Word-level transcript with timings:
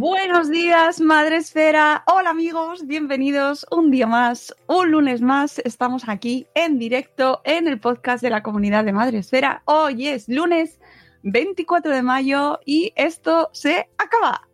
Buenos 0.00 0.48
días, 0.48 0.98
Madre 0.98 1.36
Esfera. 1.36 2.04
Hola 2.06 2.30
amigos, 2.30 2.86
bienvenidos 2.86 3.66
un 3.70 3.90
día 3.90 4.06
más, 4.06 4.54
un 4.66 4.92
lunes 4.92 5.20
más. 5.20 5.58
Estamos 5.58 6.08
aquí 6.08 6.46
en 6.54 6.78
directo 6.78 7.42
en 7.44 7.68
el 7.68 7.78
podcast 7.78 8.22
de 8.22 8.30
la 8.30 8.42
comunidad 8.42 8.82
de 8.86 8.94
Madre 8.94 9.18
Esfera. 9.18 9.60
Hoy 9.66 10.08
es 10.08 10.26
lunes 10.26 10.80
24 11.22 11.92
de 11.92 12.00
mayo 12.00 12.60
y 12.64 12.94
esto 12.96 13.50
se 13.52 13.90
acaba. 13.98 14.48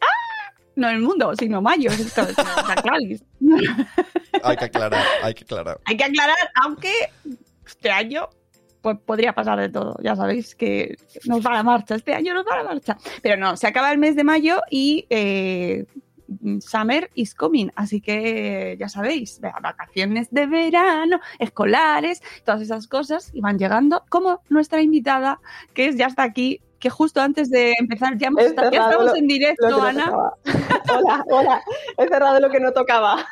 ¡Ah! 0.00 0.52
No 0.74 0.88
el 0.88 0.98
mundo, 0.98 1.32
sino 1.38 1.62
mayo. 1.62 1.92
Esto. 1.92 2.22
Hay 4.42 4.56
que 4.56 4.64
aclarar, 4.64 5.04
hay 5.22 5.34
que 5.34 5.44
aclarar. 5.44 5.80
Hay 5.84 5.96
que 5.96 6.04
aclarar, 6.04 6.36
aunque 6.60 6.92
este 7.64 7.92
año 7.92 8.30
pues 8.80 8.98
podría 9.04 9.32
pasar 9.32 9.58
de 9.58 9.68
todo. 9.68 9.96
Ya 10.02 10.16
sabéis 10.16 10.54
que 10.54 10.96
nos 11.26 11.44
va 11.44 11.52
la 11.52 11.62
marcha. 11.62 11.94
Este 11.94 12.14
año 12.14 12.34
nos 12.34 12.46
va 12.46 12.62
la 12.62 12.64
marcha. 12.64 12.96
Pero 13.22 13.36
no, 13.36 13.56
se 13.56 13.66
acaba 13.66 13.90
el 13.92 13.98
mes 13.98 14.16
de 14.16 14.24
mayo 14.24 14.60
y 14.70 15.06
eh, 15.10 15.86
Summer 16.60 17.10
is 17.14 17.34
coming. 17.34 17.70
Así 17.74 18.00
que 18.00 18.76
ya 18.78 18.88
sabéis, 18.88 19.40
vacaciones 19.40 20.28
de 20.30 20.46
verano, 20.46 21.20
escolares, 21.38 22.22
todas 22.44 22.60
esas 22.62 22.86
cosas 22.86 23.30
y 23.32 23.40
van 23.40 23.58
llegando. 23.58 24.04
Como 24.08 24.42
nuestra 24.48 24.82
invitada, 24.82 25.40
que 25.74 25.94
ya 25.96 26.06
está 26.06 26.22
aquí. 26.22 26.60
Que 26.78 26.90
justo 26.90 27.20
antes 27.20 27.50
de 27.50 27.74
empezar 27.78 28.16
ya, 28.18 28.28
hemos 28.28 28.44
ya 28.44 28.50
estamos 28.70 29.04
lo- 29.06 29.16
en 29.16 29.26
directo, 29.26 29.68
no 29.68 29.82
Ana. 29.82 30.04
tocaba. 30.06 30.34
Hola, 30.96 31.24
hola. 31.28 31.62
He 31.96 32.06
cerrado 32.08 32.38
lo 32.40 32.50
que 32.50 32.60
no 32.60 32.72
tocaba. 32.72 33.26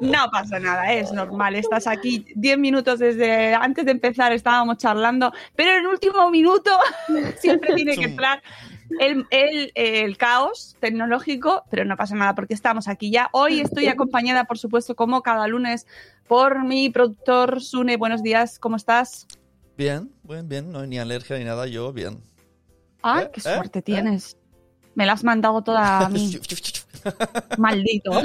No 0.00 0.30
pasa 0.30 0.60
nada, 0.60 0.92
es 0.92 1.10
normal. 1.12 1.56
Estás 1.56 1.88
aquí 1.88 2.24
10 2.36 2.58
minutos 2.58 3.00
desde 3.00 3.54
antes 3.54 3.84
de 3.84 3.90
empezar, 3.90 4.32
estábamos 4.32 4.76
charlando, 4.78 5.32
pero 5.56 5.72
en 5.72 5.78
el 5.80 5.86
último 5.88 6.30
minuto 6.30 6.70
siempre 7.40 7.74
tiene 7.74 7.96
que 7.96 8.04
entrar 8.04 8.40
el, 9.00 9.26
el- 9.30 9.72
el 9.74 10.16
caos 10.16 10.76
tecnológico, 10.78 11.64
pero 11.68 11.84
no 11.84 11.96
pasa 11.96 12.14
nada 12.14 12.36
porque 12.36 12.54
estamos 12.54 12.86
aquí 12.86 13.10
ya. 13.10 13.28
Hoy 13.32 13.60
estoy 13.60 13.88
acompañada, 13.88 14.44
por 14.44 14.58
supuesto, 14.58 14.94
como 14.94 15.22
cada 15.22 15.48
lunes, 15.48 15.88
por 16.28 16.64
mi 16.64 16.88
productor 16.90 17.60
Sune. 17.60 17.96
Buenos 17.96 18.22
días, 18.22 18.60
¿cómo 18.60 18.76
estás? 18.76 19.26
Bien, 19.76 20.12
bien, 20.22 20.48
bien. 20.48 20.70
No 20.70 20.78
hay 20.78 20.86
ni 20.88 20.98
alergia 21.00 21.36
ni 21.36 21.44
nada, 21.44 21.66
yo 21.66 21.92
bien. 21.92 22.22
¡Ay, 23.02 23.24
¿Eh? 23.24 23.30
qué 23.32 23.40
suerte 23.40 23.78
¿Eh? 23.80 23.82
tienes! 23.82 24.36
Me 24.94 25.04
la 25.04 25.12
has 25.12 25.24
mandado 25.24 25.62
toda 25.62 26.06
a 26.06 26.08
mí. 26.08 26.38
Maldito. 27.58 28.12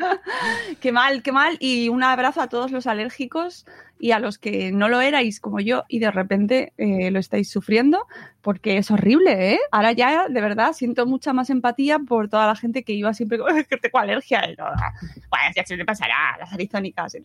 qué 0.80 0.92
mal, 0.92 1.22
qué 1.22 1.32
mal. 1.32 1.56
Y 1.60 1.88
un 1.88 2.02
abrazo 2.02 2.40
a 2.40 2.48
todos 2.48 2.72
los 2.72 2.86
alérgicos 2.86 3.64
y 3.98 4.10
a 4.12 4.18
los 4.18 4.38
que 4.38 4.72
no 4.72 4.88
lo 4.88 5.00
erais 5.00 5.40
como 5.40 5.60
yo 5.60 5.84
y 5.88 5.98
de 5.98 6.10
repente 6.10 6.72
eh, 6.76 7.10
lo 7.10 7.18
estáis 7.18 7.50
sufriendo, 7.50 8.06
porque 8.42 8.76
es 8.78 8.90
horrible, 8.90 9.54
¿eh? 9.54 9.60
Ahora 9.70 9.92
ya, 9.92 10.28
de 10.28 10.40
verdad, 10.40 10.72
siento 10.72 11.06
mucha 11.06 11.32
más 11.32 11.50
empatía 11.50 11.98
por 11.98 12.28
toda 12.28 12.46
la 12.46 12.56
gente 12.56 12.82
que 12.82 12.92
iba 12.92 13.14
siempre 13.14 13.38
con 13.38 13.54
que 13.64 13.90
alergia. 13.94 14.42
No, 14.58 14.64
bueno, 14.64 15.44
ya 15.54 15.64
se 15.64 15.76
me 15.76 15.84
pasará, 15.84 16.36
las 16.38 16.52
arizónicas 16.52 17.14
eh, 17.14 17.22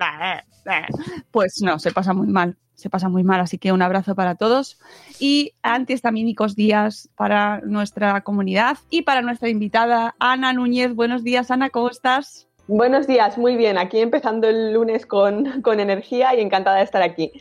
eh". 0.66 0.85
Pues 1.31 1.62
no, 1.62 1.80
se 1.80 1.91
pasa 1.91 2.13
muy 2.13 2.28
mal. 2.28 2.57
Se 2.75 2.90
pasa 2.90 3.09
muy 3.09 3.24
mal, 3.25 3.41
así 3.41 3.57
que 3.57 3.74
un 3.74 3.81
abrazo 3.81 4.16
para 4.16 4.36
todos 4.36 4.80
y 5.19 5.51
antihistamínicos 5.63 6.56
días 6.56 7.09
para 7.18 7.59
nuestra 7.59 8.22
comunidad 8.22 8.78
y 8.90 9.01
para 9.01 9.22
nuestra 9.22 9.50
invitada 9.50 10.16
Ana 10.18 10.53
Núñez. 10.53 10.96
Buenos 10.96 11.25
días, 11.25 11.51
Ana, 11.51 11.72
¿cómo 11.72 11.90
estás? 11.90 12.48
Buenos 12.72 13.07
días, 13.07 13.35
muy 13.40 13.56
bien. 13.56 13.80
Aquí 13.80 14.00
empezando 14.00 14.47
el 14.47 14.74
lunes 14.74 15.07
con, 15.07 15.63
con 15.63 15.80
energía 15.80 16.35
y 16.35 16.40
encantada 16.40 16.78
de 16.78 16.84
estar 16.84 17.02
aquí. 17.02 17.31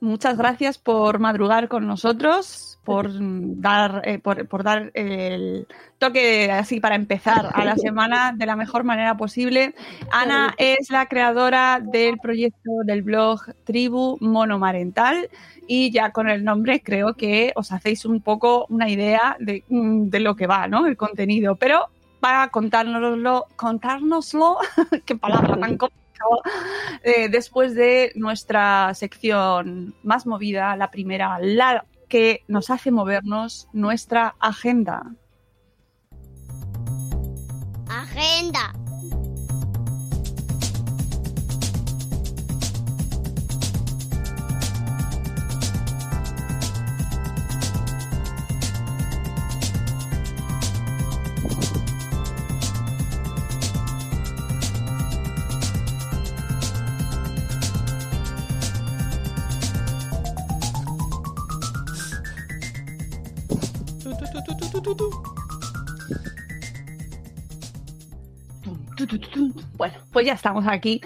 Muchas 0.00 0.36
gracias 0.36 0.78
por 0.78 1.20
madrugar 1.20 1.68
con 1.68 1.86
nosotros, 1.86 2.80
por 2.82 3.08
dar, 3.12 4.02
eh, 4.04 4.18
por, 4.18 4.48
por 4.48 4.64
dar 4.64 4.90
el 4.94 5.68
toque 5.98 6.50
así 6.50 6.80
para 6.80 6.96
empezar 6.96 7.50
a 7.54 7.64
la 7.64 7.76
semana 7.76 8.32
de 8.36 8.46
la 8.46 8.56
mejor 8.56 8.82
manera 8.82 9.16
posible. 9.16 9.76
Ana 10.10 10.56
es 10.58 10.90
la 10.90 11.06
creadora 11.06 11.80
del 11.80 12.18
proyecto 12.18 12.70
del 12.82 13.02
blog 13.02 13.40
Tribu 13.62 14.18
Monomarental 14.20 15.30
y 15.68 15.92
ya 15.92 16.10
con 16.10 16.28
el 16.28 16.42
nombre 16.42 16.82
creo 16.82 17.14
que 17.14 17.52
os 17.54 17.70
hacéis 17.70 18.04
un 18.04 18.20
poco 18.20 18.66
una 18.70 18.88
idea 18.88 19.36
de, 19.38 19.62
mm, 19.68 20.08
de 20.08 20.18
lo 20.18 20.34
que 20.34 20.48
va, 20.48 20.66
¿no? 20.66 20.84
El 20.88 20.96
contenido. 20.96 21.54
Pero 21.54 21.90
para 22.20 22.48
contárnoslo, 22.48 23.46
contárnoslo, 23.56 24.58
qué 25.06 25.16
palabra 25.16 25.58
tan 25.58 25.76
complicada, 25.78 26.36
eh, 27.02 27.28
después 27.28 27.74
de 27.74 28.12
nuestra 28.14 28.92
sección 28.94 29.94
más 30.02 30.26
movida, 30.26 30.76
la 30.76 30.90
primera, 30.90 31.38
la 31.40 31.84
que 32.08 32.44
nos 32.48 32.70
hace 32.70 32.90
movernos, 32.90 33.68
nuestra 33.72 34.34
agenda. 34.40 35.14
Agenda. 37.88 38.72
Bueno, 69.78 69.94
pues 70.12 70.26
ya 70.26 70.32
estamos 70.32 70.66
aquí 70.66 71.00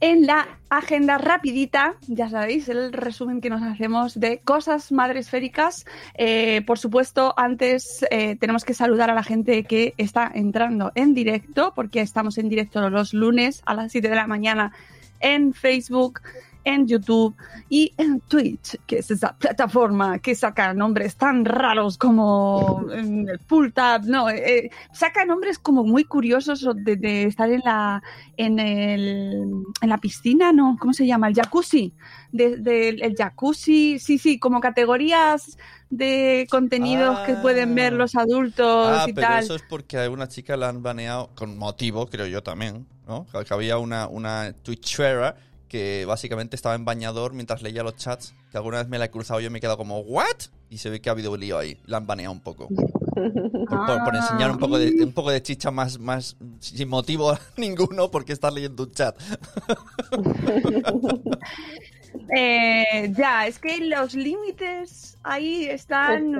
en 0.00 0.26
la 0.26 0.48
agenda 0.70 1.18
rapidita, 1.18 1.94
ya 2.08 2.28
sabéis, 2.28 2.68
el 2.68 2.92
resumen 2.92 3.40
que 3.40 3.48
nos 3.48 3.62
hacemos 3.62 4.18
de 4.18 4.40
cosas 4.40 4.90
madresféricas. 4.90 5.86
Eh, 6.14 6.62
por 6.66 6.80
supuesto, 6.80 7.32
antes 7.36 8.04
eh, 8.10 8.34
tenemos 8.34 8.64
que 8.64 8.74
saludar 8.74 9.08
a 9.08 9.14
la 9.14 9.22
gente 9.22 9.62
que 9.62 9.94
está 9.98 10.30
entrando 10.34 10.90
en 10.96 11.14
directo, 11.14 11.72
porque 11.76 12.00
estamos 12.00 12.38
en 12.38 12.48
directo 12.48 12.90
los 12.90 13.14
lunes 13.14 13.62
a 13.66 13.74
las 13.74 13.92
7 13.92 14.08
de 14.08 14.16
la 14.16 14.26
mañana 14.26 14.72
en 15.20 15.54
Facebook, 15.54 16.20
en 16.68 16.86
YouTube 16.86 17.34
y 17.68 17.92
en 17.96 18.20
Twitch, 18.20 18.76
que 18.86 18.98
es 18.98 19.10
esa 19.10 19.36
plataforma 19.36 20.18
que 20.18 20.34
saca 20.34 20.74
nombres 20.74 21.16
tan 21.16 21.44
raros 21.44 21.96
como 21.98 22.84
el 22.92 23.38
Pull 23.46 23.72
Tab, 23.72 24.04
no, 24.04 24.28
eh, 24.30 24.70
saca 24.92 25.24
nombres 25.24 25.58
como 25.58 25.84
muy 25.84 26.04
curiosos 26.04 26.66
de, 26.76 26.96
de 26.96 27.24
estar 27.24 27.50
en 27.50 27.62
la 27.64 28.02
en, 28.36 28.58
el, 28.58 29.62
en 29.80 29.88
la 29.88 29.98
piscina, 29.98 30.52
¿no? 30.52 30.76
¿Cómo 30.80 30.92
se 30.92 31.06
llama? 31.06 31.28
El 31.28 31.34
jacuzzi. 31.34 31.92
De, 32.32 32.58
de- 32.58 32.90
el 32.90 33.14
jacuzzi, 33.16 33.98
sí, 33.98 34.18
sí, 34.18 34.38
como 34.38 34.60
categorías 34.60 35.56
de 35.90 36.46
contenidos 36.50 37.18
que 37.20 37.32
Ah. 37.32 37.38
pueden 37.42 37.74
ver 37.74 37.94
los 37.94 38.14
adultos 38.14 38.88
Ah, 38.90 39.06
y 39.08 39.12
pero 39.14 39.26
tal. 39.26 39.42
eso 39.42 39.54
es 39.54 39.62
porque 39.68 39.98
a 39.98 40.10
una 40.10 40.28
chica 40.28 40.56
la 40.56 40.68
han 40.68 40.82
baneado 40.82 41.30
con 41.34 41.56
motivo, 41.56 42.06
creo 42.06 42.26
yo 42.26 42.42
también, 42.42 42.86
¿no? 43.06 43.26
Que 43.26 43.54
había 43.54 43.78
una, 43.78 44.06
una 44.06 44.52
Twitchera 44.62 45.36
que 45.68 46.04
básicamente 46.06 46.56
estaba 46.56 46.74
en 46.74 46.84
bañador 46.84 47.34
mientras 47.34 47.62
leía 47.62 47.82
los 47.82 47.96
chats, 47.96 48.34
que 48.50 48.56
alguna 48.56 48.78
vez 48.78 48.88
me 48.88 48.98
la 48.98 49.06
he 49.06 49.10
cruzado 49.10 49.40
y 49.40 49.44
yo 49.44 49.50
me 49.50 49.58
he 49.58 49.60
quedado 49.60 49.76
como, 49.76 50.00
¿what? 50.00 50.24
Y 50.70 50.78
se 50.78 50.90
ve 50.90 51.00
que 51.00 51.08
ha 51.08 51.12
habido 51.12 51.32
un 51.32 51.40
lío 51.40 51.58
ahí. 51.58 51.78
La 51.86 51.98
han 51.98 52.06
baneado 52.06 52.32
un 52.32 52.40
poco. 52.40 52.68
Por, 53.18 53.66
por- 53.86 54.04
por 54.04 54.14
enseñar 54.14 54.52
un 54.52 54.58
poco 54.58 54.78
de, 54.78 55.02
un 55.04 55.12
poco 55.12 55.32
de 55.32 55.42
chicha 55.42 55.72
más, 55.72 55.98
más 55.98 56.36
sin 56.60 56.88
motivo 56.88 57.36
ninguno 57.56 58.12
porque 58.12 58.32
estás 58.32 58.54
leyendo 58.54 58.84
un 58.84 58.92
chat. 58.92 59.16
Eh, 62.36 63.12
ya, 63.16 63.46
es 63.46 63.58
que 63.58 63.78
los 63.78 64.14
límites 64.14 65.18
ahí 65.22 65.64
están 65.64 66.32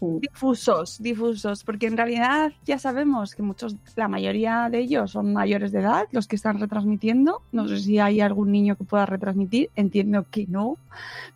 difusos, 0.00 1.02
difusos, 1.02 1.64
porque 1.64 1.86
en 1.86 1.96
realidad 1.96 2.52
ya 2.64 2.78
sabemos 2.78 3.34
que 3.34 3.42
muchos, 3.42 3.76
la 3.96 4.08
mayoría 4.08 4.68
de 4.70 4.78
ellos 4.78 5.10
son 5.12 5.32
mayores 5.32 5.72
de 5.72 5.80
edad, 5.80 6.06
los 6.12 6.26
que 6.26 6.36
están 6.36 6.60
retransmitiendo. 6.60 7.42
No 7.52 7.68
sé 7.68 7.78
si 7.78 7.98
hay 7.98 8.20
algún 8.20 8.52
niño 8.52 8.76
que 8.76 8.84
pueda 8.84 9.06
retransmitir, 9.06 9.70
entiendo 9.76 10.26
que 10.30 10.46
no, 10.46 10.78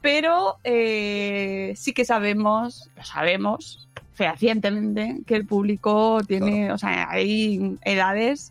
pero 0.00 0.56
eh, 0.64 1.72
sí 1.76 1.92
que 1.92 2.04
sabemos, 2.04 2.90
lo 2.96 3.04
sabemos 3.04 3.88
fehacientemente 4.14 5.20
que 5.26 5.36
el 5.36 5.46
público 5.46 6.20
tiene, 6.26 6.72
o 6.72 6.78
sea, 6.78 7.10
hay 7.10 7.76
edades, 7.84 8.50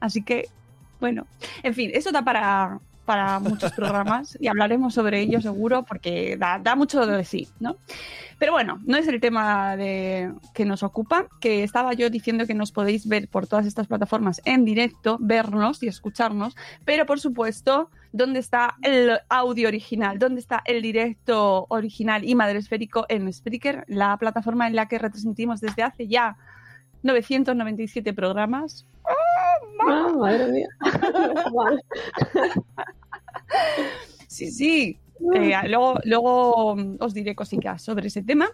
así 0.00 0.22
que 0.22 0.48
bueno, 1.00 1.26
en 1.62 1.74
fin, 1.74 1.90
eso 1.94 2.10
da 2.10 2.22
para, 2.22 2.80
para 3.08 3.38
muchos 3.38 3.72
programas 3.72 4.36
y 4.38 4.48
hablaremos 4.48 4.92
sobre 4.92 5.22
ello 5.22 5.40
seguro 5.40 5.82
porque 5.82 6.36
da, 6.36 6.58
da 6.58 6.76
mucho 6.76 7.06
de 7.06 7.24
sí, 7.24 7.48
¿no? 7.58 7.76
Pero 8.38 8.52
bueno, 8.52 8.82
no 8.84 8.98
es 8.98 9.08
el 9.08 9.18
tema 9.18 9.78
de, 9.78 10.30
que 10.52 10.66
nos 10.66 10.82
ocupa, 10.82 11.26
que 11.40 11.64
estaba 11.64 11.94
yo 11.94 12.10
diciendo 12.10 12.46
que 12.46 12.52
nos 12.52 12.70
podéis 12.70 13.08
ver 13.08 13.26
por 13.28 13.46
todas 13.46 13.64
estas 13.64 13.86
plataformas 13.86 14.42
en 14.44 14.66
directo, 14.66 15.16
vernos 15.20 15.82
y 15.82 15.88
escucharnos, 15.88 16.54
pero 16.84 17.06
por 17.06 17.18
supuesto, 17.18 17.88
¿dónde 18.12 18.40
está 18.40 18.76
el 18.82 19.18
audio 19.30 19.68
original? 19.68 20.18
¿Dónde 20.18 20.42
está 20.42 20.60
el 20.66 20.82
directo 20.82 21.64
original 21.70 22.28
y 22.28 22.34
madresférico 22.34 23.06
en 23.08 23.32
Spreaker, 23.32 23.86
la 23.88 24.18
plataforma 24.18 24.66
en 24.66 24.76
la 24.76 24.86
que 24.86 24.98
retransmitimos 24.98 25.62
desde 25.62 25.82
hace 25.82 26.08
ya 26.08 26.36
997 27.04 28.12
programas? 28.12 28.86
Ah, 29.88 30.12
madre 30.14 30.52
mía. 30.52 30.68
Sí, 34.26 34.50
sí. 34.50 34.98
Eh, 35.34 35.52
luego, 35.68 35.98
luego 36.04 36.76
mm, 36.76 36.96
os 37.00 37.12
diré 37.14 37.34
cositas 37.34 37.82
sobre 37.82 38.06
ese 38.08 38.22
tema. 38.22 38.48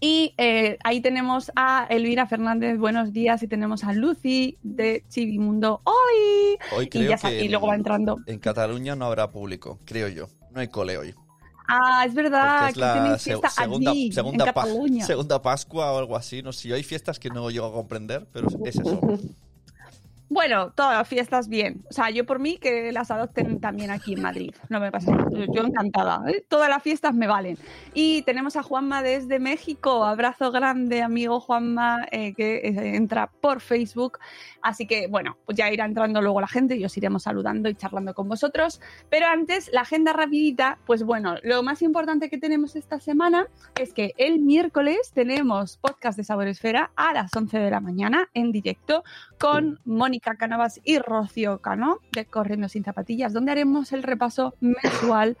Y 0.00 0.34
eh, 0.36 0.78
ahí 0.84 1.00
tenemos 1.00 1.50
a 1.54 1.86
Elvira 1.88 2.26
Fernández, 2.26 2.76
buenos 2.78 3.12
días, 3.12 3.42
y 3.42 3.48
tenemos 3.48 3.84
a 3.84 3.92
Lucy 3.92 4.58
de 4.62 5.04
Chivimundo 5.08 5.80
hoy. 5.84 6.58
Hoy 6.76 6.84
Y, 6.86 6.88
creo 6.88 7.10
ya 7.10 7.18
sa- 7.18 7.28
que 7.30 7.44
y 7.44 7.48
luego 7.48 7.68
va 7.68 7.74
en- 7.74 7.80
entrando. 7.80 8.18
En 8.26 8.38
Cataluña 8.38 8.96
no 8.96 9.06
habrá 9.06 9.30
público, 9.30 9.78
creo 9.84 10.08
yo. 10.08 10.28
No 10.52 10.60
hay 10.60 10.68
cole 10.68 10.98
hoy. 10.98 11.14
Ah, 11.68 12.04
es 12.06 12.14
verdad, 12.14 12.68
es 12.68 12.74
que 12.74 12.80
la 12.80 13.18
se- 13.18 13.36
segunda, 13.48 13.90
allí, 13.90 14.12
segunda, 14.12 14.44
en 14.46 14.54
pa- 14.54 14.62
Cataluña. 14.62 15.04
segunda 15.04 15.42
Pascua 15.42 15.92
o 15.92 15.98
algo 15.98 16.16
así. 16.16 16.42
No 16.42 16.52
sé, 16.52 16.72
hay 16.72 16.82
fiestas 16.84 17.18
que 17.18 17.28
no 17.28 17.50
llego 17.50 17.66
a 17.66 17.72
comprender, 17.72 18.26
pero 18.32 18.48
es 18.48 18.76
eso. 18.76 19.00
Bueno, 20.28 20.72
todas 20.72 20.98
las 20.98 21.08
fiestas 21.08 21.48
bien. 21.48 21.84
O 21.88 21.92
sea, 21.92 22.10
yo 22.10 22.26
por 22.26 22.40
mí 22.40 22.58
que 22.58 22.90
las 22.90 23.12
adopten 23.12 23.60
también 23.60 23.90
aquí 23.92 24.14
en 24.14 24.22
Madrid. 24.22 24.52
No 24.68 24.80
me 24.80 24.90
pasa 24.90 25.12
nada. 25.12 25.30
Yo 25.30 25.62
encantada. 25.62 26.20
¿eh? 26.28 26.44
Todas 26.48 26.68
las 26.68 26.82
fiestas 26.82 27.14
me 27.14 27.28
valen. 27.28 27.56
Y 27.94 28.22
tenemos 28.22 28.56
a 28.56 28.64
Juanma 28.64 29.02
desde 29.02 29.38
México. 29.38 30.04
Abrazo 30.04 30.50
grande, 30.50 31.02
amigo 31.02 31.38
Juanma, 31.38 32.06
eh, 32.10 32.34
que 32.34 32.56
eh, 32.56 32.96
entra 32.96 33.30
por 33.40 33.60
Facebook. 33.60 34.18
Así 34.62 34.88
que, 34.88 35.06
bueno, 35.06 35.36
pues 35.46 35.56
ya 35.56 35.70
irá 35.70 35.84
entrando 35.84 36.20
luego 36.20 36.40
la 36.40 36.48
gente 36.48 36.74
y 36.74 36.84
os 36.84 36.96
iremos 36.96 37.22
saludando 37.22 37.68
y 37.68 37.76
charlando 37.76 38.12
con 38.12 38.28
vosotros. 38.28 38.80
Pero 39.08 39.26
antes, 39.26 39.70
la 39.72 39.82
agenda 39.82 40.12
rapidita. 40.12 40.78
Pues 40.86 41.04
bueno, 41.04 41.36
lo 41.44 41.62
más 41.62 41.82
importante 41.82 42.28
que 42.28 42.38
tenemos 42.38 42.74
esta 42.74 42.98
semana 42.98 43.46
es 43.80 43.92
que 43.92 44.12
el 44.16 44.40
miércoles 44.40 45.12
tenemos 45.14 45.76
podcast 45.76 46.18
de 46.18 46.24
Sabor 46.24 46.48
Esfera 46.48 46.90
a 46.96 47.12
las 47.12 47.34
11 47.34 47.58
de 47.58 47.70
la 47.70 47.80
mañana 47.80 48.28
en 48.34 48.50
directo 48.50 49.04
con 49.38 49.78
Mónica 49.84 50.15
Canavas 50.20 50.80
y 50.84 50.98
Rocío 50.98 51.60
Cano 51.60 51.98
de 52.12 52.24
Corriendo 52.24 52.68
sin 52.68 52.84
Zapatillas, 52.84 53.32
donde 53.32 53.52
haremos 53.52 53.92
el 53.92 54.02
repaso 54.02 54.54
mensual 54.60 55.36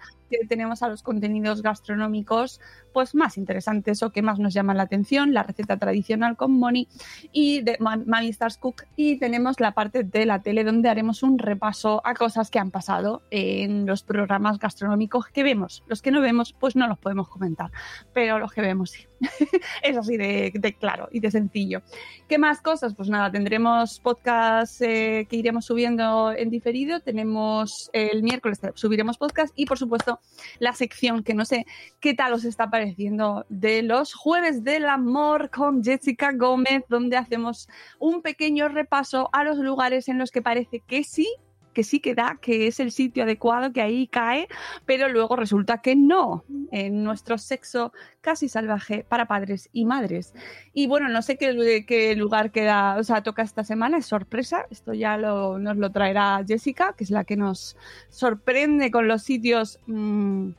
tenemos 0.48 0.82
a 0.82 0.88
los 0.88 1.02
contenidos 1.02 1.62
gastronómicos 1.62 2.60
pues 2.92 3.14
más 3.14 3.36
interesantes 3.36 4.02
o 4.02 4.10
que 4.10 4.22
más 4.22 4.38
nos 4.38 4.54
llaman 4.54 4.78
la 4.78 4.84
atención, 4.84 5.34
la 5.34 5.42
receta 5.42 5.76
tradicional 5.76 6.36
con 6.36 6.52
Moni 6.52 6.88
y 7.30 7.60
de 7.60 7.76
Ma- 7.78 7.96
Mami 8.04 8.28
Stars 8.28 8.56
Cook 8.56 8.84
y 8.96 9.18
tenemos 9.18 9.60
la 9.60 9.72
parte 9.72 10.02
de 10.02 10.24
la 10.24 10.40
tele 10.40 10.64
donde 10.64 10.88
haremos 10.88 11.22
un 11.22 11.38
repaso 11.38 12.00
a 12.04 12.14
cosas 12.14 12.50
que 12.50 12.58
han 12.58 12.70
pasado 12.70 13.22
en 13.30 13.84
los 13.86 14.02
programas 14.02 14.58
gastronómicos 14.58 15.26
que 15.28 15.42
vemos. 15.42 15.84
Los 15.88 16.00
que 16.00 16.10
no 16.10 16.20
vemos 16.20 16.54
pues 16.58 16.74
no 16.74 16.88
los 16.88 16.98
podemos 16.98 17.28
comentar, 17.28 17.70
pero 18.14 18.38
los 18.38 18.52
que 18.52 18.62
vemos 18.62 18.90
sí. 18.90 19.06
es 19.82 19.96
así 19.96 20.16
de, 20.16 20.52
de 20.54 20.74
claro 20.74 21.08
y 21.10 21.20
de 21.20 21.30
sencillo. 21.30 21.82
¿Qué 22.28 22.38
más 22.38 22.60
cosas? 22.60 22.94
Pues 22.94 23.08
nada, 23.08 23.30
tendremos 23.30 24.00
podcast 24.00 24.80
eh, 24.82 25.26
que 25.28 25.36
iremos 25.36 25.64
subiendo 25.66 26.32
en 26.32 26.50
diferido. 26.50 27.00
Tenemos 27.00 27.90
el 27.92 28.22
miércoles 28.22 28.60
subiremos 28.74 29.18
podcast 29.18 29.52
y 29.56 29.66
por 29.66 29.78
supuesto 29.78 30.15
la 30.58 30.72
sección 30.72 31.22
que 31.22 31.34
no 31.34 31.44
sé 31.44 31.66
qué 32.00 32.14
tal 32.14 32.32
os 32.32 32.44
está 32.44 32.70
pareciendo 32.70 33.44
de 33.48 33.82
los 33.82 34.14
jueves 34.14 34.64
del 34.64 34.86
amor 34.86 35.50
con 35.50 35.82
Jessica 35.82 36.32
Gómez, 36.32 36.84
donde 36.88 37.16
hacemos 37.16 37.68
un 37.98 38.22
pequeño 38.22 38.68
repaso 38.68 39.28
a 39.32 39.44
los 39.44 39.58
lugares 39.58 40.08
en 40.08 40.18
los 40.18 40.30
que 40.30 40.42
parece 40.42 40.80
que 40.80 41.04
sí 41.04 41.28
que 41.76 41.84
sí 41.84 42.00
que 42.00 42.14
da, 42.14 42.38
que 42.40 42.68
es 42.68 42.80
el 42.80 42.90
sitio 42.90 43.24
adecuado, 43.24 43.70
que 43.70 43.82
ahí 43.82 44.06
cae, 44.06 44.48
pero 44.86 45.10
luego 45.10 45.36
resulta 45.36 45.82
que 45.82 45.94
no, 45.94 46.42
en 46.72 47.04
nuestro 47.04 47.36
sexo 47.36 47.92
casi 48.22 48.48
salvaje 48.48 49.04
para 49.06 49.26
padres 49.26 49.68
y 49.74 49.84
madres. 49.84 50.32
Y 50.72 50.86
bueno, 50.86 51.10
no 51.10 51.20
sé 51.20 51.36
qué, 51.36 52.14
lugar 52.16 52.50
queda, 52.50 52.96
o 52.96 53.04
sea, 53.04 53.22
toca 53.22 53.42
esta 53.42 53.62
semana, 53.62 53.98
es 53.98 54.06
sorpresa, 54.06 54.64
esto 54.70 54.94
ya 54.94 55.18
nos 55.18 55.76
lo 55.76 55.92
traerá 55.92 56.42
Jessica, 56.48 56.94
que 56.96 57.04
es 57.04 57.10
la 57.10 57.24
que 57.24 57.36
nos 57.36 57.76
sorprende 58.08 58.90
con 58.90 59.06
los 59.06 59.22
sitios... 59.22 59.78
mmm, 59.86 60.52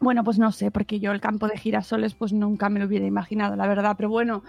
bueno, 0.00 0.22
pues 0.22 0.38
no 0.38 0.52
sé, 0.52 0.70
porque 0.70 1.00
yo 1.00 1.10
el 1.10 1.20
campo 1.20 1.48
de 1.48 1.58
girasoles 1.58 2.14
pues 2.14 2.32
nunca 2.32 2.68
me 2.68 2.78
lo 2.78 2.86
hubiera 2.86 3.06
imaginado, 3.06 3.56
la 3.56 3.66
verdad, 3.66 3.94
pero 3.96 4.08
bueno, 4.08 4.44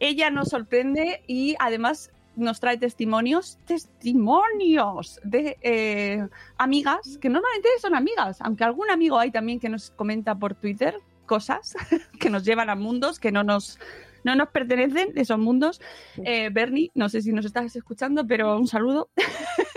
ella 0.00 0.30
nos 0.30 0.48
sorprende 0.48 1.22
y 1.26 1.54
además 1.58 2.10
nos 2.36 2.60
trae 2.60 2.76
testimonios, 2.76 3.58
testimonios 3.66 5.20
de 5.24 5.56
eh, 5.62 6.28
amigas, 6.58 7.18
que 7.18 7.28
normalmente 7.28 7.68
son 7.80 7.94
amigas, 7.94 8.38
aunque 8.40 8.64
algún 8.64 8.90
amigo 8.90 9.18
hay 9.18 9.30
también 9.30 9.58
que 9.58 9.68
nos 9.68 9.90
comenta 9.90 10.34
por 10.34 10.54
Twitter 10.54 10.96
cosas 11.26 11.74
que 12.20 12.30
nos 12.30 12.44
llevan 12.44 12.70
a 12.70 12.76
mundos 12.76 13.18
que 13.18 13.32
no 13.32 13.42
nos, 13.42 13.78
no 14.24 14.34
nos 14.36 14.48
pertenecen, 14.50 15.12
esos 15.16 15.38
mundos. 15.38 15.80
Eh, 16.24 16.50
Bernie, 16.52 16.90
no 16.94 17.08
sé 17.08 17.22
si 17.22 17.32
nos 17.32 17.44
estás 17.44 17.74
escuchando, 17.74 18.26
pero 18.26 18.56
un 18.56 18.66
saludo. 18.66 19.10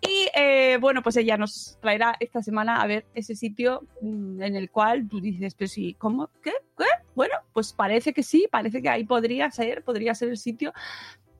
Y 0.00 0.28
eh, 0.34 0.78
bueno, 0.80 1.02
pues 1.02 1.16
ella 1.16 1.36
nos 1.36 1.76
traerá 1.80 2.14
esta 2.20 2.42
semana 2.42 2.80
a 2.80 2.86
ver 2.86 3.04
ese 3.14 3.34
sitio 3.34 3.86
mm, 4.00 4.42
en 4.42 4.56
el 4.56 4.70
cual 4.70 5.08
tú 5.08 5.20
dices, 5.20 5.54
pero 5.54 5.68
sí, 5.68 5.94
¿cómo? 5.98 6.30
¿Qué? 6.42 6.52
¿Qué? 6.76 6.84
Bueno, 7.14 7.34
pues 7.52 7.72
parece 7.72 8.12
que 8.12 8.22
sí, 8.22 8.48
parece 8.50 8.80
que 8.80 8.88
ahí 8.88 9.04
podría 9.04 9.50
ser, 9.50 9.82
podría 9.82 10.14
ser 10.14 10.28
el 10.28 10.38
sitio, 10.38 10.72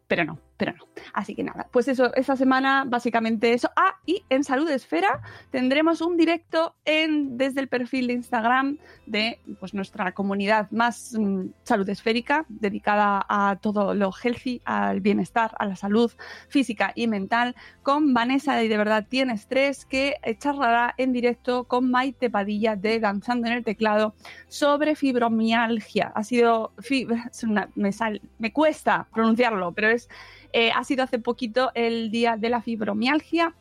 pero 0.08 0.24
no, 0.24 0.40
pero 0.58 0.72
no. 0.72 0.84
Así 1.14 1.34
que 1.34 1.42
nada, 1.44 1.68
pues 1.72 1.88
eso, 1.88 2.12
esta 2.14 2.36
semana 2.36 2.84
básicamente 2.86 3.52
eso. 3.54 3.70
Ah, 3.76 3.94
y 4.04 4.24
en 4.28 4.44
Salud 4.44 4.68
Esfera 4.70 5.22
tendremos 5.50 6.02
un 6.02 6.16
directo 6.18 6.74
en, 6.84 7.38
desde 7.38 7.60
el 7.60 7.68
perfil 7.68 8.08
de 8.08 8.12
Instagram 8.14 8.76
de 9.06 9.40
pues, 9.60 9.72
nuestra 9.72 10.12
comunidad 10.12 10.70
más 10.70 11.14
mm, 11.18 11.46
salud 11.62 11.88
esférica, 11.88 12.44
dedicada 12.48 13.24
a 13.28 13.56
todo 13.62 13.94
lo 13.94 14.10
healthy, 14.22 14.60
al 14.64 15.00
bienestar, 15.00 15.54
a 15.58 15.64
la 15.64 15.76
salud 15.76 16.12
física 16.48 16.92
y 16.94 17.06
mental, 17.06 17.54
con 17.82 18.12
Vanessa 18.12 18.54
de 18.56 18.68
De 18.68 18.76
Verdad 18.76 19.06
Tienes 19.08 19.46
Tres, 19.46 19.86
que 19.86 20.16
charlará 20.40 20.94
en 20.98 21.12
directo 21.12 21.64
con 21.64 21.90
Maite 21.90 22.28
Padilla 22.30 22.76
de 22.76 23.00
Danzando 23.00 23.46
en 23.46 23.52
el 23.54 23.64
Teclado 23.64 24.14
sobre 24.48 24.96
fibromialgia. 24.96 26.12
Ha 26.14 26.24
sido, 26.24 26.72
es 27.30 27.44
una- 27.44 27.68
me, 27.76 27.92
sal- 27.92 28.20
me 28.38 28.52
cuesta 28.52 29.06
pronunciarlo, 29.14 29.72
pero 29.72 29.88
es 29.90 30.08
eh, 30.52 30.70
ha 30.70 30.84
sido 30.84 31.04
hace 31.04 31.18
poquito 31.18 31.70
el 31.74 32.10
día 32.10 32.36
de 32.36 32.48
la 32.48 32.62
fibromialgia, 32.62 33.54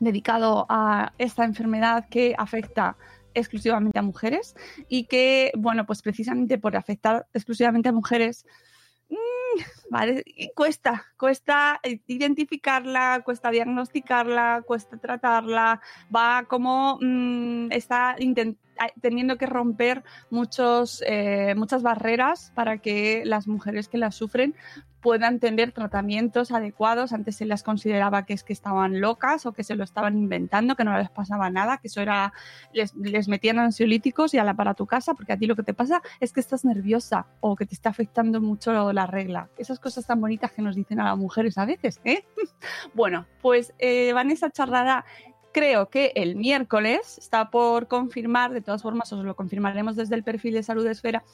dedicado 0.00 0.66
a 0.68 1.12
esta 1.18 1.44
enfermedad 1.44 2.08
que 2.08 2.34
afecta 2.36 2.96
exclusivamente 3.34 3.98
a 3.98 4.02
mujeres 4.02 4.54
y 4.88 5.04
que, 5.04 5.52
bueno, 5.56 5.86
pues 5.86 6.02
precisamente 6.02 6.58
por 6.58 6.76
afectar 6.76 7.26
exclusivamente 7.32 7.88
a 7.88 7.92
mujeres, 7.92 8.44
mm, 9.08 9.60
vale, 9.90 10.24
cuesta, 10.54 11.04
cuesta 11.16 11.80
identificarla, 12.06 13.22
cuesta 13.24 13.50
diagnosticarla, 13.50 14.62
cuesta 14.66 14.96
tratarla, 14.96 15.80
va 16.14 16.44
como 16.48 16.98
mm, 17.00 17.70
está 17.70 18.16
teniendo 19.00 19.36
que 19.36 19.46
romper 19.46 20.02
muchos, 20.30 21.04
eh, 21.06 21.54
muchas 21.56 21.82
barreras 21.82 22.50
para 22.54 22.78
que 22.78 23.22
las 23.26 23.46
mujeres 23.46 23.88
que 23.88 23.98
la 23.98 24.10
sufren 24.10 24.54
puedan 25.00 25.40
tener 25.40 25.72
tratamientos 25.72 26.52
adecuados. 26.52 27.12
Antes 27.12 27.36
se 27.36 27.46
las 27.46 27.62
consideraba 27.62 28.24
que 28.24 28.34
es 28.34 28.44
que 28.44 28.52
estaban 28.52 29.00
locas 29.00 29.46
o 29.46 29.52
que 29.52 29.64
se 29.64 29.74
lo 29.74 29.84
estaban 29.84 30.18
inventando, 30.18 30.76
que 30.76 30.84
no 30.84 30.96
les 30.96 31.10
pasaba 31.10 31.50
nada, 31.50 31.78
que 31.78 31.88
eso 31.88 32.00
era, 32.00 32.32
les, 32.72 32.94
les 32.94 33.28
metían 33.28 33.58
ansiolíticos 33.58 34.34
y 34.34 34.38
a 34.38 34.44
la 34.44 34.54
para 34.54 34.74
tu 34.74 34.86
casa, 34.86 35.14
porque 35.14 35.32
a 35.32 35.36
ti 35.36 35.46
lo 35.46 35.56
que 35.56 35.62
te 35.62 35.74
pasa 35.74 36.02
es 36.20 36.32
que 36.32 36.40
estás 36.40 36.64
nerviosa 36.64 37.26
o 37.40 37.56
que 37.56 37.66
te 37.66 37.74
está 37.74 37.90
afectando 37.90 38.40
mucho 38.40 38.92
la 38.92 39.06
regla. 39.06 39.48
Esas 39.56 39.80
cosas 39.80 40.06
tan 40.06 40.20
bonitas 40.20 40.52
que 40.52 40.62
nos 40.62 40.76
dicen 40.76 41.00
a 41.00 41.04
las 41.04 41.18
mujeres 41.18 41.56
a 41.58 41.64
veces, 41.64 42.00
¿eh? 42.04 42.24
bueno, 42.94 43.26
pues 43.40 43.72
eh, 43.78 44.12
Vanessa 44.12 44.50
charlará 44.50 45.04
creo 45.52 45.88
que 45.88 46.12
el 46.14 46.36
miércoles 46.36 47.18
está 47.18 47.50
por 47.50 47.88
confirmar, 47.88 48.52
de 48.52 48.60
todas 48.60 48.82
formas 48.82 49.12
os 49.12 49.24
lo 49.24 49.36
confirmaremos 49.36 49.96
desde 49.96 50.14
el 50.14 50.22
perfil 50.22 50.54
de 50.54 50.62
Salud 50.62 50.86
Esfera, 50.86 51.24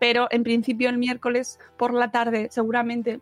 pero 0.00 0.28
en 0.30 0.42
principio 0.42 0.88
el 0.88 0.98
miércoles 0.98 1.58
por 1.76 1.94
la 1.94 2.10
tarde 2.10 2.48
seguramente 2.50 3.20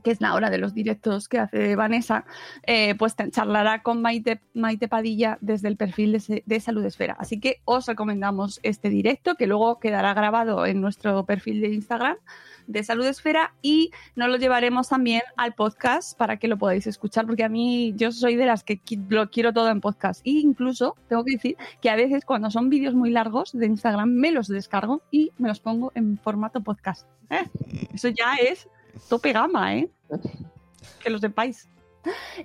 que 0.00 0.10
es 0.10 0.20
la 0.20 0.34
hora 0.34 0.50
de 0.50 0.58
los 0.58 0.74
directos 0.74 1.28
que 1.28 1.38
hace 1.38 1.76
Vanessa, 1.76 2.24
eh, 2.64 2.94
pues 2.96 3.14
charlará 3.30 3.82
con 3.82 4.02
Maite, 4.02 4.40
Maite 4.54 4.88
Padilla 4.88 5.38
desde 5.40 5.68
el 5.68 5.76
perfil 5.76 6.12
de, 6.12 6.42
de 6.44 6.60
Salud 6.60 6.84
Esfera. 6.84 7.16
Así 7.18 7.40
que 7.40 7.60
os 7.64 7.86
recomendamos 7.86 8.60
este 8.62 8.90
directo 8.90 9.34
que 9.34 9.46
luego 9.46 9.78
quedará 9.78 10.14
grabado 10.14 10.66
en 10.66 10.80
nuestro 10.80 11.24
perfil 11.24 11.60
de 11.60 11.68
Instagram 11.68 12.16
de 12.70 12.84
Salud 12.84 13.04
Esfera 13.06 13.52
y 13.62 13.90
nos 14.14 14.28
lo 14.28 14.36
llevaremos 14.36 14.88
también 14.88 15.22
al 15.36 15.54
podcast 15.54 16.16
para 16.16 16.36
que 16.36 16.48
lo 16.48 16.56
podáis 16.56 16.86
escuchar, 16.86 17.26
porque 17.26 17.44
a 17.44 17.48
mí 17.48 17.92
yo 17.96 18.12
soy 18.12 18.36
de 18.36 18.46
las 18.46 18.62
que 18.62 18.80
lo 19.08 19.28
quiero 19.30 19.52
todo 19.52 19.68
en 19.70 19.80
podcast. 19.80 20.24
E 20.24 20.30
incluso 20.30 20.96
tengo 21.08 21.24
que 21.24 21.32
decir 21.32 21.56
que 21.80 21.90
a 21.90 21.96
veces 21.96 22.24
cuando 22.24 22.50
son 22.50 22.70
vídeos 22.70 22.94
muy 22.94 23.10
largos 23.10 23.52
de 23.52 23.66
Instagram 23.66 24.10
me 24.10 24.30
los 24.30 24.48
descargo 24.48 25.02
y 25.10 25.32
me 25.38 25.48
los 25.48 25.60
pongo 25.60 25.92
en 25.94 26.16
formato 26.18 26.60
podcast. 26.62 27.06
¿eh? 27.30 27.48
Eso 27.92 28.08
ya 28.08 28.36
es 28.36 28.68
tope 29.08 29.32
gama, 29.32 29.76
¿eh? 29.76 29.88
Que 31.02 31.10
lo 31.10 31.18
sepáis. 31.18 31.66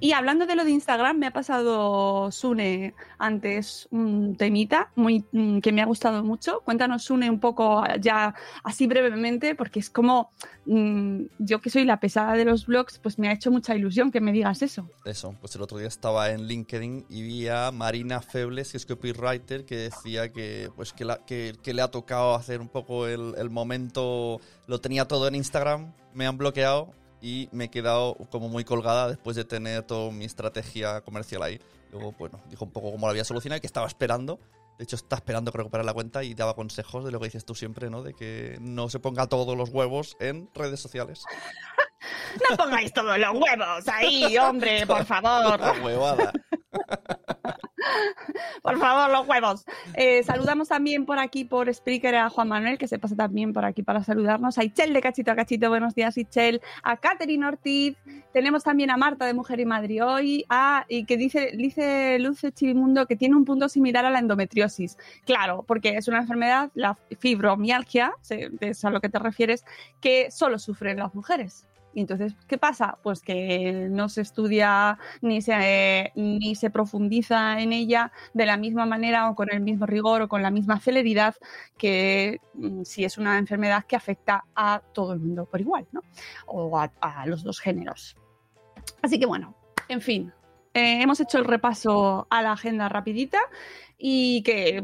Y 0.01 0.11
hablando 0.11 0.45
de 0.45 0.53
lo 0.53 0.65
de 0.65 0.71
Instagram, 0.71 1.17
me 1.17 1.27
ha 1.27 1.31
pasado 1.31 2.29
Sune 2.29 2.93
antes 3.17 3.87
un 3.89 4.35
temita 4.35 4.91
muy, 4.97 5.23
mm, 5.31 5.59
que 5.59 5.71
me 5.71 5.81
ha 5.81 5.85
gustado 5.85 6.25
mucho. 6.25 6.59
Cuéntanos, 6.65 7.03
Sune, 7.05 7.29
un 7.29 7.39
poco 7.39 7.81
ya 8.01 8.35
así 8.65 8.85
brevemente, 8.85 9.55
porque 9.55 9.79
es 9.79 9.89
como 9.89 10.29
mm, 10.65 11.21
yo 11.39 11.61
que 11.61 11.69
soy 11.69 11.85
la 11.85 12.01
pesada 12.01 12.33
de 12.33 12.43
los 12.43 12.65
blogs, 12.65 12.99
pues 12.99 13.17
me 13.17 13.29
ha 13.29 13.31
hecho 13.31 13.49
mucha 13.49 13.73
ilusión 13.73 14.11
que 14.11 14.19
me 14.19 14.33
digas 14.33 14.61
eso. 14.61 14.89
Eso, 15.05 15.33
pues 15.39 15.55
el 15.55 15.61
otro 15.61 15.77
día 15.77 15.87
estaba 15.87 16.31
en 16.31 16.47
LinkedIn 16.47 17.05
y 17.07 17.21
vi 17.21 17.47
a 17.47 17.71
Marina 17.71 18.19
Febles, 18.21 18.71
que 18.71 18.77
es 18.77 18.85
copywriter, 18.85 19.63
que 19.65 19.77
decía 19.77 20.33
que, 20.33 20.69
pues, 20.75 20.91
que, 20.91 21.05
la- 21.05 21.23
que- 21.25 21.55
que 21.63 21.73
le 21.73 21.81
ha 21.81 21.87
tocado 21.89 22.35
hacer 22.35 22.59
un 22.59 22.67
poco 22.67 23.07
el, 23.07 23.33
el 23.37 23.49
momento, 23.49 24.41
lo 24.67 24.81
tenía 24.81 25.07
todo 25.07 25.29
en 25.29 25.35
Instagram, 25.35 25.93
me 26.15 26.25
han 26.25 26.37
bloqueado 26.37 26.91
y 27.21 27.49
me 27.51 27.65
he 27.65 27.69
quedado 27.69 28.15
como 28.31 28.49
muy 28.49 28.63
colgada 28.63 29.09
después 29.09 29.35
de 29.35 29.45
tener 29.45 29.83
toda 29.83 30.11
mi 30.11 30.25
estrategia 30.25 31.01
comercial 31.01 31.43
ahí. 31.43 31.59
Luego, 31.91 32.13
bueno, 32.13 32.39
dijo 32.49 32.65
un 32.65 32.71
poco 32.71 32.91
cómo 32.91 33.05
lo 33.05 33.11
había 33.11 33.23
solucionado 33.23 33.57
y 33.57 33.61
que 33.61 33.67
estaba 33.67 33.87
esperando. 33.87 34.39
De 34.77 34.83
hecho, 34.83 34.95
está 34.95 35.17
esperando 35.17 35.51
que 35.51 35.57
recuperar 35.59 35.85
la 35.85 35.93
cuenta 35.93 36.23
y 36.23 36.33
daba 36.33 36.55
consejos 36.55 37.05
de 37.05 37.11
lo 37.11 37.19
que 37.19 37.25
dices 37.25 37.45
tú 37.45 37.55
siempre, 37.55 37.89
¿no? 37.89 38.01
De 38.03 38.13
que 38.13 38.57
no 38.59 38.89
se 38.89 38.99
ponga 38.99 39.27
todos 39.27 39.55
los 39.55 39.69
huevos 39.69 40.17
en 40.19 40.49
redes 40.53 40.79
sociales. 40.79 41.23
No 42.49 42.55
pongáis 42.57 42.93
todos 42.93 43.17
los 43.17 43.33
huevos 43.33 43.87
ahí, 43.87 44.37
hombre, 44.37 44.85
por 44.85 45.03
favor. 45.07 45.59
La 45.59 45.71
huevada. 45.83 46.33
Por 48.61 48.77
favor, 48.79 49.11
los 49.11 49.27
huevos. 49.27 49.65
Eh, 49.95 50.23
saludamos 50.23 50.69
también 50.69 51.05
por 51.05 51.19
aquí 51.19 51.45
por 51.45 51.73
Spreaker 51.73 52.15
a 52.15 52.29
Juan 52.29 52.47
Manuel, 52.47 52.77
que 52.77 52.87
se 52.87 52.99
pasa 52.99 53.15
también 53.15 53.53
por 53.53 53.65
aquí 53.65 53.83
para 53.83 54.03
saludarnos. 54.03 54.57
A 54.57 54.63
Ichel 54.63 54.93
de 54.93 55.01
Cachito 55.01 55.31
a 55.31 55.35
Cachito, 55.35 55.69
buenos 55.69 55.95
días, 55.95 56.17
Ichel. 56.17 56.61
A 56.83 56.97
Catherine 56.97 57.45
Ortiz. 57.45 57.95
Tenemos 58.33 58.63
también 58.63 58.89
a 58.89 58.97
Marta 58.97 59.25
de 59.25 59.33
Mujer 59.33 59.59
y 59.59 59.65
Madrid 59.65 60.03
hoy. 60.03 60.45
A, 60.49 60.85
y 60.89 61.05
que 61.05 61.17
dice, 61.17 61.51
dice 61.55 62.17
Luce 62.19 62.51
Chivimundo 62.51 63.05
que 63.05 63.15
tiene 63.15 63.35
un 63.35 63.45
punto 63.45 63.69
similar 63.69 64.05
a 64.05 64.09
la 64.09 64.19
endometriosis. 64.19 64.97
Claro, 65.25 65.63
porque 65.67 65.97
es 65.97 66.07
una 66.07 66.19
enfermedad, 66.19 66.71
la 66.73 66.97
fibromialgia, 67.19 68.13
es 68.59 68.85
a 68.85 68.89
lo 68.89 69.01
que 69.01 69.09
te 69.09 69.19
refieres, 69.19 69.65
que 70.01 70.31
solo 70.31 70.59
sufren 70.59 70.97
las 70.97 71.13
mujeres. 71.13 71.65
Y 71.95 72.01
entonces, 72.01 72.35
¿qué 72.47 72.57
pasa? 72.57 72.97
Pues 73.01 73.21
que 73.21 73.87
no 73.89 74.09
se 74.09 74.19
estudia 74.19 74.99
ni 75.21 75.41
se, 75.41 76.11
ni 76.15 76.53
se 76.55 76.69
profundiza 76.69 77.61
en 77.61 77.71
ella 77.71 78.11
de 78.33 78.45
la 78.45 78.57
misma 78.57 78.85
manera 78.85 79.29
o 79.29 79.35
con 79.35 79.49
el 79.49 79.61
mismo 79.61 79.85
rigor 79.85 80.21
o 80.21 80.27
con 80.27 80.43
la 80.43 80.51
misma 80.51 80.81
celeridad 80.81 81.35
que 81.77 82.41
mm, 82.53 82.83
si 82.83 83.05
es 83.05 83.17
una 83.17 83.37
enfermedad 83.37 83.85
que 83.85 83.95
afecta 83.95 84.43
a 84.55 84.81
todo 84.93 85.13
el 85.13 85.19
mundo 85.19 85.45
por 85.45 85.61
igual, 85.61 85.87
¿no? 85.93 86.01
O 86.47 86.77
a, 86.77 87.25
los 87.27 87.43
dos 87.43 87.61
géneros. 87.61 88.17
Así 89.01 89.17
que 89.17 89.25
bueno, 89.25 89.55
en 89.87 90.01
fin, 90.01 90.33
eh, 90.73 91.01
hemos 91.01 91.21
hecho 91.21 91.37
el 91.37 91.45
repaso 91.45 92.27
a 92.29 92.41
la 92.41 92.51
agenda 92.51 92.89
rapidita 92.89 93.39
y 93.97 94.43
que... 94.43 94.83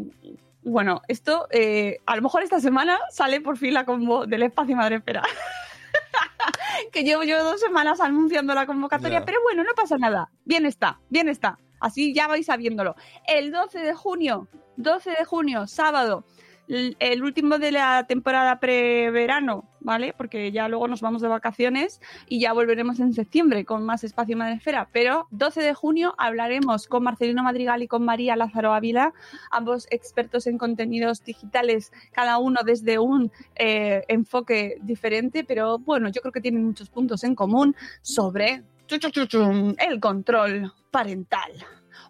Bueno, 0.64 1.02
esto 1.08 1.48
eh, 1.50 1.98
a 2.06 2.16
lo 2.16 2.22
mejor 2.22 2.44
esta 2.44 2.60
semana 2.60 3.00
sale 3.10 3.42
por 3.42 3.58
fin 3.58 3.74
la 3.74 3.84
combo 3.84 4.28
del 4.28 4.44
espacio 4.44 4.76
Madre 4.76 4.98
Espera. 4.98 5.24
que 6.92 7.04
llevo 7.04 7.24
yo 7.24 7.44
dos 7.44 7.60
semanas 7.60 8.00
anunciando 8.00 8.54
la 8.54 8.66
convocatoria, 8.66 9.26
pero 9.26 9.42
bueno, 9.42 9.64
no 9.64 9.74
pasa 9.76 9.98
nada. 9.98 10.30
Bien 10.46 10.66
está, 10.66 11.00
bien 11.10 11.30
está. 11.30 11.58
Así 11.80 12.14
ya 12.14 12.28
vais 12.28 12.46
sabiéndolo. 12.46 12.96
El 13.28 13.52
12 13.52 13.80
de 13.80 13.94
junio, 13.94 14.48
12 14.78 15.12
de 15.12 15.26
junio, 15.26 15.68
sábado, 15.68 16.26
el 16.72 17.24
último 17.24 17.60
de 17.60 17.72
la 17.72 18.06
temporada 18.08 18.60
preverano, 18.60 19.66
¿vale? 19.82 20.14
Porque 20.14 20.52
ya 20.52 20.68
luego 20.70 20.88
nos 20.88 21.02
vamos 21.02 21.22
de 21.22 21.28
vacaciones 21.28 22.00
y 22.30 22.40
ya 22.40 22.54
volveremos 22.54 23.00
en 23.00 23.14
septiembre 23.14 23.66
con 23.66 23.86
más 23.86 24.04
espacio 24.04 24.38
Madre 24.38 24.56
Esfera. 24.56 24.88
Pero 24.94 25.28
12 25.32 25.62
de 25.62 25.74
junio 25.74 26.16
hablaremos 26.18 26.88
con 26.88 27.04
Marcelino 27.04 27.44
Madrigal 27.44 27.84
y 27.84 27.88
con 27.88 28.06
María 28.06 28.36
Lázaro 28.36 28.74
Ávila, 28.74 29.14
ambos 29.52 29.88
expertos 29.92 30.48
en 30.48 30.58
contenidos 30.58 31.24
digitales, 31.24 31.92
cada 32.14 32.38
uno 32.38 32.62
desde 32.66 33.00
un 33.00 33.32
eh, 33.56 34.04
enfoque 34.08 34.78
diferente, 34.82 35.44
pero 35.44 35.78
bueno, 35.78 36.10
yo 36.10 36.22
creo 36.22 36.32
que 36.32 36.42
tienen 36.42 36.66
muchos 36.66 36.90
puntos 36.90 37.24
en 37.24 37.36
común 37.36 37.76
sobre 38.02 38.64
el 38.88 40.00
control 40.00 40.74
parental 40.90 41.52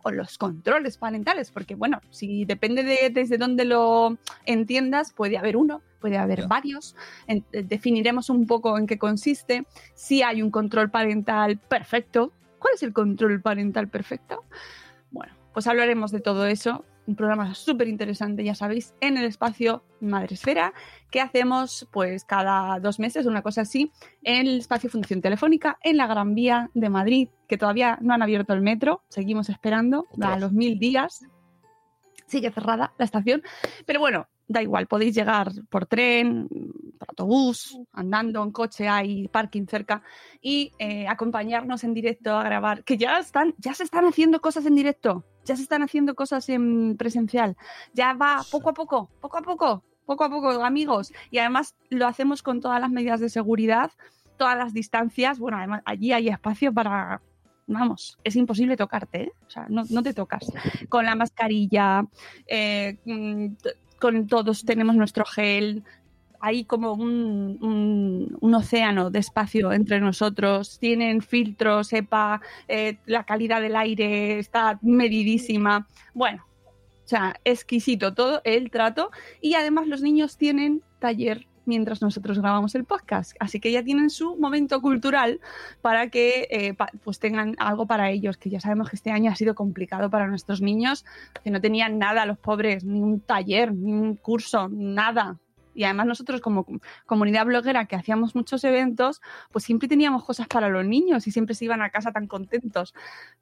o 0.04 0.12
los 0.12 0.38
controles 0.38 0.98
parentales, 0.98 1.52
porque 1.52 1.76
bueno, 1.76 2.00
si 2.10 2.46
depende 2.46 2.84
de 2.84 3.10
desde 3.12 3.38
dónde 3.38 3.66
lo 3.66 4.18
entiendas, 4.46 5.12
puede 5.14 5.38
haber 5.38 5.58
uno, 5.58 5.82
puede 6.00 6.18
haber 6.18 6.48
varios, 6.48 6.96
En- 7.28 7.46
eh, 7.52 7.64
definiremos 7.64 8.30
un 8.30 8.48
poco 8.48 8.78
en 8.78 8.88
qué 8.88 8.98
consiste, 8.98 9.66
si 9.94 10.24
hay 10.24 10.42
un 10.42 10.52
control 10.52 10.90
parental 10.90 11.58
perfecto, 11.58 12.34
¿cuál 12.60 12.74
es 12.76 12.84
el 12.84 12.94
control 12.94 13.42
parental 13.42 13.88
perfecto? 13.88 14.44
Bueno, 15.12 15.34
pues 15.54 15.68
hablaremos 15.68 16.12
de 16.12 16.22
todo 16.22 16.46
eso, 16.46 16.86
un 17.12 17.16
programa 17.18 17.54
súper 17.54 17.88
interesante, 17.90 18.44
ya 18.44 18.56
sabéis, 18.56 18.96
en 19.02 19.18
el 19.18 19.26
espacio 19.26 19.84
Madresfera, 20.00 20.74
que 21.12 21.20
hacemos 21.20 21.88
pues 21.92 22.24
cada 22.24 22.80
dos 22.80 23.00
meses, 23.00 23.26
una 23.26 23.42
cosa 23.42 23.62
así, 23.62 23.92
en 24.24 24.48
el 24.48 24.60
espacio 24.60 24.90
Fundación 24.90 25.22
Telefónica, 25.22 25.78
en 25.84 25.98
la 25.98 26.08
Gran 26.08 26.34
Vía 26.34 26.70
de 26.74 26.90
Madrid, 26.90 27.30
que 27.48 27.58
todavía 27.58 27.98
no 28.02 28.14
han 28.14 28.22
abierto 28.22 28.54
el 28.54 28.62
metro, 28.62 29.04
seguimos 29.10 29.50
esperando 29.50 30.08
a 30.22 30.40
los 30.40 30.54
mil 30.54 30.80
días. 30.80 31.26
Sigue 32.28 32.50
cerrada 32.50 32.94
la 32.98 33.04
estación, 33.04 33.44
pero 33.86 34.00
bueno, 34.00 34.28
da 34.52 34.62
igual, 34.62 34.88
podéis 34.88 35.16
llegar 35.16 35.52
por 35.70 35.86
tren, 35.86 36.48
por 36.98 37.10
autobús, 37.10 37.78
andando 37.94 38.44
en 38.44 38.52
coche, 38.52 38.88
hay 38.88 39.28
parking 39.28 39.66
cerca 39.66 40.04
y 40.42 40.72
eh, 40.80 41.08
acompañarnos 41.08 41.84
en 41.84 41.94
directo 41.94 42.32
a 42.32 42.44
grabar, 42.44 42.84
que 42.84 42.98
ya 42.98 43.20
están, 43.20 43.54
ya 43.58 43.74
se 43.74 43.84
están 43.84 44.06
haciendo 44.06 44.42
cosas 44.42 44.66
en 44.66 44.76
directo, 44.76 45.24
ya 45.46 45.56
se 45.56 45.64
están 45.64 45.84
haciendo 45.84 46.16
cosas 46.16 46.48
en 46.50 46.98
presencial, 46.98 47.56
ya 47.94 48.14
va 48.14 48.42
poco 48.52 48.70
a 48.70 48.74
poco, 48.74 49.10
poco 49.20 49.38
a 49.38 49.42
poco, 49.42 49.84
poco 50.06 50.24
a 50.24 50.30
poco, 50.30 50.50
amigos, 50.64 51.14
y 51.30 51.40
además 51.40 51.76
lo 51.90 52.08
hacemos 52.08 52.44
con 52.44 52.62
todas 52.62 52.80
las 52.80 52.92
medidas 52.92 53.20
de 53.20 53.30
seguridad, 53.30 53.92
todas 54.38 54.58
las 54.58 54.74
distancias, 54.74 55.40
bueno, 55.40 55.58
además 55.58 55.82
allí 55.86 56.14
hay 56.14 56.30
espacio 56.30 56.74
para 56.74 57.22
vamos, 57.72 58.18
es 58.24 58.36
imposible 58.36 58.78
tocarte, 58.78 59.24
¿eh? 59.24 59.32
o 59.48 59.50
sea, 59.50 59.66
no, 59.70 59.84
no, 59.90 60.04
te 60.04 60.14
tocas. 60.14 60.52
Con 60.90 61.06
la 61.06 61.16
mascarilla, 61.16 62.06
eh, 62.48 62.98
mm, 63.06 63.48
con 64.02 64.28
todos 64.28 64.66
tenemos 64.66 64.96
nuestro 64.96 65.24
gel, 65.24 65.84
hay 66.42 66.66
como 66.66 66.94
un, 66.94 68.36
un, 68.42 68.56
océano 68.56 69.12
de 69.12 69.20
espacio 69.20 69.72
entre 69.72 70.02
nosotros, 70.02 70.80
tienen 70.80 71.22
filtros, 71.22 71.94
EPA, 71.94 72.42
eh, 72.68 72.98
la 73.06 73.24
calidad 73.24 73.62
del 73.62 73.76
aire 73.76 74.40
está 74.40 74.80
medidísima. 74.82 75.88
Bueno, 76.16 76.44
o 77.06 77.08
sea, 77.08 77.40
exquisito 77.46 78.14
todo 78.14 78.42
el 78.44 78.72
trato 78.72 79.12
y 79.40 79.54
además 79.54 79.88
los 79.88 80.02
niños 80.02 80.38
tienen 80.38 80.82
taller 81.00 81.46
mientras 81.66 82.02
nosotros 82.02 82.40
grabamos 82.40 82.76
el 82.76 82.86
podcast. 82.86 83.36
Así 83.40 83.60
que 83.60 83.72
ya 83.72 83.84
tienen 83.84 84.10
su 84.10 84.38
momento 84.38 84.82
cultural 84.82 85.40
para 85.82 86.10
que 86.10 86.48
eh, 86.50 86.76
pues 87.04 87.20
tengan 87.20 87.56
algo 87.60 87.86
para 87.86 88.10
ellos, 88.10 88.38
que 88.38 88.50
ya 88.50 88.60
sabemos 88.60 88.90
que 88.90 88.96
este 88.96 89.12
año 89.12 89.32
ha 89.32 89.36
sido 89.36 89.56
complicado 89.56 90.10
para 90.10 90.28
nuestros 90.28 90.62
niños, 90.62 91.06
que 91.44 91.52
no 91.52 91.62
tenían 91.62 92.00
nada 92.00 92.26
los 92.26 92.38
pobres, 92.38 92.84
ni 92.84 93.02
un 93.02 93.20
taller, 93.20 93.74
ni 93.74 93.92
un 93.92 94.16
curso, 94.16 94.70
nada. 94.70 95.38
Y 95.74 95.84
además 95.86 96.06
nosotros 96.06 96.42
como 96.42 96.66
comunidad 97.06 97.46
bloguera 97.46 97.86
que 97.86 97.96
hacíamos 97.96 98.36
muchos 98.36 98.64
eventos, 98.64 99.22
pues 99.52 99.64
siempre 99.64 99.88
teníamos 99.88 100.26
cosas 100.26 100.48
para 100.48 100.70
los 100.70 100.86
niños 100.86 101.28
y 101.28 101.32
siempre 101.32 101.56
se 101.56 101.66
iban 101.66 101.82
a 101.82 101.90
casa 101.90 102.12
tan 102.12 102.28
contentos. 102.28 102.94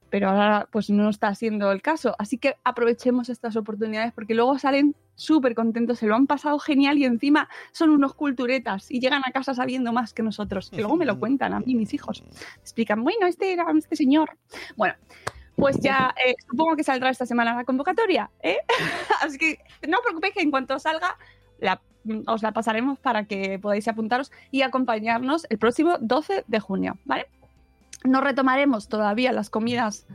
Pero 0.09 0.29
ahora 0.29 0.67
pues 0.71 0.89
no 0.89 1.09
está 1.09 1.33
siendo 1.35 1.71
el 1.71 1.81
caso. 1.81 2.15
Así 2.19 2.37
que 2.37 2.55
aprovechemos 2.63 3.29
estas 3.29 3.55
oportunidades 3.55 4.13
porque 4.13 4.35
luego 4.35 4.59
salen 4.59 4.95
súper 5.19 5.53
contentos, 5.53 5.99
se 5.99 6.07
lo 6.07 6.15
han 6.15 6.27
pasado 6.27 6.57
genial 6.59 6.97
y 6.97 7.03
encima 7.03 7.49
son 7.71 7.89
unos 7.89 8.13
culturetas 8.13 8.89
y 8.89 9.01
llegan 9.01 9.21
a 9.25 9.31
casa 9.31 9.53
sabiendo 9.53 9.91
más 9.91 10.13
que 10.13 10.23
nosotros. 10.23 10.69
Que 10.69 10.77
luego 10.77 10.95
me 10.95 11.05
lo 11.05 11.19
cuentan 11.19 11.53
a 11.53 11.59
mí, 11.59 11.75
mis 11.75 11.93
hijos. 11.93 12.23
Explican, 12.61 13.03
bueno, 13.03 13.27
este 13.27 13.51
era 13.51 13.65
este 13.77 13.97
señor. 13.97 14.37
Bueno, 14.77 14.93
pues 15.55 15.77
ya 15.81 16.15
eh, 16.25 16.35
supongo 16.49 16.77
que 16.77 16.83
saldrá 16.83 17.09
esta 17.09 17.25
semana 17.25 17.53
la 17.53 17.65
convocatoria. 17.65 18.31
¿eh? 18.41 18.59
Así 19.21 19.37
que 19.37 19.59
no 19.87 19.97
os 19.97 20.03
preocupéis 20.03 20.33
que 20.33 20.41
en 20.41 20.51
cuanto 20.51 20.79
salga 20.79 21.17
la, 21.59 21.81
os 22.27 22.41
la 22.41 22.53
pasaremos 22.53 22.97
para 22.97 23.25
que 23.25 23.59
podáis 23.59 23.87
apuntaros 23.89 24.31
y 24.51 24.61
acompañarnos 24.61 25.45
el 25.49 25.57
próximo 25.57 25.97
12 25.99 26.45
de 26.47 26.59
junio, 26.61 26.97
¿vale? 27.03 27.27
No 28.05 28.21
retomaremos 28.21 28.87
todavía 28.87 29.33
las 29.33 29.49
comidas 29.49 30.07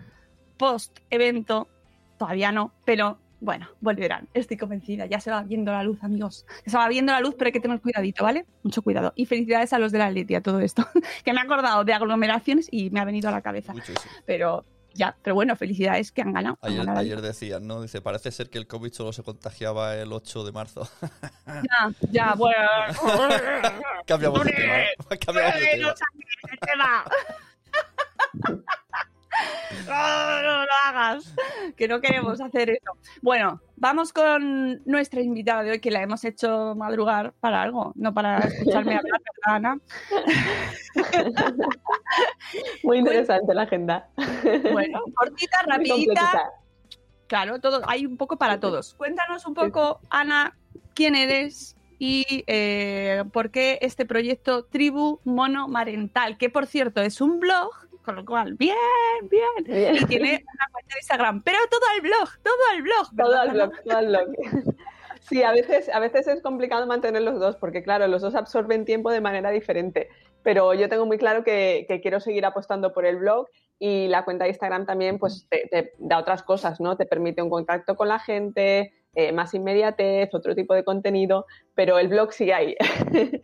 post 0.56 0.98
evento, 1.10 1.68
todavía 2.16 2.52
no, 2.52 2.72
pero 2.86 3.18
bueno, 3.44 3.68
volverán, 3.80 4.28
estoy 4.32 4.56
convencida. 4.56 5.06
Ya 5.06 5.20
se 5.20 5.30
va 5.30 5.42
viendo 5.42 5.70
la 5.70 5.82
luz, 5.82 6.02
amigos. 6.02 6.46
Ya 6.64 6.72
se 6.72 6.78
va 6.78 6.88
viendo 6.88 7.12
la 7.12 7.20
luz, 7.20 7.34
pero 7.36 7.48
hay 7.48 7.52
que 7.52 7.60
tener 7.60 7.80
cuidadito, 7.80 8.24
¿vale? 8.24 8.46
Mucho 8.62 8.82
cuidado. 8.82 9.12
Y 9.16 9.26
felicidades 9.26 9.72
a 9.72 9.78
los 9.78 9.92
de 9.92 9.98
la 9.98 10.10
Letia, 10.10 10.40
todo 10.40 10.60
esto. 10.60 10.88
que 11.24 11.32
me 11.32 11.40
he 11.40 11.42
acordado 11.42 11.84
de 11.84 11.92
aglomeraciones 11.92 12.68
y 12.70 12.90
me 12.90 13.00
ha 13.00 13.04
venido 13.04 13.28
a 13.28 13.32
la 13.32 13.42
cabeza. 13.42 13.74
Muchísimo. 13.74 14.12
Pero 14.24 14.64
ya, 14.94 15.14
pero 15.22 15.34
bueno, 15.34 15.56
felicidades 15.56 16.10
que 16.10 16.22
han 16.22 16.32
ganado. 16.32 16.58
Ayer, 16.62 16.80
han 16.80 16.86
ganado. 16.86 17.04
ayer 17.04 17.20
decían, 17.20 17.66
¿no? 17.66 17.82
Dice, 17.82 18.00
parece 18.00 18.30
ser 18.30 18.48
que 18.48 18.58
el 18.58 18.66
COVID 18.66 18.92
solo 18.92 19.12
se 19.12 19.22
contagiaba 19.22 19.94
el 19.96 20.12
8 20.12 20.44
de 20.44 20.52
marzo. 20.52 20.88
Ya, 21.46 21.90
ya, 22.10 22.34
bueno. 22.34 22.58
Cambiamos 24.06 24.44
de 24.44 24.52
tema. 24.52 24.80
¿eh? 24.80 25.18
Cambiamos 25.24 25.54
de 25.54 26.56
tema. 26.60 27.04
No, 29.86 30.42
no 30.42 30.64
lo 30.64 30.72
hagas, 30.86 31.34
que 31.76 31.88
no 31.88 32.00
queremos 32.00 32.40
hacer 32.40 32.70
eso. 32.70 32.92
Bueno, 33.22 33.60
vamos 33.76 34.12
con 34.12 34.82
nuestra 34.84 35.20
invitada 35.20 35.62
de 35.62 35.72
hoy, 35.72 35.80
que 35.80 35.90
la 35.90 36.02
hemos 36.02 36.24
hecho 36.24 36.74
madrugar 36.76 37.32
para 37.40 37.62
algo, 37.62 37.92
no 37.96 38.14
para 38.14 38.38
escucharme 38.38 38.96
hablar, 38.96 39.20
¿verdad, 39.44 39.56
Ana? 39.56 39.78
Muy 42.82 42.98
interesante 42.98 43.54
la 43.54 43.62
agenda. 43.62 44.08
Bueno, 44.72 45.02
cortita, 45.14 45.58
rapidita. 45.66 46.50
Claro, 47.26 47.60
todo, 47.60 47.82
hay 47.86 48.06
un 48.06 48.16
poco 48.16 48.36
para 48.36 48.60
todos. 48.60 48.94
Cuéntanos 48.94 49.46
un 49.46 49.54
poco, 49.54 50.00
Ana, 50.10 50.56
quién 50.94 51.14
eres 51.14 51.76
y 51.98 52.44
eh, 52.46 53.24
por 53.32 53.50
qué 53.50 53.78
este 53.80 54.04
proyecto 54.04 54.64
Tribu 54.64 55.20
Monomarental, 55.24 56.36
que 56.36 56.50
por 56.50 56.66
cierto 56.66 57.00
es 57.00 57.20
un 57.20 57.40
blog, 57.40 57.70
con 58.04 58.16
lo 58.16 58.24
cual, 58.24 58.54
bien, 58.54 58.76
bien, 59.22 59.96
y 59.96 60.04
tiene 60.06 60.44
una 60.54 60.68
cuenta 60.72 60.94
de 60.94 61.00
Instagram, 61.00 61.42
pero 61.42 61.58
todo 61.70 61.80
el 61.96 62.02
blog, 62.02 62.28
todo 62.42 62.54
el 62.74 62.82
blog. 62.82 63.16
Todo 63.16 63.30
¿verdad, 63.30 63.46
el 63.46 63.52
blog, 63.52 63.72
todo 63.84 63.98
el 63.98 64.06
blog. 64.08 64.74
Sí, 65.20 65.42
a 65.42 65.52
veces, 65.52 65.88
a 65.88 66.00
veces 66.00 66.26
es 66.26 66.42
complicado 66.42 66.86
mantener 66.86 67.22
los 67.22 67.40
dos, 67.40 67.56
porque 67.56 67.82
claro, 67.82 68.06
los 68.08 68.20
dos 68.20 68.34
absorben 68.34 68.84
tiempo 68.84 69.10
de 69.10 69.22
manera 69.22 69.50
diferente. 69.50 70.10
Pero 70.42 70.74
yo 70.74 70.90
tengo 70.90 71.06
muy 71.06 71.16
claro 71.16 71.44
que, 71.44 71.86
que 71.88 72.02
quiero 72.02 72.20
seguir 72.20 72.44
apostando 72.44 72.92
por 72.92 73.06
el 73.06 73.16
blog 73.16 73.48
y 73.78 74.08
la 74.08 74.26
cuenta 74.26 74.44
de 74.44 74.50
Instagram 74.50 74.84
también 74.84 75.18
pues 75.18 75.46
te, 75.48 75.66
te 75.70 75.94
da 75.98 76.18
otras 76.18 76.42
cosas, 76.42 76.78
¿no? 76.78 76.98
Te 76.98 77.06
permite 77.06 77.40
un 77.40 77.48
contacto 77.48 77.96
con 77.96 78.08
la 78.08 78.18
gente, 78.18 78.92
eh, 79.14 79.32
más 79.32 79.54
inmediatez, 79.54 80.34
otro 80.34 80.54
tipo 80.54 80.74
de 80.74 80.84
contenido, 80.84 81.46
pero 81.74 81.98
el 81.98 82.08
blog 82.08 82.32
sigue 82.32 82.52
ahí. 82.52 82.76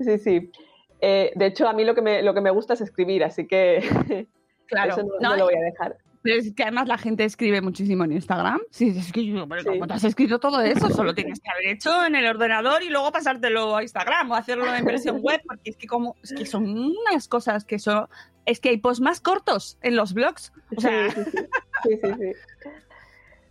sí, 0.00 0.18
sí. 0.18 0.52
Eh, 1.00 1.32
de 1.34 1.46
hecho, 1.46 1.68
a 1.68 1.72
mí 1.72 1.84
lo 1.84 1.94
que, 1.94 2.02
me, 2.02 2.22
lo 2.22 2.34
que 2.34 2.40
me 2.40 2.50
gusta 2.50 2.74
es 2.74 2.80
escribir, 2.80 3.24
así 3.24 3.46
que 3.46 3.80
Claro, 4.66 4.92
eso 4.92 5.02
no, 5.02 5.14
no, 5.20 5.30
no 5.30 5.36
lo 5.36 5.44
voy 5.44 5.54
a 5.54 5.60
dejar. 5.60 5.96
Pero 6.22 6.38
es 6.38 6.52
que 6.54 6.62
además 6.62 6.86
la 6.86 6.98
gente 6.98 7.24
escribe 7.24 7.62
muchísimo 7.62 8.04
en 8.04 8.12
Instagram. 8.12 8.60
Sí, 8.70 8.94
es 8.96 9.10
que 9.10 9.24
yo, 9.24 9.48
pero 9.48 9.62
Sí. 9.62 9.68
¿cómo 9.70 9.86
te 9.86 9.94
has 9.94 10.04
escrito 10.04 10.38
todo 10.38 10.60
eso? 10.60 10.90
Solo 10.90 11.14
tienes 11.14 11.40
que 11.40 11.50
haber 11.50 11.68
hecho 11.68 12.04
en 12.04 12.14
el 12.14 12.26
ordenador 12.26 12.82
y 12.82 12.90
luego 12.90 13.10
pasártelo 13.10 13.76
a 13.76 13.82
Instagram 13.82 14.30
o 14.30 14.34
hacerlo 14.34 14.72
en 14.74 14.84
versión 14.84 15.20
web, 15.22 15.40
porque 15.46 15.70
es 15.70 15.76
que 15.76 15.86
como, 15.86 16.16
es 16.22 16.34
que 16.34 16.44
son 16.44 16.68
unas 16.68 17.26
cosas 17.26 17.64
que 17.64 17.78
son, 17.78 18.06
es 18.44 18.60
que 18.60 18.68
hay 18.68 18.76
posts 18.76 19.00
más 19.00 19.20
cortos 19.20 19.78
en 19.80 19.96
los 19.96 20.12
blogs. 20.12 20.52
O 20.76 20.80
sea, 20.80 21.10
sí, 21.10 21.22
sí, 21.84 21.98
sí. 22.02 22.32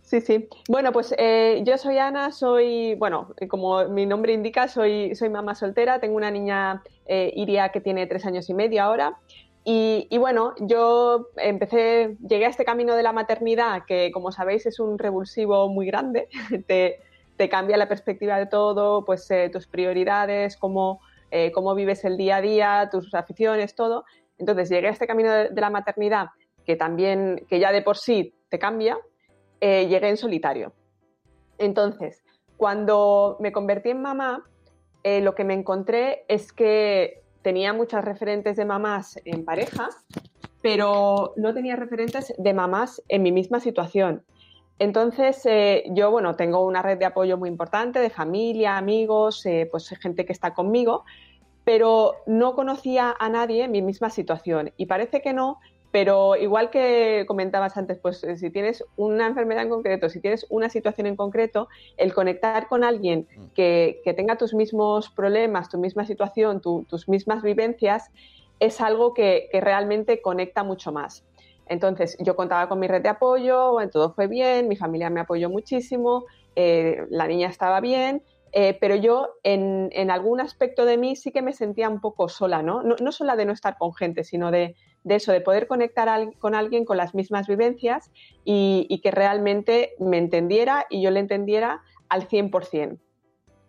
sí, 0.02 0.20
sí. 0.20 0.48
Bueno, 0.68 0.92
pues 0.92 1.12
eh, 1.18 1.62
yo 1.66 1.76
soy 1.76 1.98
Ana, 1.98 2.30
soy, 2.30 2.94
bueno, 2.94 3.34
como 3.48 3.88
mi 3.88 4.06
nombre 4.06 4.32
indica, 4.32 4.68
soy, 4.68 5.16
soy 5.16 5.28
mamá 5.28 5.56
soltera, 5.56 5.98
tengo 5.98 6.16
una 6.16 6.30
niña 6.30 6.82
eh, 7.10 7.32
Iria 7.34 7.70
que 7.70 7.80
tiene 7.80 8.06
tres 8.06 8.24
años 8.24 8.48
y 8.48 8.54
medio 8.54 8.82
ahora. 8.82 9.18
Y, 9.62 10.16
bueno, 10.18 10.54
yo 10.58 11.28
empecé, 11.36 12.16
llegué 12.26 12.46
a 12.46 12.48
este 12.48 12.64
camino 12.64 12.94
de 12.94 13.02
la 13.02 13.12
maternidad 13.12 13.82
que, 13.86 14.10
como 14.10 14.32
sabéis, 14.32 14.64
es 14.66 14.80
un 14.80 14.98
revulsivo 14.98 15.68
muy 15.68 15.86
grande. 15.86 16.28
te, 16.66 17.00
te 17.36 17.48
cambia 17.48 17.76
la 17.76 17.88
perspectiva 17.88 18.38
de 18.38 18.46
todo, 18.46 19.04
pues 19.04 19.30
eh, 19.30 19.50
tus 19.52 19.66
prioridades, 19.66 20.56
cómo, 20.56 21.00
eh, 21.30 21.52
cómo 21.52 21.74
vives 21.74 22.04
el 22.04 22.16
día 22.16 22.36
a 22.36 22.40
día, 22.40 22.88
tus 22.90 23.12
aficiones, 23.14 23.74
todo. 23.74 24.04
Entonces 24.38 24.70
llegué 24.70 24.88
a 24.88 24.92
este 24.92 25.06
camino 25.06 25.30
de, 25.30 25.48
de 25.50 25.60
la 25.60 25.70
maternidad 25.70 26.28
que 26.64 26.76
también, 26.76 27.44
que 27.48 27.58
ya 27.58 27.72
de 27.72 27.82
por 27.82 27.96
sí 27.96 28.34
te 28.48 28.58
cambia, 28.58 28.98
eh, 29.60 29.86
llegué 29.88 30.08
en 30.08 30.16
solitario. 30.16 30.72
Entonces, 31.58 32.22
cuando 32.56 33.36
me 33.40 33.52
convertí 33.52 33.90
en 33.90 34.00
mamá, 34.00 34.44
eh, 35.02 35.20
lo 35.20 35.34
que 35.34 35.44
me 35.44 35.54
encontré 35.54 36.24
es 36.28 36.52
que 36.52 37.22
tenía 37.42 37.72
muchas 37.72 38.04
referentes 38.04 38.56
de 38.56 38.64
mamás 38.64 39.18
en 39.24 39.44
pareja, 39.44 39.88
pero 40.62 41.32
no 41.36 41.54
tenía 41.54 41.76
referentes 41.76 42.34
de 42.36 42.54
mamás 42.54 43.02
en 43.08 43.22
mi 43.22 43.32
misma 43.32 43.60
situación. 43.60 44.22
Entonces, 44.78 45.44
eh, 45.44 45.84
yo, 45.90 46.10
bueno, 46.10 46.36
tengo 46.36 46.64
una 46.64 46.82
red 46.82 46.98
de 46.98 47.04
apoyo 47.04 47.36
muy 47.36 47.48
importante, 47.48 47.98
de 48.00 48.08
familia, 48.08 48.78
amigos, 48.78 49.44
eh, 49.44 49.68
pues 49.70 49.88
gente 49.88 50.24
que 50.24 50.32
está 50.32 50.54
conmigo, 50.54 51.04
pero 51.64 52.14
no 52.26 52.54
conocía 52.54 53.14
a 53.18 53.28
nadie 53.28 53.64
en 53.64 53.72
mi 53.72 53.82
misma 53.82 54.08
situación. 54.08 54.72
Y 54.78 54.86
parece 54.86 55.20
que 55.20 55.34
no, 55.34 55.60
pero 55.90 56.36
igual 56.36 56.70
que 56.70 57.24
comentabas 57.26 57.76
antes, 57.76 57.98
pues 58.00 58.22
eh, 58.24 58.36
si 58.36 58.50
tienes 58.50 58.84
una 58.96 59.26
enfermedad 59.26 59.64
en 59.64 59.70
concreto, 59.70 60.08
si 60.08 60.20
tienes 60.20 60.46
una 60.50 60.68
situación 60.68 61.06
en 61.06 61.16
concreto, 61.16 61.68
el 61.96 62.14
conectar 62.14 62.68
con 62.68 62.84
alguien 62.84 63.26
que, 63.54 64.00
que 64.04 64.14
tenga 64.14 64.36
tus 64.36 64.54
mismos 64.54 65.10
problemas, 65.14 65.68
tu 65.68 65.78
misma 65.78 66.04
situación, 66.06 66.60
tu- 66.60 66.84
tus 66.88 67.08
mismas 67.08 67.42
vivencias, 67.42 68.08
es 68.58 68.80
algo 68.80 69.14
que, 69.14 69.48
que 69.50 69.60
realmente 69.60 70.20
conecta 70.22 70.64
mucho 70.64 70.92
más. 70.92 71.24
Entonces, 71.66 72.16
yo 72.18 72.34
contaba 72.36 72.68
con 72.68 72.78
mi 72.80 72.88
red 72.88 73.02
de 73.02 73.08
apoyo, 73.10 73.72
bueno, 73.72 73.90
todo 73.90 74.12
fue 74.14 74.26
bien, 74.26 74.68
mi 74.68 74.76
familia 74.76 75.08
me 75.10 75.20
apoyó 75.20 75.48
muchísimo, 75.50 76.24
eh, 76.56 76.96
la 77.10 77.26
niña 77.28 77.48
estaba 77.48 77.80
bien, 77.80 78.24
eh, 78.52 78.76
pero 78.80 78.96
yo 78.96 79.28
en, 79.44 79.88
en 79.92 80.10
algún 80.10 80.40
aspecto 80.40 80.84
de 80.84 80.98
mí 80.98 81.14
sí 81.14 81.30
que 81.30 81.42
me 81.42 81.52
sentía 81.52 81.88
un 81.88 82.00
poco 82.00 82.28
sola, 82.28 82.62
¿no? 82.62 82.82
No, 82.82 82.96
no 83.00 83.12
sola 83.12 83.36
de 83.36 83.44
no 83.44 83.52
estar 83.52 83.76
con 83.78 83.94
gente, 83.94 84.24
sino 84.24 84.50
de, 84.50 84.74
de 85.04 85.16
eso, 85.16 85.32
de 85.32 85.40
poder 85.40 85.66
conectar 85.66 86.08
con 86.38 86.54
alguien 86.54 86.84
con 86.84 86.96
las 86.96 87.14
mismas 87.14 87.46
vivencias 87.46 88.10
y, 88.44 89.00
que 89.02 89.10
realmente 89.10 89.94
me 89.98 90.18
entendiera 90.18 90.86
y 90.90 91.00
yo 91.02 91.10
le 91.10 91.20
entendiera 91.20 91.82
al 92.08 92.28
100%. 92.28 92.98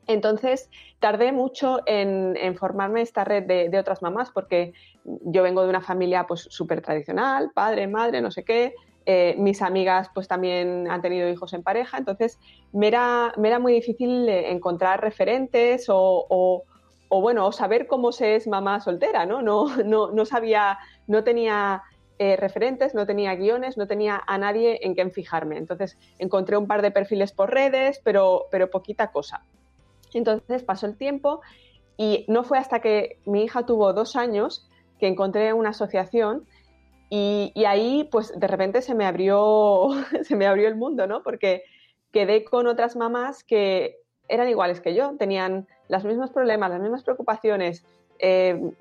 Entonces, 0.08 0.70
tardé 1.00 1.32
mucho 1.32 1.80
en, 1.86 2.36
formarme 2.58 3.02
esta 3.02 3.24
red 3.24 3.44
de, 3.44 3.80
otras 3.80 4.02
mamás, 4.02 4.32
porque 4.32 4.74
yo 5.04 5.44
vengo 5.44 5.64
de 5.64 5.70
una 5.70 5.82
familia 5.82 6.26
pues 6.28 6.42
súper 6.50 6.82
tradicional, 6.82 7.52
padre, 7.54 7.88
madre, 7.88 8.22
no 8.22 8.32
sé 8.32 8.44
qué. 8.44 8.74
Eh, 9.06 9.36
mis 9.40 9.64
amigas 9.64 10.10
pues 10.14 10.28
también 10.28 10.88
han 10.90 11.02
tenido 11.02 11.28
hijos 11.28 11.54
en 11.54 11.64
pareja, 11.64 11.98
entonces 11.98 12.40
me 12.72 12.88
era, 12.88 13.34
me 13.36 13.48
era 13.48 13.58
muy 13.58 13.74
difícil 13.74 14.30
encontrar 14.30 15.02
referentes 15.02 15.88
o, 15.90 16.64
o, 17.14 17.20
bueno, 17.20 17.52
saber 17.52 17.88
cómo 17.88 18.14
se 18.14 18.36
es 18.38 18.48
mamá 18.48 18.80
soltera, 18.80 19.26
¿no? 19.26 19.42
No, 19.42 19.84
no, 19.84 20.12
no 20.12 20.26
sabía, 20.26 20.80
no 21.08 21.26
tenía 21.26 21.84
eh, 22.18 22.38
referentes, 22.38 22.96
no 22.96 23.06
tenía 23.06 23.36
guiones, 23.36 23.78
no 23.78 23.86
tenía 23.86 24.22
a 24.26 24.38
nadie 24.38 24.80
en 24.82 24.96
quien 24.96 25.12
fijarme. 25.12 25.58
Entonces 25.58 25.98
encontré 26.20 26.56
un 26.56 26.68
par 26.68 26.82
de 26.82 26.90
perfiles 26.92 27.34
por 27.34 27.52
redes, 27.52 28.00
pero, 28.04 28.46
pero 28.50 28.70
poquita 28.70 29.12
cosa. 29.12 29.44
Entonces 30.14 30.64
pasó 30.64 30.86
el 30.86 30.96
tiempo 30.96 31.42
y 31.98 32.24
no 32.30 32.46
fue 32.46 32.58
hasta 32.58 32.80
que 32.80 33.20
mi 33.26 33.44
hija 33.44 33.66
tuvo 33.66 33.92
dos 33.92 34.16
años 34.16 34.70
que 34.98 35.08
encontré 35.08 35.52
una 35.52 35.72
asociación 35.72 36.46
y, 37.10 37.52
y, 37.56 37.66
ahí 37.66 38.08
pues 38.10 38.40
de 38.40 38.48
repente 38.48 38.82
se 38.82 38.96
me 38.96 39.06
abrió 39.06 39.90
se 40.24 40.38
me 40.38 40.48
abrió 40.48 40.70
el 40.70 40.76
mundo, 40.78 41.08
¿no? 41.08 41.24
Porque 41.24 41.64
quedé 42.14 42.46
con 42.46 42.68
otras 42.68 42.96
mamás 42.96 43.44
que 43.44 43.98
eran 44.30 44.48
iguales 44.48 44.80
que 44.80 44.96
yo, 44.96 45.18
tenían 45.18 45.68
los 45.92 46.06
mismos 46.06 46.30
problemas, 46.30 46.70
las 46.70 46.80
mismas 46.80 47.04
preocupaciones, 47.04 47.84
eh, 48.18 48.72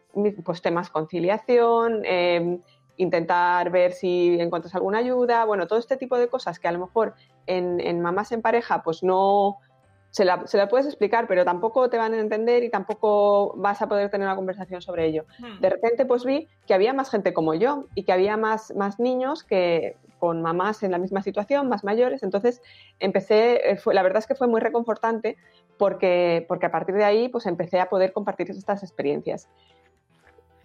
pues 0.45 0.63
temas 0.63 0.91
conciliación, 0.91 2.03
eh, 2.05 2.61
intentar 2.99 3.71
ver 3.71 3.93
si 3.93 4.39
encuentras 4.39 4.75
alguna 4.77 4.99
ayuda, 4.99 5.45
bueno, 5.45 5.67
todo 5.67 5.79
este 5.79 5.97
tipo 5.97 6.17
de 6.19 6.29
cosas 6.29 6.61
que 6.61 6.69
a 6.69 6.73
lo 6.73 6.79
mejor 6.79 7.15
en, 7.47 7.81
en 7.81 8.01
mamás 8.01 8.31
en 8.31 8.43
pareja 8.43 8.83
pues 8.83 9.03
no, 9.03 9.59
se 10.11 10.25
la, 10.25 10.47
se 10.47 10.59
la, 10.59 10.69
puedes 10.69 10.87
explicar, 10.87 11.27
pero 11.29 11.45
tampoco 11.45 11.89
te 11.89 11.97
van 11.97 12.15
a 12.15 12.19
entender 12.19 12.65
y 12.65 12.71
tampoco 12.71 13.55
vas 13.57 13.81
a 13.81 13.89
poder 13.89 14.11
tener 14.11 14.27
una 14.27 14.37
conversación 14.37 14.83
sobre 14.83 15.07
ello. 15.07 15.25
Hmm. 15.39 15.61
De 15.61 15.71
repente, 15.71 16.05
pues 16.05 16.25
vi 16.25 16.49
que 16.67 16.75
había 16.75 16.93
más 16.93 17.11
gente 17.11 17.33
como 17.33 17.55
yo 17.55 17.87
y 17.95 18.05
que 18.05 18.13
había 18.13 18.37
más, 18.37 18.75
más 18.75 18.99
niños 18.99 19.45
que 19.45 19.97
con 20.19 20.43
mamás 20.43 20.83
en 20.83 20.93
la 20.93 20.99
misma 20.99 21.23
situación, 21.23 21.69
más 21.69 21.83
mayores. 21.83 22.23
Entonces, 22.23 22.61
empecé, 22.99 23.71
eh, 23.71 23.77
fue, 23.77 23.95
la 23.95 24.03
verdad 24.03 24.19
es 24.19 24.27
que 24.27 24.35
fue 24.35 24.47
muy 24.47 24.61
reconfortante 24.61 25.37
porque, 25.79 26.45
porque 26.47 26.67
a 26.67 26.71
partir 26.71 26.95
de 26.95 27.05
ahí, 27.05 27.29
pues 27.29 27.47
empecé 27.47 27.81
a 27.81 27.89
poder 27.89 28.13
compartir 28.13 28.51
estas 28.51 28.83
experiencias. 28.83 29.49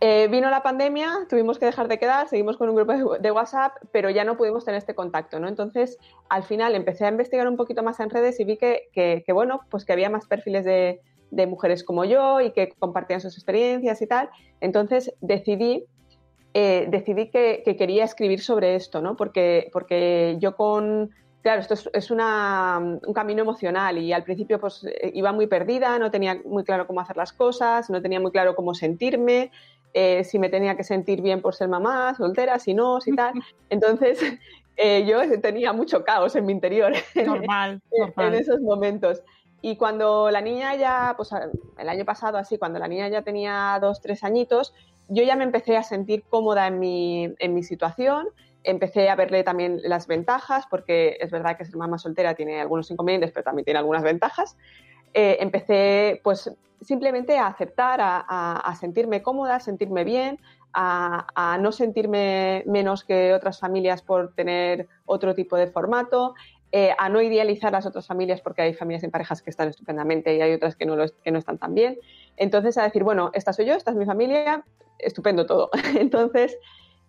Eh, 0.02 0.28
vino 0.30 0.50
la 0.50 0.62
pandemia, 0.62 1.26
tuvimos 1.30 1.58
que 1.58 1.66
dejar 1.66 1.88
de 1.88 1.98
quedar, 1.98 2.28
seguimos 2.28 2.58
con 2.58 2.68
un 2.70 2.76
grupo 2.76 3.18
de, 3.18 3.32
WhatsApp, 3.32 3.74
pero 3.92 4.10
ya 4.10 4.26
no 4.26 4.36
pudimos 4.36 4.66
tener 4.66 4.78
este 4.78 4.94
contacto, 4.94 5.40
¿no? 5.40 5.48
Entonces, 5.48 5.98
al 6.28 6.44
final 6.44 6.76
empecé 6.76 7.06
a 7.06 7.10
investigar 7.10 7.48
un 7.48 7.56
poquito 7.56 7.82
más 7.82 8.00
en 8.02 8.10
redes 8.10 8.40
y 8.40 8.44
vi 8.44 8.58
que, 8.58 8.90
que, 8.92 9.24
que 9.26 9.34
bueno, 9.34 9.62
pues 9.70 9.86
que 9.86 9.94
había 9.94 10.10
más 10.10 10.28
perfiles 10.28 10.66
de, 10.66 11.00
de, 11.32 11.48
mujeres 11.48 11.84
como 11.84 12.04
yo 12.04 12.42
y 12.42 12.52
que 12.52 12.74
compartían 12.78 13.22
sus 13.22 13.36
experiencias 13.36 14.02
y 14.02 14.08
tal. 14.08 14.30
Entonces, 14.60 15.14
decidí, 15.22 15.86
eh, 16.54 16.88
decidí 16.90 17.30
que, 17.30 17.62
que, 17.64 17.78
quería 17.78 18.04
escribir 18.04 18.42
sobre 18.42 18.76
esto, 18.76 19.02
¿no? 19.02 19.16
Porque, 19.16 19.70
porque 19.72 20.36
yo 20.40 20.56
con... 20.56 21.12
Claro, 21.42 21.62
esto 21.62 21.76
es, 21.76 21.90
es 21.94 22.10
una, 22.10 22.80
un 22.80 23.14
camino 23.14 23.44
emocional 23.44 24.00
y 24.00 24.12
al 24.12 24.24
principio 24.24 24.60
pues 24.60 24.84
iba 25.14 25.32
muy 25.32 25.46
perdida, 25.46 26.00
no 26.00 26.10
tenía 26.10 26.42
muy 26.44 26.64
claro 26.64 26.88
cómo 26.88 27.02
hacer 27.02 27.18
las 27.18 27.34
cosas, 27.34 27.88
no 27.92 28.02
tenía 28.02 28.20
muy 28.20 28.32
claro 28.32 28.56
cómo 28.56 28.74
sentirme, 28.74 29.52
eh, 29.98 30.26
si 30.26 30.40
me 30.40 30.50
tenía 30.50 30.76
que 30.76 30.84
sentir 30.84 31.22
bien 31.22 31.42
por 31.42 31.56
ser 31.56 31.70
mamá, 31.70 32.14
soltera, 32.16 32.60
si 32.60 32.74
no, 32.74 33.00
si 33.00 33.16
tal. 33.16 33.34
Entonces, 33.70 34.20
eh, 34.76 35.06
yo 35.08 35.40
tenía 35.40 35.72
mucho 35.72 36.04
caos 36.04 36.36
en 36.36 36.46
mi 36.46 36.52
interior 36.52 36.92
normal, 37.16 37.82
normal. 37.98 38.28
en 38.28 38.34
esos 38.34 38.60
momentos. 38.60 39.24
Y 39.62 39.78
cuando 39.78 40.30
la 40.32 40.42
niña 40.42 40.76
ya, 40.76 41.14
pues 41.16 41.30
el 41.80 41.88
año 41.88 42.04
pasado 42.04 42.38
así, 42.38 42.58
cuando 42.58 42.78
la 42.78 42.90
niña 42.90 43.08
ya 43.08 43.22
tenía 43.22 43.80
dos, 43.82 44.02
tres 44.02 44.26
añitos, 44.26 44.74
yo 45.08 45.24
ya 45.24 45.38
me 45.38 45.46
empecé 45.46 45.78
a 45.78 45.84
sentir 45.84 46.24
cómoda 46.24 46.68
en 46.68 46.78
mi, 46.78 47.34
en 47.40 47.54
mi 47.54 47.64
situación, 47.64 48.28
empecé 48.64 49.08
a 49.10 49.16
verle 49.16 49.44
también 49.44 49.80
las 49.86 50.08
ventajas, 50.08 50.66
porque 50.70 51.18
es 51.22 51.32
verdad 51.32 51.58
que 51.58 51.64
ser 51.64 51.78
mamá 51.78 51.98
soltera 52.00 52.36
tiene 52.36 52.60
algunos 52.60 52.92
inconvenientes, 52.92 53.32
pero 53.32 53.46
también 53.46 53.64
tiene 53.64 53.80
algunas 53.80 54.04
ventajas. 54.04 54.58
Eh, 55.18 55.38
empecé 55.40 56.20
pues 56.26 56.52
simplemente 56.82 57.38
a 57.38 57.48
aceptar, 57.48 58.02
a, 58.02 58.18
a, 58.28 58.58
a 58.60 58.76
sentirme 58.76 59.24
cómoda, 59.24 59.56
a 59.56 59.60
sentirme 59.62 60.04
bien, 60.04 60.40
a, 60.74 61.26
a, 61.34 61.58
no 61.58 61.72
sentirme 61.72 62.64
menos 62.66 63.06
que 63.06 63.34
otras 63.34 63.62
familias 63.62 64.02
por 64.02 64.34
tener 64.34 64.90
otro 65.06 65.34
tipo 65.34 65.56
de 65.56 65.68
formato, 65.68 66.36
eh, 66.74 66.94
a 66.98 67.08
no 67.08 67.22
idealizar 67.22 67.72
las 67.72 67.86
otras 67.86 68.06
familias 68.06 68.42
porque 68.42 68.62
hay 68.62 68.74
familias 68.74 69.06
en 69.06 69.12
parejas 69.12 69.42
que 69.42 69.50
están 69.50 69.70
estupendamente 69.70 70.36
y 70.36 70.42
hay 70.42 70.54
otras 70.54 70.76
que 70.76 70.86
no, 70.86 70.98
lo, 70.98 71.06
que 71.24 71.32
no 71.32 71.40
están 71.40 71.60
tan 71.60 71.74
bien. 71.74 71.98
Entonces, 72.36 72.78
a 72.78 72.84
decir, 72.84 73.06
bueno, 73.06 73.32
esta 73.34 73.54
soy 73.54 73.68
yo, 73.68 73.74
esta 73.76 73.92
es 73.92 73.98
mi 73.98 74.06
familia, 74.06 74.66
estupendo 75.00 75.46
todo. 75.46 75.70
Entonces, 75.98 76.58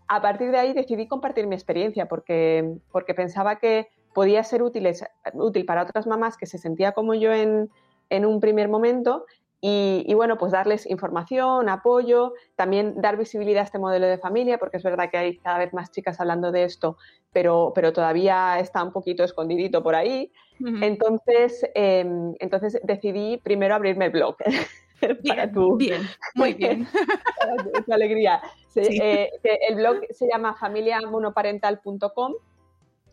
a 0.06 0.22
partir 0.22 0.52
de 0.52 0.58
ahí 0.58 0.72
decidí 0.74 1.08
compartir 1.08 1.48
mi 1.48 1.56
experiencia 1.56 2.06
porque, 2.06 2.76
porque 2.92 3.14
pensaba 3.14 3.56
que 3.56 3.88
podía 4.14 4.44
ser 4.44 4.62
útil, 4.62 4.88
útil 5.34 5.66
para 5.66 5.82
otras 5.82 6.06
mamás 6.06 6.36
que 6.36 6.46
se 6.46 6.58
sentía 6.58 6.92
como 6.92 7.14
yo 7.14 7.32
en, 7.32 7.68
en 8.10 8.26
un 8.26 8.40
primer 8.40 8.68
momento 8.68 9.24
y, 9.60 10.04
y, 10.06 10.14
bueno, 10.14 10.36
pues 10.36 10.52
darles 10.52 10.86
información, 10.86 11.68
apoyo, 11.68 12.34
también 12.56 13.00
dar 13.00 13.16
visibilidad 13.16 13.62
a 13.62 13.64
este 13.64 13.78
modelo 13.78 14.06
de 14.06 14.18
familia, 14.18 14.58
porque 14.58 14.76
es 14.76 14.82
verdad 14.82 15.10
que 15.10 15.16
hay 15.16 15.38
cada 15.38 15.58
vez 15.58 15.72
más 15.72 15.90
chicas 15.90 16.20
hablando 16.20 16.52
de 16.52 16.64
esto, 16.64 16.98
pero, 17.32 17.72
pero 17.74 17.92
todavía 17.92 18.60
está 18.60 18.82
un 18.84 18.92
poquito 18.92 19.24
escondidito 19.24 19.82
por 19.82 19.94
ahí. 19.94 20.30
Uh 20.60 20.64
-huh. 20.64 20.84
entonces, 20.84 21.68
eh, 21.74 22.04
entonces 22.38 22.80
decidí 22.84 23.38
primero 23.38 23.74
abrirme 23.74 24.06
el 24.06 24.12
blog. 24.12 24.36
Bien, 25.00 25.36
para 25.36 25.52
tu, 25.52 25.76
bien, 25.76 26.00
muy 26.34 26.54
bien. 26.54 26.86
para 27.38 27.82
tu 27.84 27.92
alegría. 27.92 28.40
Sí. 28.68 28.80
Eh, 28.80 29.30
el 29.68 29.74
blog 29.74 29.98
se 30.10 30.26
llama 30.26 30.54
familiamonoparental.com 30.54 32.32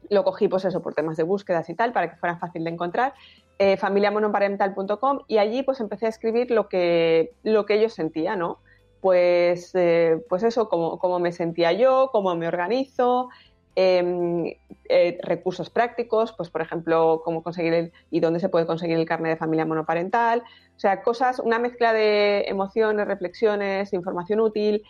lo 0.10 0.24
cogí 0.24 0.48
pues 0.48 0.66
eso 0.66 0.82
por 0.82 0.94
temas 0.94 1.18
de 1.18 1.24
búsquedas 1.24 1.70
y 1.70 1.76
tal 1.76 1.92
para 1.92 2.10
que 2.10 2.18
fuera 2.18 2.38
fácil 2.38 2.64
de 2.64 2.70
encontrar 2.70 3.14
eh, 3.60 3.78
familiamonoparental.com 3.78 5.20
y 5.28 5.38
allí 5.38 5.64
pues 5.64 5.80
empecé 5.80 6.08
a 6.08 6.10
escribir 6.10 6.52
lo 6.52 6.68
que 6.68 7.32
lo 7.44 7.66
que 7.66 7.82
yo 7.82 7.90
sentía 7.90 8.36
no 8.36 8.60
pues 9.04 9.72
eh, 9.76 10.24
pues 10.30 10.44
eso 10.44 10.70
cómo, 10.70 11.20
me 11.20 11.34
sentía 11.34 11.74
yo 11.74 12.10
cómo 12.14 12.36
me 12.36 12.48
organizo 12.48 13.28
eh, 13.76 14.58
eh, 14.88 15.18
recursos 15.24 15.70
prácticos, 15.70 16.32
pues 16.38 16.50
por 16.50 16.62
ejemplo, 16.62 17.22
cómo 17.26 17.44
conseguir 17.44 17.74
el, 17.74 17.92
y 18.12 18.22
dónde 18.22 18.40
se 18.40 18.48
puede 18.48 18.66
conseguir 18.66 18.98
el 18.98 19.06
carnet 19.06 19.34
de 19.34 19.38
familia 19.38 19.66
monoparental, 19.66 20.44
o 20.76 20.80
sea, 20.80 21.02
cosas, 21.02 21.40
una 21.40 21.60
mezcla 21.60 21.92
de 21.92 22.46
emociones, 22.48 23.06
reflexiones, 23.06 23.92
información 23.92 24.40
útil, 24.40 24.84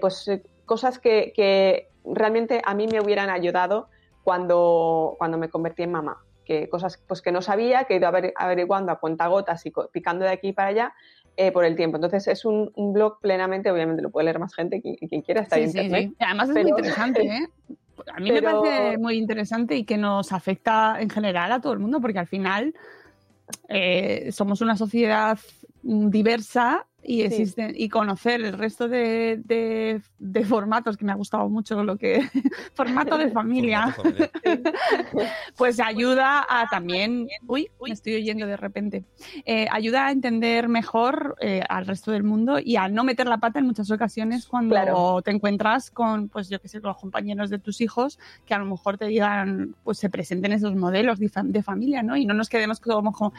pues 0.00 0.28
cosas 0.64 0.98
que, 0.98 1.32
que, 1.36 1.88
realmente 2.04 2.62
a 2.64 2.74
mí 2.74 2.88
me 2.88 3.00
hubieran 3.00 3.30
ayudado 3.30 3.88
cuando, 4.24 5.14
cuando 5.18 5.38
me 5.38 5.48
convertí 5.48 5.84
en 5.84 5.92
mamá. 5.92 6.24
Que 6.50 6.68
cosas 6.68 7.00
pues, 7.06 7.22
que 7.22 7.30
no 7.30 7.42
sabía, 7.42 7.84
que 7.84 7.94
he 7.94 7.96
ido 7.98 8.10
averiguando 8.34 8.90
a 8.90 8.98
cuentagotas 8.98 9.64
y 9.66 9.72
picando 9.92 10.24
de 10.24 10.32
aquí 10.32 10.52
para 10.52 10.70
allá, 10.70 10.94
eh, 11.36 11.52
por 11.52 11.64
el 11.64 11.76
tiempo. 11.76 11.96
Entonces 11.96 12.26
es 12.26 12.44
un, 12.44 12.72
un, 12.74 12.92
blog 12.92 13.20
plenamente, 13.20 13.70
obviamente 13.70 14.02
lo 14.02 14.10
puede 14.10 14.24
leer 14.24 14.40
más 14.40 14.52
gente, 14.52 14.82
quien, 14.82 14.96
quien 14.96 15.22
quiera, 15.22 15.42
está 15.42 15.54
sí, 15.54 15.62
en 15.62 15.70
sí, 15.70 15.78
internet. 15.78 16.10
Sí. 16.10 16.16
Además 16.18 16.48
es 16.48 16.54
pero... 16.54 16.68
muy 16.68 16.78
interesante, 16.80 17.22
¿eh? 17.22 17.48
A 18.12 18.18
mí 18.18 18.30
pero... 18.32 18.62
me 18.62 18.68
parece 18.68 18.98
muy 18.98 19.16
interesante 19.16 19.76
y 19.76 19.84
que 19.84 19.96
nos 19.96 20.32
afecta 20.32 20.96
en 20.98 21.08
general 21.08 21.52
a 21.52 21.60
todo 21.60 21.72
el 21.72 21.78
mundo, 21.78 22.00
porque 22.00 22.18
al 22.18 22.26
final 22.26 22.74
eh, 23.68 24.30
somos 24.32 24.60
una 24.60 24.76
sociedad 24.76 25.38
diversa 25.82 26.88
y 27.02 27.22
existen 27.22 27.70
sí. 27.70 27.84
y 27.84 27.88
conocer 27.88 28.40
el 28.42 28.52
resto 28.52 28.88
de, 28.88 29.40
de, 29.44 30.02
de, 30.18 30.44
formatos 30.44 30.96
que 30.96 31.04
me 31.04 31.12
ha 31.12 31.14
gustado 31.14 31.48
mucho 31.48 31.82
lo 31.82 31.96
que 31.96 32.20
formato 32.74 33.16
de 33.16 33.30
familia, 33.30 33.92
familia. 33.92 34.30
pues 35.56 35.80
ayuda 35.80 36.46
a 36.48 36.68
también 36.68 37.28
uy, 37.46 37.70
uy 37.78 37.90
me 37.90 37.94
estoy 37.94 38.16
oyendo 38.16 38.46
de 38.46 38.56
repente 38.56 39.04
eh, 39.44 39.66
ayuda 39.70 40.06
a 40.06 40.12
entender 40.12 40.68
mejor 40.68 41.36
eh, 41.40 41.62
al 41.68 41.86
resto 41.86 42.10
del 42.12 42.22
mundo 42.22 42.58
y 42.58 42.76
a 42.76 42.88
no 42.88 43.04
meter 43.04 43.26
la 43.26 43.38
pata 43.38 43.58
en 43.58 43.66
muchas 43.66 43.90
ocasiones 43.90 44.46
cuando 44.46 44.74
claro. 44.74 45.22
te 45.22 45.30
encuentras 45.30 45.90
con 45.90 46.28
pues 46.28 46.48
yo 46.48 46.60
que 46.60 46.68
sé 46.68 46.80
con 46.80 46.88
los 46.88 46.98
compañeros 46.98 47.50
de 47.50 47.58
tus 47.58 47.80
hijos 47.80 48.18
que 48.44 48.54
a 48.54 48.58
lo 48.58 48.66
mejor 48.66 48.98
te 48.98 49.06
digan 49.06 49.74
pues 49.84 49.98
se 49.98 50.10
presenten 50.10 50.52
esos 50.52 50.74
modelos 50.74 51.18
de, 51.18 51.30
de 51.44 51.62
familia 51.62 52.02
no 52.02 52.16
y 52.16 52.26
no 52.26 52.34
nos 52.34 52.48
quedemos 52.48 52.80
como, 52.80 53.32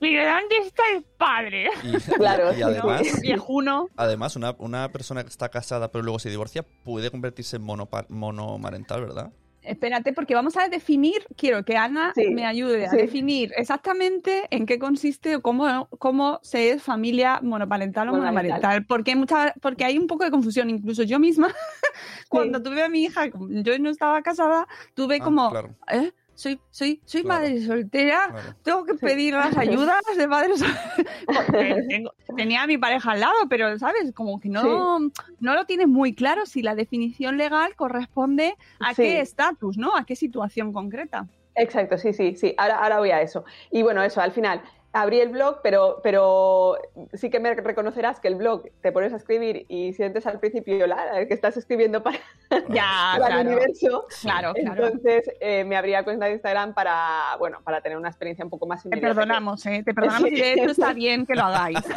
¿Pero 0.00 0.22
dónde 0.22 0.56
está 0.64 0.82
el 0.94 1.02
padre? 1.02 1.70
Y, 1.82 1.92
claro, 2.14 2.52
y, 2.54 2.58
y 2.58 2.62
además, 2.62 3.20
viejuno. 3.20 3.88
Además, 3.96 4.36
una, 4.36 4.54
una, 4.58 4.90
persona 4.90 5.22
que 5.22 5.30
está 5.30 5.48
casada 5.48 5.90
pero 5.90 6.02
luego 6.02 6.18
se 6.18 6.30
divorcia 6.30 6.64
puede 6.84 7.10
convertirse 7.10 7.56
en 7.56 7.66
monomarental, 8.08 9.00
¿verdad? 9.00 9.32
Espérate, 9.62 10.12
porque 10.12 10.34
vamos 10.34 10.56
a 10.56 10.68
definir, 10.68 11.26
quiero 11.36 11.64
que 11.64 11.76
Ana 11.76 12.12
sí, 12.14 12.30
me 12.30 12.46
ayude 12.46 12.86
a 12.86 12.90
sí. 12.90 12.96
definir 12.96 13.52
exactamente 13.56 14.46
en 14.50 14.64
qué 14.64 14.78
consiste 14.78 15.36
o 15.36 15.42
cómo, 15.42 15.88
cómo 15.98 16.38
se 16.42 16.70
es 16.70 16.82
familia 16.82 17.40
monoparental 17.42 18.08
o 18.08 18.12
monomarental. 18.12 18.86
Porque, 18.86 19.14
mucha, 19.14 19.54
porque 19.60 19.84
hay 19.84 19.98
un 19.98 20.06
poco 20.06 20.24
de 20.24 20.30
confusión, 20.30 20.70
incluso 20.70 21.02
yo 21.02 21.18
misma, 21.18 21.48
cuando 22.30 22.58
sí. 22.58 22.64
tuve 22.64 22.82
a 22.82 22.88
mi 22.88 23.02
hija, 23.02 23.26
yo 23.26 23.78
no 23.78 23.90
estaba 23.90 24.22
casada, 24.22 24.66
tuve 24.94 25.18
ah, 25.20 25.24
como, 25.24 25.50
claro. 25.50 25.74
¿eh? 25.92 26.12
Soy, 26.38 26.60
soy, 26.70 27.00
soy 27.04 27.24
madre 27.24 27.60
soltera, 27.66 28.28
Claro. 28.30 28.54
tengo 28.62 28.84
que 28.84 28.94
pedir 28.94 29.34
las 29.34 29.56
ayudas 29.56 30.00
de 30.16 30.26
madre 30.28 30.56
soltera. 30.56 31.12
Tenía 32.36 32.62
a 32.62 32.66
mi 32.68 32.78
pareja 32.78 33.10
al 33.10 33.20
lado, 33.20 33.34
pero, 33.50 33.76
¿sabes? 33.76 34.12
Como 34.14 34.38
que 34.38 34.48
no, 34.48 35.00
no 35.40 35.54
lo 35.54 35.64
tienes 35.66 35.88
muy 35.88 36.14
claro 36.14 36.46
si 36.46 36.62
la 36.62 36.76
definición 36.76 37.36
legal 37.38 37.74
corresponde 37.74 38.54
a 38.78 38.94
Sí. 38.94 39.02
qué 39.02 39.20
estatus, 39.20 39.76
¿no? 39.78 39.96
A 39.96 40.04
qué 40.04 40.14
situación 40.14 40.72
concreta. 40.72 41.26
Exacto, 41.56 41.98
sí, 41.98 42.12
sí, 42.12 42.36
sí. 42.36 42.54
Ahora, 42.56 42.78
ahora 42.78 42.98
voy 43.00 43.10
a 43.10 43.20
eso. 43.20 43.44
Y 43.72 43.82
bueno, 43.82 44.00
eso, 44.04 44.20
al 44.20 44.30
final 44.30 44.62
abrí 44.92 45.20
el 45.20 45.28
blog, 45.28 45.60
pero, 45.62 46.00
pero 46.02 46.76
sí 47.12 47.30
que 47.30 47.40
me 47.40 47.54
reconocerás 47.54 48.20
que 48.20 48.28
el 48.28 48.36
blog 48.36 48.64
te 48.80 48.90
pones 48.90 49.12
a 49.12 49.16
escribir 49.16 49.66
y 49.68 49.92
sientes 49.92 50.26
al 50.26 50.40
principio 50.40 50.86
la, 50.86 51.26
que 51.26 51.34
estás 51.34 51.56
escribiendo 51.56 52.02
para, 52.02 52.18
Ya, 52.68 53.12
para 53.12 53.26
claro. 53.26 53.40
el 53.40 53.46
universo. 53.46 54.06
Claro, 54.22 54.54
claro. 54.54 54.86
Entonces 54.86 55.30
eh, 55.40 55.64
me 55.64 55.76
abría 55.76 56.04
cuenta 56.04 56.26
de 56.26 56.32
Instagram 56.32 56.74
para, 56.74 57.36
bueno, 57.38 57.58
para 57.62 57.80
tener 57.80 57.98
una 57.98 58.08
experiencia 58.08 58.44
un 58.44 58.50
poco 58.50 58.66
más 58.66 58.82
Te 58.82 58.96
perdonamos, 58.96 59.64
¿eh? 59.66 59.82
Te 59.84 59.94
perdonamos 59.94 60.30
y 60.30 60.36
de 60.36 60.52
hecho 60.54 60.70
está 60.70 60.92
bien 60.92 61.26
que 61.26 61.34
lo 61.34 61.42
hagáis. 61.42 61.78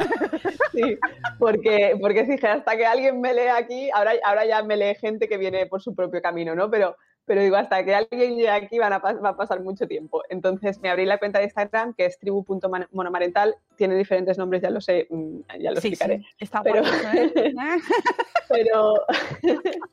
Sí, 0.71 0.97
porque, 1.37 1.97
porque 1.99 2.23
dije, 2.23 2.47
hasta 2.47 2.77
que 2.77 2.85
alguien 2.85 3.19
me 3.19 3.33
lee 3.33 3.49
aquí, 3.53 3.89
ahora, 3.93 4.13
ahora 4.23 4.45
ya 4.45 4.63
me 4.63 4.77
lee 4.77 4.95
gente 4.95 5.27
que 5.27 5.37
viene 5.37 5.65
por 5.65 5.81
su 5.81 5.93
propio 5.93 6.21
camino, 6.21 6.55
¿no? 6.55 6.71
Pero, 6.71 6.95
pero 7.25 7.41
digo, 7.41 7.55
hasta 7.55 7.83
que 7.85 7.93
alguien 7.95 8.35
llegue 8.35 8.49
aquí 8.49 8.79
van 8.79 8.93
a 8.93 8.99
va 8.99 9.29
a 9.29 9.35
pasar 9.37 9.61
mucho 9.61 9.87
tiempo. 9.87 10.23
Entonces 10.29 10.79
me 10.81 10.89
abrí 10.89 11.05
la 11.05 11.17
cuenta 11.17 11.39
de 11.39 11.45
Instagram, 11.45 11.93
que 11.93 12.05
es 12.05 12.17
tribu.monomarental, 12.19 13.55
tiene 13.75 13.95
diferentes 13.95 14.37
nombres, 14.37 14.61
ya 14.61 14.69
lo 14.69 14.81
sé, 14.81 15.07
mm, 15.09 15.39
ya 15.59 15.71
lo 15.71 15.79
Sí, 15.81 15.89
explicaré. 15.89 16.19
sí, 16.19 16.25
está 16.39 16.61
Pero- 16.63 16.81
guapo, 16.81 16.95
¿eh? 17.17 17.33
Pero, 18.49 18.93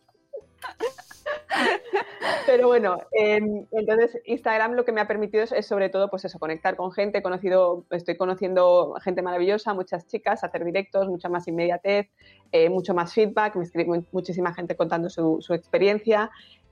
pero 2.47 2.67
bueno, 2.67 2.99
em, 3.13 3.67
entonces 3.73 4.19
Instagram 4.25 4.73
lo 4.73 4.85
que 4.85 4.93
me 4.93 5.01
ha 5.01 5.07
permitido 5.07 5.45
es, 5.45 5.53
es 5.53 5.67
sobre 5.67 5.89
todo, 5.89 6.09
pues 6.09 6.25
eso, 6.25 6.39
conectar 6.39 6.77
con 6.77 6.91
gente, 6.93 7.23
conocido, 7.23 7.85
estoy 7.91 8.17
conociendo 8.17 8.95
gente 9.03 9.23
maravillosa, 9.23 9.75
muchas 9.75 10.07
chicas, 10.07 10.43
hacer 10.45 10.65
directos, 10.65 11.09
mucha 11.09 11.29
más 11.29 11.47
inmediatez, 11.49 12.09
eh, 12.53 12.69
mucho 12.71 12.95
más 12.95 13.13
feedback, 13.13 13.55
me 13.57 13.65
escribe 13.65 13.89
mu- 13.99 14.05
muchísima 14.13 14.53
gente 14.55 14.75
contando 14.77 15.09
su, 15.11 15.39
su 15.41 15.55
experiencia. 15.55 16.31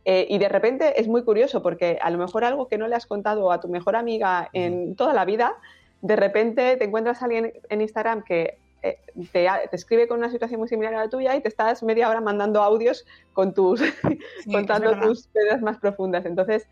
Eh, 0.09 0.25
y 0.31 0.39
de 0.39 0.49
repente 0.49 1.01
es 1.01 1.09
muy 1.09 1.25
curioso 1.25 1.63
porque 1.63 1.99
a 2.01 2.11
lo 2.11 2.19
mejor 2.19 2.45
algo 2.45 2.69
que 2.69 2.79
no 2.79 2.87
le 2.87 2.95
has 2.95 3.07
contado 3.07 3.51
a 3.51 3.59
tu 3.59 3.67
mejor 3.67 3.97
amiga 3.97 4.49
en 4.53 4.95
toda 4.95 5.13
la 5.13 5.25
vida, 5.25 5.57
de 6.01 6.15
repente 6.15 6.77
te 6.77 6.85
encuentras 6.85 7.21
a 7.21 7.25
alguien 7.25 7.53
en 7.69 7.81
Instagram 7.81 8.23
que 8.23 8.57
eh, 8.83 9.01
te, 9.33 9.49
te 9.69 9.75
escribe 9.75 10.07
con 10.07 10.19
una 10.19 10.31
situación 10.31 10.61
muy 10.61 10.69
similar 10.69 10.95
a 10.95 10.99
la 10.99 11.11
tuya 11.11 11.35
y 11.35 11.41
te 11.41 11.49
estás 11.49 11.83
media 11.83 12.09
hora 12.09 12.21
mandando 12.21 12.63
audios 12.63 13.05
con 13.33 13.53
tus, 13.53 13.81
Sí, 14.45 14.53
contando 14.53 14.97
tus 15.01 15.27
pedas 15.27 15.61
más 15.61 15.79
profundas. 15.79 16.25
Entonces, 16.25 16.69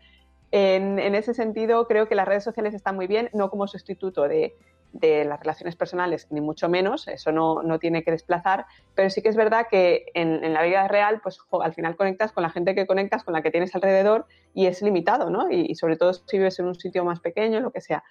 en, 0.51 0.97
en 0.97 1.13
ese 1.13 1.33
sentido, 1.33 1.87
creo 1.87 2.07
que 2.07 2.15
las 2.15 2.29
redes 2.29 2.45
sociales 2.45 2.73
están 2.73 2.95
muy 2.95 3.07
bien, 3.07 3.29
no 3.33 3.49
como 3.49 3.67
sustituto 3.67 4.29
de, 4.29 4.55
de 4.95 5.25
las 5.25 5.39
relaciones 5.39 5.75
personales, 5.75 6.27
ni 6.31 6.39
mucho 6.39 6.69
menos, 6.69 7.07
eso 7.07 7.31
no, 7.31 7.61
no 7.63 7.79
tiene 7.79 8.03
que 8.03 8.11
desplazar, 8.11 8.65
pero 8.95 9.09
sí 9.09 9.21
que 9.21 9.27
es 9.27 9.35
verdad 9.35 9.67
que 9.69 10.05
en, 10.13 10.43
en 10.43 10.53
la 10.53 10.63
vida 10.63 10.87
real, 10.87 11.19
pues 11.21 11.37
al 11.61 11.73
final 11.73 11.97
conectas 11.97 12.31
con 12.31 12.43
la 12.43 12.49
gente 12.49 12.75
que 12.75 12.87
conectas, 12.87 13.23
con 13.23 13.33
la 13.33 13.41
que 13.41 13.51
tienes 13.51 13.75
alrededor 13.75 14.25
y 14.53 14.67
es 14.67 14.81
limitado, 14.81 15.29
¿no? 15.29 15.51
Y, 15.51 15.65
y 15.69 15.75
sobre 15.75 15.97
todo 15.97 16.13
si 16.13 16.37
vives 16.37 16.59
en 16.59 16.67
un 16.67 16.75
sitio 16.75 17.03
más 17.03 17.19
pequeño, 17.19 17.59
lo 17.59 17.71
que 17.71 17.81
sea. 17.81 18.03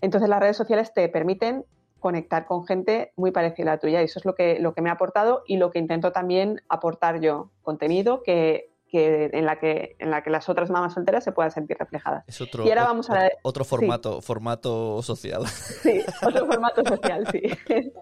Entonces 0.00 0.30
las 0.30 0.40
redes 0.40 0.56
sociales 0.56 0.94
te 0.94 1.08
permiten 1.10 1.64
conectar 2.00 2.46
con 2.46 2.66
gente 2.66 3.12
muy 3.16 3.30
parecida 3.30 3.72
a 3.72 3.74
la 3.74 3.80
tuya 3.80 4.00
y 4.00 4.04
eso 4.04 4.18
es 4.18 4.24
lo 4.24 4.34
que, 4.34 4.58
lo 4.60 4.72
que 4.72 4.80
me 4.80 4.88
ha 4.88 4.94
aportado 4.94 5.42
y 5.46 5.58
lo 5.58 5.70
que 5.70 5.78
intento 5.78 6.12
también 6.12 6.62
aportar 6.68 7.20
yo, 7.20 7.50
contenido 7.62 8.22
que, 8.22 8.70
que 8.90 9.30
en, 9.32 9.44
la 9.46 9.58
que 9.58 9.96
en 9.98 10.10
la 10.10 10.22
que 10.22 10.30
las 10.30 10.48
otras 10.48 10.70
mamás 10.70 10.94
solteras 10.94 11.22
se 11.24 11.32
puedan 11.32 11.50
sentir 11.50 11.76
reflejadas. 11.78 12.24
Es 12.26 12.40
otro, 12.40 12.64
Y 12.64 12.70
ahora 12.70 12.84
vamos 12.84 13.10
a 13.10 13.14
la- 13.14 13.30
otro 13.42 13.64
sí. 13.64 13.70
formato, 13.70 14.20
formato 14.22 15.02
social. 15.02 15.42
Sí, 15.82 16.02
otro 16.26 16.46
formato 16.46 16.82
social, 16.84 17.26
sí. 17.30 17.42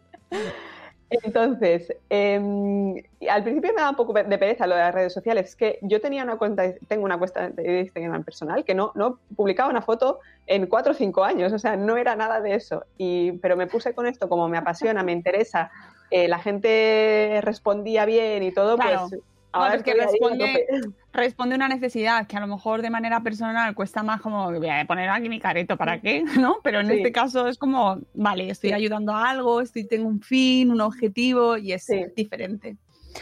Entonces, 1.09 1.93
em, 2.11 2.97
al 3.31 3.45
principio 3.45 3.71
me 3.73 3.77
daba 3.81 3.91
un 3.91 3.97
poco 3.97 4.13
de 4.13 4.39
pereza 4.39 4.67
lo 4.67 4.75
de 4.75 4.81
las 4.81 4.93
redes 4.95 5.13
sociales. 5.13 5.51
Es 5.51 5.57
que 5.57 5.79
yo 5.83 6.01
tenía 6.01 6.25
una 6.25 6.37
cuenta, 6.37 6.65
tengo 6.89 7.05
una 7.05 7.17
cuenta 7.17 7.49
de 7.51 7.81
Instagram 7.81 8.25
personal 8.25 8.65
que 8.65 8.75
no, 8.75 8.91
no 8.97 9.21
publicaba 9.37 9.71
una 9.71 9.83
foto 9.83 10.19
en 10.49 10.67
cuatro 10.67 10.93
o 10.93 10.95
cinco 10.97 11.23
años, 11.23 11.53
o 11.53 11.61
sea, 11.61 11.77
no 11.77 11.97
era 11.97 12.17
nada 12.17 12.41
de 12.41 12.55
eso. 12.57 12.85
Y, 12.99 13.33
pero 13.39 13.57
me 13.57 13.69
puse 13.69 13.95
con 13.95 14.07
esto, 14.09 14.29
como 14.29 14.49
me 14.49 14.59
apasiona, 14.59 15.05
me 15.05 15.13
interesa, 15.13 15.71
eh, 16.11 16.27
la 16.27 16.41
gente 16.41 17.39
respondía 17.43 18.05
bien 18.05 18.43
y 18.43 18.51
todo, 18.53 18.77
Claro. 18.77 19.07
pues 19.09 19.21
No, 19.59 19.69
responde, 19.69 20.67
responde 21.13 21.55
una 21.57 21.69
necesidad 21.69 22.27
que 22.27 22.37
a 22.37 22.41
lo 22.41 22.47
mejor 22.47 22.83
de 22.83 22.91
manera 22.91 23.21
personal 23.21 23.75
cuesta 23.75 24.03
más 24.03 24.21
como 24.21 24.53
voy 24.53 24.69
a 24.69 24.85
poner 24.87 25.09
aquí 25.09 25.29
mi 25.29 25.41
careto, 25.41 25.77
¿para 25.77 26.01
qué? 26.01 26.23
¿No? 26.41 26.59
Pero 26.63 26.81
en 26.81 26.89
Sí. 26.89 26.95
este 26.97 27.13
caso 27.13 27.47
es 27.49 27.59
como, 27.59 28.01
vale, 28.15 28.51
estoy 28.51 28.71
Sí. 28.71 28.75
ayudando 28.75 29.13
a 29.13 29.31
algo, 29.31 29.61
estoy, 29.61 29.85
tengo 29.85 30.09
un 30.09 30.21
fin, 30.21 30.71
un 30.71 30.81
objetivo 30.81 31.57
y 31.57 31.73
es 31.73 31.85
Sí. 31.85 32.07
diferente. 32.15 32.77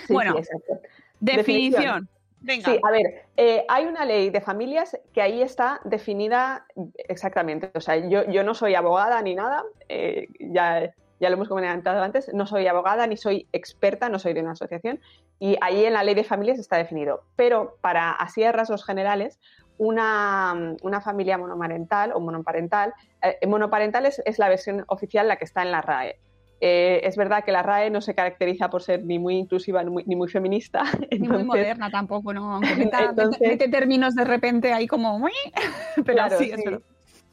Bueno. 0.09 0.35
Definición. 1.21 2.09
Venga. 2.41 2.73
Sí, 2.73 2.79
a 2.83 2.91
ver, 2.91 3.23
eh, 3.39 3.65
hay 3.69 3.87
una 3.87 4.05
ley 4.05 4.29
de 4.29 4.41
familias 4.43 4.99
que 5.15 5.23
ahí 5.23 5.41
está 5.41 5.81
definida 5.85 6.67
exactamente. 7.09 7.71
O 7.75 7.81
sea, 7.81 7.97
yo, 7.97 8.31
yo 8.31 8.45
no 8.45 8.53
soy 8.55 8.75
abogada 8.75 9.23
ni 9.23 9.35
nada, 9.35 9.65
eh, 9.89 10.29
ya, 10.41 10.93
ya 11.25 11.31
lo 11.31 11.37
hemos 11.37 11.49
comentado 11.49 12.03
antes, 12.03 12.31
no 12.35 12.47
soy 12.47 12.67
abogada 12.67 13.07
ni 13.07 13.17
soy 13.17 13.49
experta, 13.53 14.09
no 14.11 14.19
soy 14.19 14.35
de 14.35 14.41
una 14.43 14.53
asociación, 14.53 15.01
y 15.41 15.57
ahí 15.61 15.85
en 15.87 15.95
la 15.95 16.05
ley 16.05 16.15
de 16.15 16.23
familias 16.25 16.59
está 16.59 16.77
definido. 16.77 17.23
Pero 17.35 17.79
para 17.81 18.13
así 18.13 18.45
a 18.45 18.53
rasgos 18.53 18.85
generales, 18.85 19.41
una, 19.79 20.77
una 20.83 21.01
familia 21.01 21.39
monomarental 21.39 22.13
o 22.15 22.21
monoparental, 22.21 22.93
eh, 23.23 23.47
monoparental 23.47 24.07
es, 24.07 24.23
es 24.27 24.39
la 24.39 24.49
versión 24.49 24.85
oficial, 24.89 25.27
la 25.27 25.37
que 25.37 25.45
está 25.47 25.63
en 25.63 25.73
la 25.73 25.81
RAE. 25.81 26.17
Eh, 26.61 27.01
es 27.05 27.17
verdad 27.17 27.45
que 27.45 27.53
la 27.53 27.63
RAE 27.63 27.91
no 27.91 28.01
se 28.01 28.15
caracteriza 28.15 28.71
por 28.71 28.83
ser 28.83 29.05
ni 29.05 29.19
muy 29.19 29.37
inclusiva 29.37 29.83
ni 29.83 29.91
muy, 29.91 30.05
ni 30.07 30.15
muy 30.17 30.29
feminista. 30.29 30.85
Ni 31.11 31.29
muy 31.29 31.43
moderna 31.45 31.91
tampoco, 31.91 32.33
¿no? 32.33 32.55
Aunque 32.55 32.77
meta, 32.77 33.07
Entonces- 33.11 33.41
mete, 33.41 33.69
términos 33.69 34.15
de 34.15 34.25
repente 34.25 34.73
ahí 34.73 34.87
como... 34.87 35.19
Pero 35.97 36.13
Claro, 36.13 36.39
sí, 36.39 36.51
es 36.51 36.57
sí. 36.61 36.65
verdad. 36.65 36.81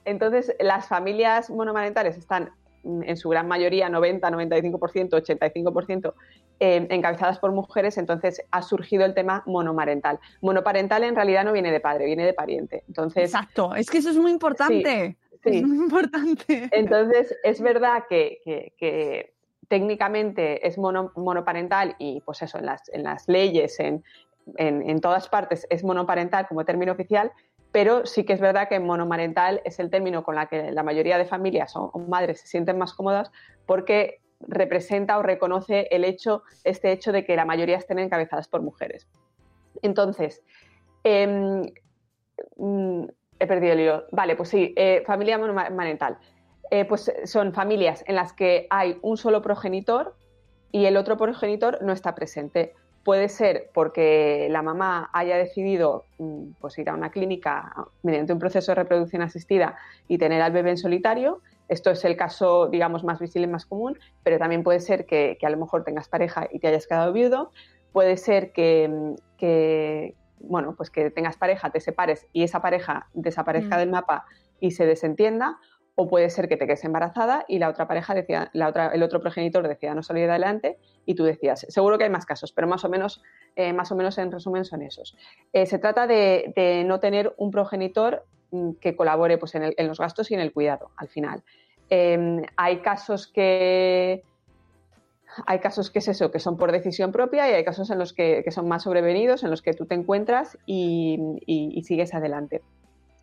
Entonces, 0.04 0.56
las 0.60 0.88
familias 0.88 1.50
monomarentales 1.52 2.18
están 2.18 2.50
en 2.84 3.16
su 3.18 3.30
gran 3.30 3.48
mayoría, 3.48 3.90
90, 3.90 4.30
95%, 4.32 5.10
85%, 5.12 6.14
eh, 6.60 6.88
encabezadas 6.90 7.40
por 7.40 7.52
mujeres, 7.52 7.98
entonces 7.98 8.42
ha 8.52 8.62
surgido 8.62 9.06
el 9.06 9.14
tema 9.14 9.44
monomarental. 9.46 10.20
Monoparental 10.42 11.04
en 11.04 11.16
realidad 11.16 11.44
no 11.44 11.54
viene 11.54 11.72
de 11.72 11.80
padre, 11.80 12.06
viene 12.06 12.26
de 12.26 12.34
pariente. 12.34 12.84
Entonces, 12.88 13.26
Exacto, 13.26 13.76
es 13.76 13.90
que 13.90 14.00
eso 14.00 14.10
es 14.10 14.18
muy 14.18 14.32
importante. 14.32 15.18
sí. 15.44 15.58
Es 15.58 15.64
muy 15.64 15.78
importante. 15.78 16.70
Entonces, 16.72 17.36
es 17.44 17.62
verdad 17.62 18.04
que, 18.10 18.40
que- 18.44 18.74
que 18.78 19.34
técnicamente 19.68 20.68
es 20.68 20.78
mono- 20.78 21.12
monoparental 21.16 21.96
y 21.98 22.22
pues 22.22 22.42
eso, 22.42 22.58
en 22.60 22.66
las, 22.66 22.88
en 22.90 23.04
las 23.04 23.28
leyes, 23.28 23.80
en, 23.80 24.04
en- 24.58 24.88
en 24.90 25.00
todas 25.02 25.30
partes 25.30 25.66
es 25.70 25.84
monoparental 25.84 26.48
como 26.48 26.66
término 26.66 26.92
oficial, 26.92 27.32
pero 27.72 28.06
sí 28.06 28.26
que 28.26 28.34
es 28.34 28.42
verdad 28.42 28.68
que 28.68 28.80
monomarental 28.80 29.62
es 29.64 29.80
el 29.80 29.90
término 29.90 30.24
con 30.24 30.36
la 30.36 30.48
que 30.48 30.72
la 30.72 30.84
mayoría 30.84 31.18
de 31.18 31.26
familias 31.26 31.76
o, 31.76 31.92
madres 32.08 32.42
se 32.42 32.48
sienten 32.48 32.78
más 32.78 32.94
cómodas 32.94 33.32
porque 33.66 34.20
representa 34.42 35.18
o 35.18 35.24
reconoce 35.24 35.88
el 35.92 36.04
hecho, 36.04 36.44
este 36.64 36.92
hecho 36.92 37.12
de 37.12 37.26
que 37.26 37.36
la 37.36 37.46
mayoría 37.46 37.78
estén 37.78 38.00
encabezadas 38.00 38.48
por 38.48 38.62
mujeres. 38.62 39.08
Entonces, 39.82 40.44
em, 41.04 41.62
mm, 42.58 43.06
he 43.40 43.48
perdido 43.48 43.74
el 43.74 43.80
hilo. 43.80 44.06
Vale, 44.12 44.36
pues 44.36 44.50
sí, 44.50 44.74
eh, 44.76 45.04
familia 45.06 45.38
monomarental. 45.38 46.18
Eh, 46.72 46.86
pues 46.86 47.12
son 47.26 47.54
familias 47.54 48.04
en 48.08 48.16
las 48.16 48.34
que 48.34 48.68
hay 48.70 48.98
un 49.02 49.18
solo 49.18 49.42
progenitor 49.42 50.16
y 50.72 50.86
el 50.86 50.98
otro 50.98 51.18
progenitor 51.18 51.80
no 51.82 51.92
está 51.92 52.16
presente. 52.16 52.74
Puede 53.04 53.30
ser 53.30 53.72
porque 53.74 54.48
la 54.52 54.62
mamá 54.62 55.10
haya 55.14 55.36
decidido 55.36 56.06
mm, 56.20 56.52
pues, 56.60 56.78
ir 56.78 56.90
a 56.90 56.94
una 56.94 57.10
clínica 57.10 57.74
mediante 58.04 58.34
un 58.34 58.40
proceso 58.40 58.72
de 58.72 58.76
reproducción 58.76 59.24
asistida 59.24 59.78
y 60.08 60.18
tener 60.18 60.42
al 60.42 60.52
bebé 60.52 60.72
en 60.72 60.78
solitario. 60.78 61.42
Esto 61.68 61.90
es 61.90 62.06
el 62.06 62.16
caso, 62.16 62.68
digamos, 62.68 63.04
más 63.04 63.20
visible 63.20 63.48
y 63.48 63.52
más 63.52 63.66
común, 63.66 63.98
pero 64.24 64.38
también 64.38 64.62
puede 64.62 64.80
ser 64.82 65.06
que, 65.06 65.38
que 65.40 65.48
a 65.48 65.50
lo 65.50 65.58
mejor 65.58 65.84
tengas 65.84 66.10
pareja 66.10 66.48
y 66.52 66.60
te 66.60 66.68
hayas 66.68 66.86
quedado 66.86 67.12
viudo. 67.14 67.52
Puede 67.92 68.18
ser 68.18 68.52
que, 68.52 68.88
mm, 68.88 69.16
que, 69.38 70.16
bueno, 70.40 70.76
pues 70.76 70.90
que 70.92 71.10
tengas 71.10 71.38
pareja, 71.38 71.72
te 71.72 71.80
separes 71.80 72.28
y 72.34 72.44
esa 72.44 72.62
pareja 72.62 73.08
desaparezca 73.14 73.78
Mm. 73.78 73.80
del 73.80 73.90
mapa 73.90 74.26
y 74.60 74.72
se 74.72 74.86
desentienda, 74.86 75.58
o 75.96 76.08
puede 76.08 76.30
ser 76.30 76.48
que 76.48 76.58
te 76.58 76.66
quedes 76.66 76.84
embarazada 76.84 77.46
y 77.48 77.60
la 77.60 77.70
otra 77.70 77.88
pareja 77.88 78.14
decida, 78.14 78.50
la 78.54 78.70
otra, 78.70 78.88
el 78.88 79.04
otro 79.04 79.20
progenitor 79.20 79.68
decida 79.68 79.94
no 79.94 80.04
salir 80.04 80.30
adelante 80.30 80.78
y 81.06 81.16
tú 81.16 81.24
decías. 81.24 81.66
Seguro 81.70 81.98
que 81.98 82.06
hay 82.06 82.10
más 82.10 82.26
casos, 82.26 82.52
pero 82.52 82.68
más 82.68 82.86
o 82.86 82.90
menos, 82.90 83.22
eh, 83.56 83.74
más 83.74 83.92
o 83.92 83.96
menos 83.96 84.18
en 84.18 84.32
resumen 84.32 84.66
son 84.66 84.82
esos. 84.82 85.18
Eh, 85.52 85.66
se 85.66 85.80
trata 85.80 86.08
de, 86.08 86.54
de 86.56 86.84
no 86.86 87.00
tener 87.00 87.34
un 87.38 87.52
progenitor 87.52 88.26
mm, 88.52 88.74
que 88.80 88.96
colabore 88.96 89.38
pues, 89.38 89.54
en, 89.56 89.88
los 89.88 90.00
gastos 90.00 90.32
y 90.32 90.34
en 90.34 90.40
el 90.40 90.54
cuidado 90.54 90.92
al 90.96 91.10
final. 91.10 91.44
Eh, 91.90 92.42
hay 92.56 92.78
casos 92.78 93.28
que 93.28 94.24
hay 95.46 95.60
casos 95.60 95.90
que 95.92 96.00
es 96.00 96.08
eso, 96.10 96.30
que 96.30 96.40
son 96.40 96.58
por 96.58 96.74
decisión 96.74 97.14
propia 97.14 97.50
y 97.50 97.54
hay 97.54 97.64
casos 97.64 97.90
en 97.90 98.00
los 98.00 98.12
que, 98.12 98.42
que 98.44 98.52
son 98.52 98.68
más 98.68 98.84
sobrevenidos, 98.84 99.44
en 99.44 99.50
los 99.50 99.62
que 99.62 99.74
tú 99.74 99.86
te 99.86 99.96
encuentras 99.96 100.58
y 100.66 101.82
sigues 101.86 102.14
adelante. 102.14 102.62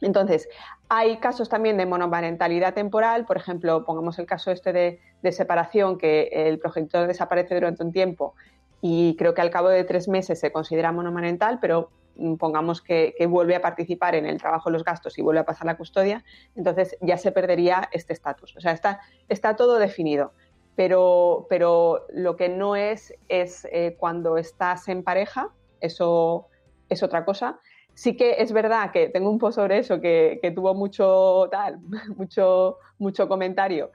Entonces, 0.01 0.49
hay 0.89 1.19
casos 1.19 1.49
también 1.49 1.77
de 1.77 1.87
monoparentalidad 1.87 2.75
temporal, 2.75 3.27
por 3.27 3.37
ejemplo, 3.37 3.85
pongamos 3.85 4.19
el 4.19 4.27
caso 4.27 4.51
este 4.51 4.73
de, 4.73 5.01
de, 5.23 5.33
separación, 5.33 5.99
que 5.99 6.29
el 6.33 6.59
progenitor 6.59 7.07
desaparece 7.07 7.55
durante 7.55 7.83
un 7.83 7.93
tiempo 7.93 8.35
y 8.81 9.17
creo 9.17 9.35
que 9.35 9.41
al 9.41 9.51
cabo 9.51 9.69
de 9.69 9.85
tres 9.85 10.09
meses 10.09 10.39
se 10.39 10.53
considera 10.53 10.93
monomarental, 10.93 11.59
pero 11.61 11.91
mm, 12.17 12.37
pongamos 12.37 12.81
que, 12.81 13.15
vuelve 13.29 13.57
a 13.57 13.63
participar 13.63 14.15
en 14.15 14.27
el 14.27 14.39
trabajo 14.39 14.71
los 14.71 14.85
gastos 14.85 15.19
y 15.19 15.23
vuelve 15.23 15.41
a 15.41 15.45
pasar 15.45 15.67
la 15.67 15.77
custodia, 15.77 16.25
entonces 16.55 16.97
ya 17.01 17.19
se 17.19 17.33
perdería 17.33 17.89
este 17.93 18.13
estatus. 18.13 18.57
O 18.57 18.61
sea, 18.61 18.73
está, 18.73 19.01
está 19.29 19.57
todo 19.57 19.79
definido. 19.79 20.33
Pero, 20.77 21.47
pero, 21.51 22.07
lo 22.11 22.37
que 22.37 22.49
no 22.49 22.77
es 22.77 23.13
es 23.29 23.67
eh, 23.73 23.97
cuando 23.99 24.39
estás 24.39 24.87
en 24.87 25.03
pareja, 25.03 25.49
eso 25.81 26.47
es 26.89 27.03
otra 27.03 27.25
cosa. 27.25 27.59
Sí 27.99 28.17
que 28.17 28.37
es 28.39 28.53
verdad 28.53 28.93
que 28.93 29.09
tengo 29.09 29.29
un 29.29 29.39
post 29.41 29.57
sobre 29.57 29.79
eso 29.79 30.01
que, 30.01 30.39
que 30.41 30.53
tuvo 30.53 30.73
mucho 30.73 31.49
tal, 31.51 31.81
mucho, 32.17 32.79
mucho 32.99 33.27
comentario, 33.27 33.91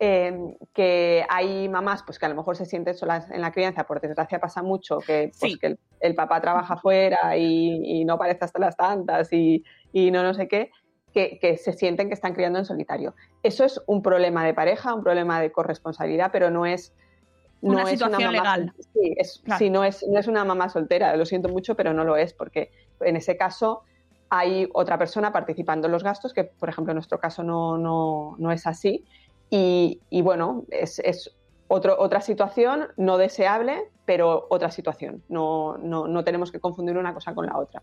eh, 0.00 0.36
que 0.74 1.24
hay 1.28 1.68
mamás 1.68 2.02
pues 2.02 2.18
que 2.18 2.26
a 2.26 2.28
lo 2.28 2.34
mejor 2.34 2.56
se 2.56 2.66
sienten 2.66 2.96
solas 2.96 3.30
en 3.30 3.40
la 3.40 3.52
crianza, 3.52 3.84
por 3.84 4.00
desgracia 4.00 4.40
pasa 4.40 4.64
mucho, 4.64 4.98
que, 4.98 5.30
pues, 5.38 5.52
Sí. 5.52 5.58
que 5.60 5.68
el, 5.68 5.78
el 6.00 6.16
papá 6.16 6.40
trabaja 6.40 6.76
fuera 6.76 7.36
y, 7.36 8.00
y 8.00 8.04
no 8.04 8.18
parece 8.18 8.44
hasta 8.46 8.58
las 8.58 8.76
tantas 8.76 9.32
y, 9.32 9.62
y 9.92 10.10
no 10.10 10.24
no 10.24 10.34
sé 10.34 10.48
qué, 10.48 10.72
que, 11.14 11.38
que 11.40 11.56
se 11.56 11.72
sienten 11.72 12.08
que 12.08 12.14
están 12.14 12.34
criando 12.34 12.58
en 12.58 12.64
solitario. 12.64 13.14
Eso 13.44 13.64
es 13.64 13.80
un 13.86 14.02
problema 14.02 14.44
de 14.44 14.54
pareja, 14.54 14.92
un 14.92 15.04
problema 15.04 15.40
de 15.40 15.52
corresponsabilidad, 15.52 16.30
pero 16.32 16.50
no 16.50 16.66
es 16.66 16.92
no 17.62 17.72
Una 17.74 17.82
es 17.84 17.90
situación 17.90 18.20
mamá, 18.20 18.32
legal. 18.58 18.72
Sí, 18.92 19.14
es, 19.16 19.40
Claro. 19.44 19.58
sí, 19.58 19.70
no, 19.70 19.82
es, 19.84 20.04
no 20.06 20.18
es 20.18 20.26
una 20.26 20.44
mamá 20.44 20.68
soltera, 20.68 21.16
lo 21.16 21.24
siento 21.24 21.48
mucho, 21.48 21.74
pero 21.76 21.94
no 21.94 22.04
lo 22.04 22.16
es, 22.16 22.34
porque 22.34 22.70
en 23.00 23.16
ese 23.16 23.36
caso 23.36 23.82
hay 24.28 24.68
otra 24.72 24.98
persona 24.98 25.32
participando 25.32 25.86
en 25.86 25.92
los 25.92 26.02
gastos, 26.02 26.34
que 26.34 26.44
por 26.44 26.68
ejemplo 26.68 26.92
en 26.92 26.96
nuestro 26.96 27.18
caso 27.18 27.42
no, 27.42 27.78
no, 27.78 28.36
no 28.38 28.50
es 28.52 28.66
así. 28.66 29.04
Y, 29.50 30.00
y 30.10 30.22
bueno, 30.22 30.64
es, 30.70 30.98
es 31.00 31.36
otro, 31.68 31.96
otra 31.98 32.20
situación 32.20 32.88
no 32.96 33.18
deseable, 33.18 33.90
pero 34.04 34.46
otra 34.50 34.70
situación. 34.70 35.22
No, 35.28 35.78
no, 35.78 36.08
no 36.08 36.24
tenemos 36.24 36.50
que 36.50 36.60
confundir 36.60 36.96
una 36.96 37.14
cosa 37.14 37.34
con 37.34 37.46
la 37.46 37.56
otra. 37.58 37.82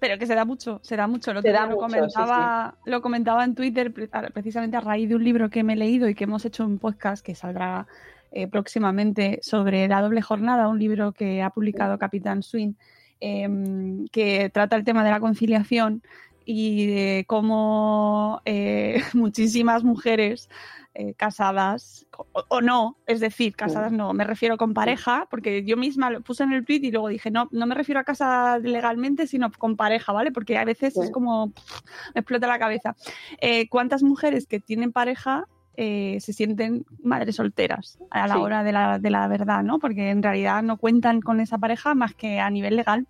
Pero 0.00 0.18
que 0.18 0.26
se 0.26 0.34
da 0.34 0.44
mucho, 0.44 0.80
se 0.82 0.96
da 0.96 1.06
mucho. 1.06 1.32
Lo, 1.34 1.42
Se 1.42 1.52
da 1.52 1.66
lo 1.66 1.76
mucho, 1.76 1.88
sí, 1.88 1.94
comentaba, 1.94 2.74
lo 2.86 3.02
comentaba 3.02 3.44
en 3.44 3.54
Twitter 3.54 3.92
precisamente 4.32 4.76
a 4.76 4.80
raíz 4.80 5.08
de 5.08 5.14
un 5.14 5.22
libro 5.22 5.50
que 5.50 5.62
me 5.62 5.74
he 5.74 5.76
leído 5.76 6.08
y 6.08 6.14
que 6.14 6.24
hemos 6.24 6.44
hecho 6.46 6.64
un 6.64 6.78
podcast 6.78 7.24
que 7.24 7.34
saldrá 7.34 7.86
eh, 8.32 8.46
próximamente 8.46 9.40
sobre 9.42 9.86
la 9.88 10.00
doble 10.00 10.22
jornada, 10.22 10.68
un 10.68 10.78
libro 10.78 11.12
que 11.12 11.42
ha 11.42 11.50
publicado 11.50 11.98
Capitán 11.98 12.42
Swing, 12.42 12.72
em, 13.20 14.06
que 14.08 14.50
trata 14.50 14.76
el 14.76 14.84
tema 14.84 15.04
de 15.04 15.10
la 15.10 15.20
conciliación 15.20 16.02
y 16.44 16.86
de 16.86 17.24
cómo 17.26 18.42
eh, 18.44 19.02
muchísimas 19.14 19.84
mujeres 19.84 20.48
eh, 20.92 21.14
casadas 21.14 22.06
o, 22.16 22.26
o 22.48 22.60
no, 22.60 22.96
es 23.06 23.20
decir, 23.20 23.54
casadas 23.54 23.92
no, 23.92 24.12
me 24.12 24.24
refiero 24.24 24.56
con 24.56 24.74
pareja, 24.74 25.28
porque 25.30 25.64
yo 25.64 25.76
misma 25.76 26.10
lo 26.10 26.20
puse 26.20 26.42
en 26.42 26.52
el 26.52 26.64
tweet 26.64 26.80
y 26.82 26.90
luego 26.90 27.06
dije, 27.08 27.30
no, 27.30 27.48
no 27.52 27.66
me 27.66 27.76
refiero 27.76 28.00
a 28.00 28.04
casa 28.04 28.58
legalmente, 28.58 29.28
sino 29.28 29.52
con 29.52 29.76
pareja, 29.76 30.12
¿vale? 30.12 30.32
Porque 30.32 30.58
a 30.58 30.64
veces 30.64 30.96
es 30.96 31.12
como, 31.12 31.52
pff, 31.52 31.80
me 32.14 32.22
explota 32.22 32.48
la 32.48 32.58
cabeza. 32.58 32.96
Eh, 33.40 33.68
¿Cuántas 33.68 34.02
mujeres 34.02 34.48
que 34.48 34.58
tienen 34.58 34.92
pareja 34.92 35.46
eh, 35.82 36.18
se 36.20 36.34
sienten 36.34 36.84
madres 37.02 37.36
solteras 37.36 37.98
a 38.10 38.28
la 38.28 38.34
Sí. 38.34 38.40
hora 38.40 38.62
de 38.62 38.72
la, 38.72 38.98
de 38.98 39.08
la 39.08 39.26
verdad, 39.28 39.62
¿no? 39.62 39.78
Porque 39.78 40.10
en 40.10 40.22
realidad 40.22 40.62
no 40.62 40.76
cuentan 40.76 41.22
con 41.22 41.40
esa 41.40 41.56
pareja 41.56 41.94
más 41.94 42.14
que 42.14 42.38
a 42.38 42.50
nivel 42.50 42.76
legal. 42.76 43.06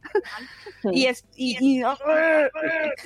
y 0.92 1.06
es 1.06 1.24
y, 1.34 1.56
y- 1.60 1.82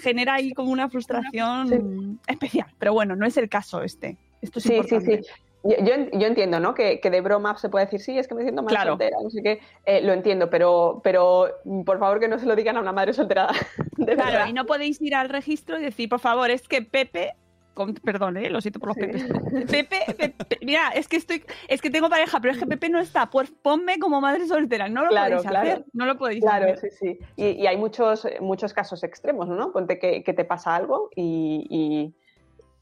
genera 0.03 0.35
ahí 0.35 0.53
como 0.53 0.71
una 0.71 0.89
frustración 0.91 2.21
especial. 2.27 2.67
Pero 2.79 2.93
bueno, 2.93 3.17
no 3.17 3.27
es 3.27 3.37
el 3.37 3.49
caso 3.49 3.83
este. 3.83 4.19
Esto 4.43 4.59
es 4.59 4.65
Sí, 4.65 4.75
importante. 4.75 5.23
sí. 5.23 5.29
Yo, 5.65 5.77
yo- 5.83 6.19
yo 6.19 6.27
entiendo, 6.27 6.61
¿no? 6.61 6.75
Que, 6.75 7.01
que 7.01 7.09
de 7.11 7.23
broma 7.23 7.57
se 7.57 7.71
puede 7.71 7.87
decir, 7.87 7.99
sí, 8.01 8.19
es 8.19 8.29
que 8.29 8.35
me 8.35 8.43
siento 8.43 8.63
Claro. 8.67 8.91
soltera, 8.91 9.17
no 9.23 9.31
sé 9.31 9.43
qué. 9.43 9.61
Eh, 9.87 10.03
lo 10.03 10.13
entiendo, 10.13 10.51
pero, 10.51 11.01
pero 11.03 11.49
por 11.87 11.99
favor 11.99 12.21
que 12.21 12.29
no 12.29 12.39
se 12.39 12.45
lo 12.45 12.55
digan 12.55 12.77
a 12.77 12.81
una 12.81 12.93
madre 12.93 13.15
soltera. 13.15 13.49
De 13.97 14.15
Claro, 14.15 14.31
verdad. 14.33 14.47
y 14.49 14.53
no 14.53 14.67
podéis 14.67 15.01
ir 15.01 15.15
al 15.15 15.31
registro 15.31 15.79
y 15.79 15.83
decir, 15.83 16.11
por 16.11 16.21
favor, 16.21 16.51
es 16.51 16.69
que 16.69 16.83
Pepe, 16.83 17.33
con- 17.75 17.95
perdón, 17.95 18.37
eh, 18.37 18.49
lo 18.49 18.61
siento 18.61 18.79
por 18.81 18.89
los 18.91 18.95
Sí. 18.97 19.03
Pepes. 19.03 19.23
Pepe, 19.71 20.15
Pepe, 20.17 20.59
mira, 20.63 20.91
es 20.91 21.09
que 21.09 21.17
estoy, 21.17 21.45
es 21.69 21.83
que 21.83 21.91
tengo 21.91 22.09
pareja, 22.09 22.41
pero 22.41 22.53
es 22.53 22.59
que 22.59 22.67
Pepe 22.67 22.89
no 22.89 22.99
está, 23.01 23.29
pues 23.31 23.51
ponme 23.51 23.99
como 23.99 24.21
madre 24.21 24.47
soltera, 24.47 24.89
no 24.89 25.03
lo 25.05 25.11
Claro, 25.11 25.37
podéis 25.37 25.49
claro. 25.49 25.69
hacer, 25.71 25.85
no 25.93 26.07
lo 26.07 26.17
podéis 26.17 26.43
Claro, 26.43 26.73
hacer. 26.73 26.91
sí, 26.91 26.97
sí. 26.99 27.19
Y, 27.37 27.47
y 27.63 27.67
hay 27.67 27.77
muchos, 27.77 28.27
muchos 28.41 28.73
casos 28.73 29.03
extremos, 29.05 29.49
¿no? 29.49 29.73
Ponte 29.73 29.99
que, 29.99 30.23
que 30.23 30.33
te 30.33 30.45
pasa 30.45 30.75
algo 30.75 31.11
y, 31.15 31.67
y- 31.69 32.15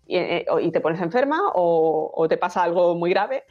eh, 0.09 0.44
y 0.61 0.70
te 0.72 0.81
pones 0.81 1.00
enferma 1.00 1.40
o, 1.55 2.11
o 2.14 2.28
te 2.28 2.37
pasa 2.37 2.62
algo 2.62 2.94
muy 2.94 3.11
grave, 3.11 3.44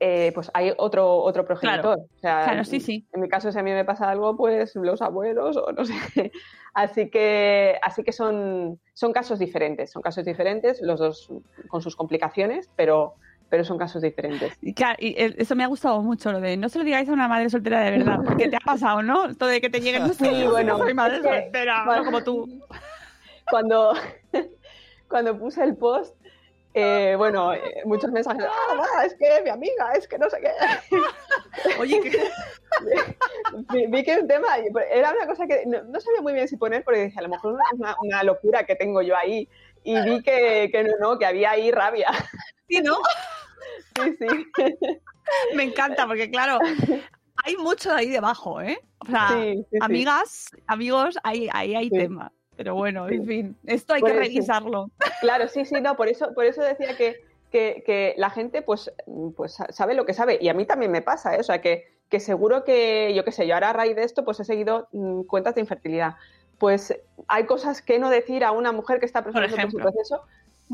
eh, 0.00 0.32
pues 0.34 0.50
hay 0.54 0.72
otro, 0.76 1.16
otro 1.18 1.44
progenitor. 1.44 1.98
O 1.98 2.18
sea, 2.20 2.44
Claro, 2.44 2.64
sí, 2.64 2.80
sí. 2.80 3.06
En 3.12 3.20
mi 3.20 3.28
caso, 3.28 3.50
si 3.52 3.58
a 3.58 3.62
mí 3.62 3.70
me 3.72 3.84
pasa 3.84 4.10
algo, 4.10 4.36
pues 4.36 4.74
los 4.76 5.00
abuelos 5.02 5.56
o 5.56 5.72
no 5.72 5.84
sé. 5.84 5.94
Así 6.74 7.08
que, 7.08 7.78
así 7.82 8.02
que 8.02 8.10
son, 8.10 8.80
son 8.94 9.12
casos 9.12 9.38
diferentes, 9.38 9.92
son 9.92 10.02
casos 10.02 10.24
diferentes, 10.24 10.82
los 10.82 10.98
dos 10.98 11.28
con 11.68 11.80
sus 11.80 11.94
complicaciones, 11.94 12.68
pero, 12.74 13.14
pero 13.48 13.62
son 13.64 13.78
casos 13.78 14.02
diferentes. 14.02 14.52
Y 14.60 14.74
claro, 14.74 14.96
y 14.98 15.10
eh, 15.16 15.36
eso 15.38 15.54
me 15.54 15.62
ha 15.62 15.68
gustado 15.68 16.02
mucho, 16.02 16.32
lo 16.32 16.40
de 16.40 16.56
no 16.56 16.68
se 16.68 16.78
lo 16.80 16.84
digáis 16.84 17.08
a 17.08 17.12
una 17.12 17.28
madre 17.28 17.48
soltera 17.48 17.78
de 17.80 17.92
verdad, 17.92 18.18
porque 18.24 18.48
te 18.48 18.56
ha 18.56 18.64
pasado, 18.64 19.04
¿no? 19.04 19.32
Todo 19.36 19.50
de 19.50 19.60
que 19.60 19.70
te 19.70 19.80
lleguen, 19.80 20.02
no 20.08 20.14
sé, 20.14 20.24
Sí, 20.34 20.44
bueno, 20.48 20.76
soy 20.78 20.94
madre 20.94 21.18
es 21.18 21.22
que- 21.22 21.28
soltera, 21.42 21.84
bueno, 21.84 22.00
no 22.00 22.04
como 22.06 22.24
tú. 22.24 22.48
cuando, 23.48 23.92
cuando 25.08 25.38
puse 25.38 25.62
el 25.62 25.76
post, 25.76 26.16
eh, 26.74 27.14
bueno, 27.16 27.54
eh, 27.54 27.82
muchos 27.84 28.10
mensajes, 28.10 28.44
ah, 28.48 28.74
va, 28.74 29.04
es 29.04 29.14
que 29.14 29.40
mi 29.44 29.50
amiga, 29.50 29.92
es 29.94 30.06
que 30.08 30.18
no 30.18 30.28
sé 30.28 30.40
qué. 30.40 30.50
Oye, 31.78 32.00
que- 32.00 32.30
vi, 33.72 33.86
vi 33.86 34.02
que 34.04 34.14
el 34.14 34.26
tema 34.26 34.48
era 34.90 35.12
una 35.12 35.26
cosa 35.26 35.46
que 35.46 35.62
no, 35.66 35.82
no 35.84 36.00
sabía 36.00 36.20
muy 36.20 36.32
bien 36.34 36.48
si 36.48 36.56
poner, 36.56 36.82
porque 36.84 37.04
dije, 37.04 37.18
a 37.18 37.22
lo 37.22 37.28
mejor 37.28 37.58
es 37.72 37.78
una, 37.78 37.96
una 38.02 38.22
locura 38.24 38.64
que 38.66 38.74
tengo 38.76 39.00
yo 39.02 39.16
ahí. 39.16 39.48
Y 39.84 40.00
vi 40.02 40.22
que, 40.22 40.70
que 40.72 40.82
no, 40.84 40.92
no, 40.98 41.18
que 41.18 41.26
había 41.26 41.50
ahí 41.52 41.70
rabia. 41.70 42.10
sí, 42.68 42.80
¿no? 42.80 42.96
Sí, 43.96 44.16
sí. 44.18 44.46
Me 45.54 45.62
encanta, 45.62 46.06
porque 46.06 46.28
claro, 46.30 46.58
hay 47.44 47.56
mucho 47.56 47.92
ahí 47.92 48.10
debajo, 48.10 48.60
¿eh? 48.60 48.78
O 48.98 49.06
sea, 49.06 49.28
Sí, 49.30 49.54
sí, 49.54 49.66
sí. 49.70 49.78
amigas, 49.80 50.50
amigos, 50.66 51.16
ahí, 51.22 51.48
ahí 51.52 51.74
hay 51.74 51.88
Sí. 51.88 51.96
tema. 51.96 52.32
Pero 52.56 52.74
bueno, 52.74 53.08
en 53.08 53.26
fin, 53.26 53.56
esto 53.66 53.94
hay 53.94 54.00
Por 54.00 54.10
que 54.10 54.16
eso. 54.16 54.22
revisarlo. 54.22 54.90
Claro, 55.20 55.48
sí, 55.48 55.64
sí, 55.64 55.80
no, 55.80 55.96
por 55.96 56.08
eso, 56.08 56.32
por 56.34 56.44
eso 56.44 56.62
decía 56.62 56.96
que, 56.96 57.16
que, 57.50 57.82
que 57.84 58.14
la 58.16 58.30
gente 58.30 58.62
pues, 58.62 58.92
pues 59.36 59.56
sabe 59.70 59.94
lo 59.94 60.06
que 60.06 60.14
sabe. 60.14 60.38
Y 60.40 60.48
a 60.48 60.54
mí 60.54 60.64
también 60.64 60.92
me 60.92 61.02
pasa, 61.02 61.34
¿eh? 61.34 61.40
O 61.40 61.42
sea, 61.42 61.60
que, 61.60 61.84
que 62.08 62.20
seguro 62.20 62.64
que, 62.64 63.12
yo 63.14 63.24
qué 63.24 63.32
sé, 63.32 63.46
yo 63.46 63.54
ahora 63.54 63.70
a 63.70 63.72
raíz 63.72 63.96
de 63.96 64.04
esto 64.04 64.24
pues 64.24 64.38
he 64.40 64.44
seguido 64.44 64.88
mm, 64.92 65.22
cuentas 65.22 65.54
de 65.54 65.62
infertilidad. 65.62 66.14
Pues 66.58 66.94
hay 67.26 67.44
cosas 67.46 67.82
que 67.82 67.98
no 67.98 68.10
decir 68.10 68.44
a 68.44 68.52
una 68.52 68.72
mujer 68.72 69.00
que 69.00 69.06
está 69.06 69.24
por 69.24 69.32
su 69.32 69.38
ejemplo. 69.40 69.80
proceso 69.80 70.22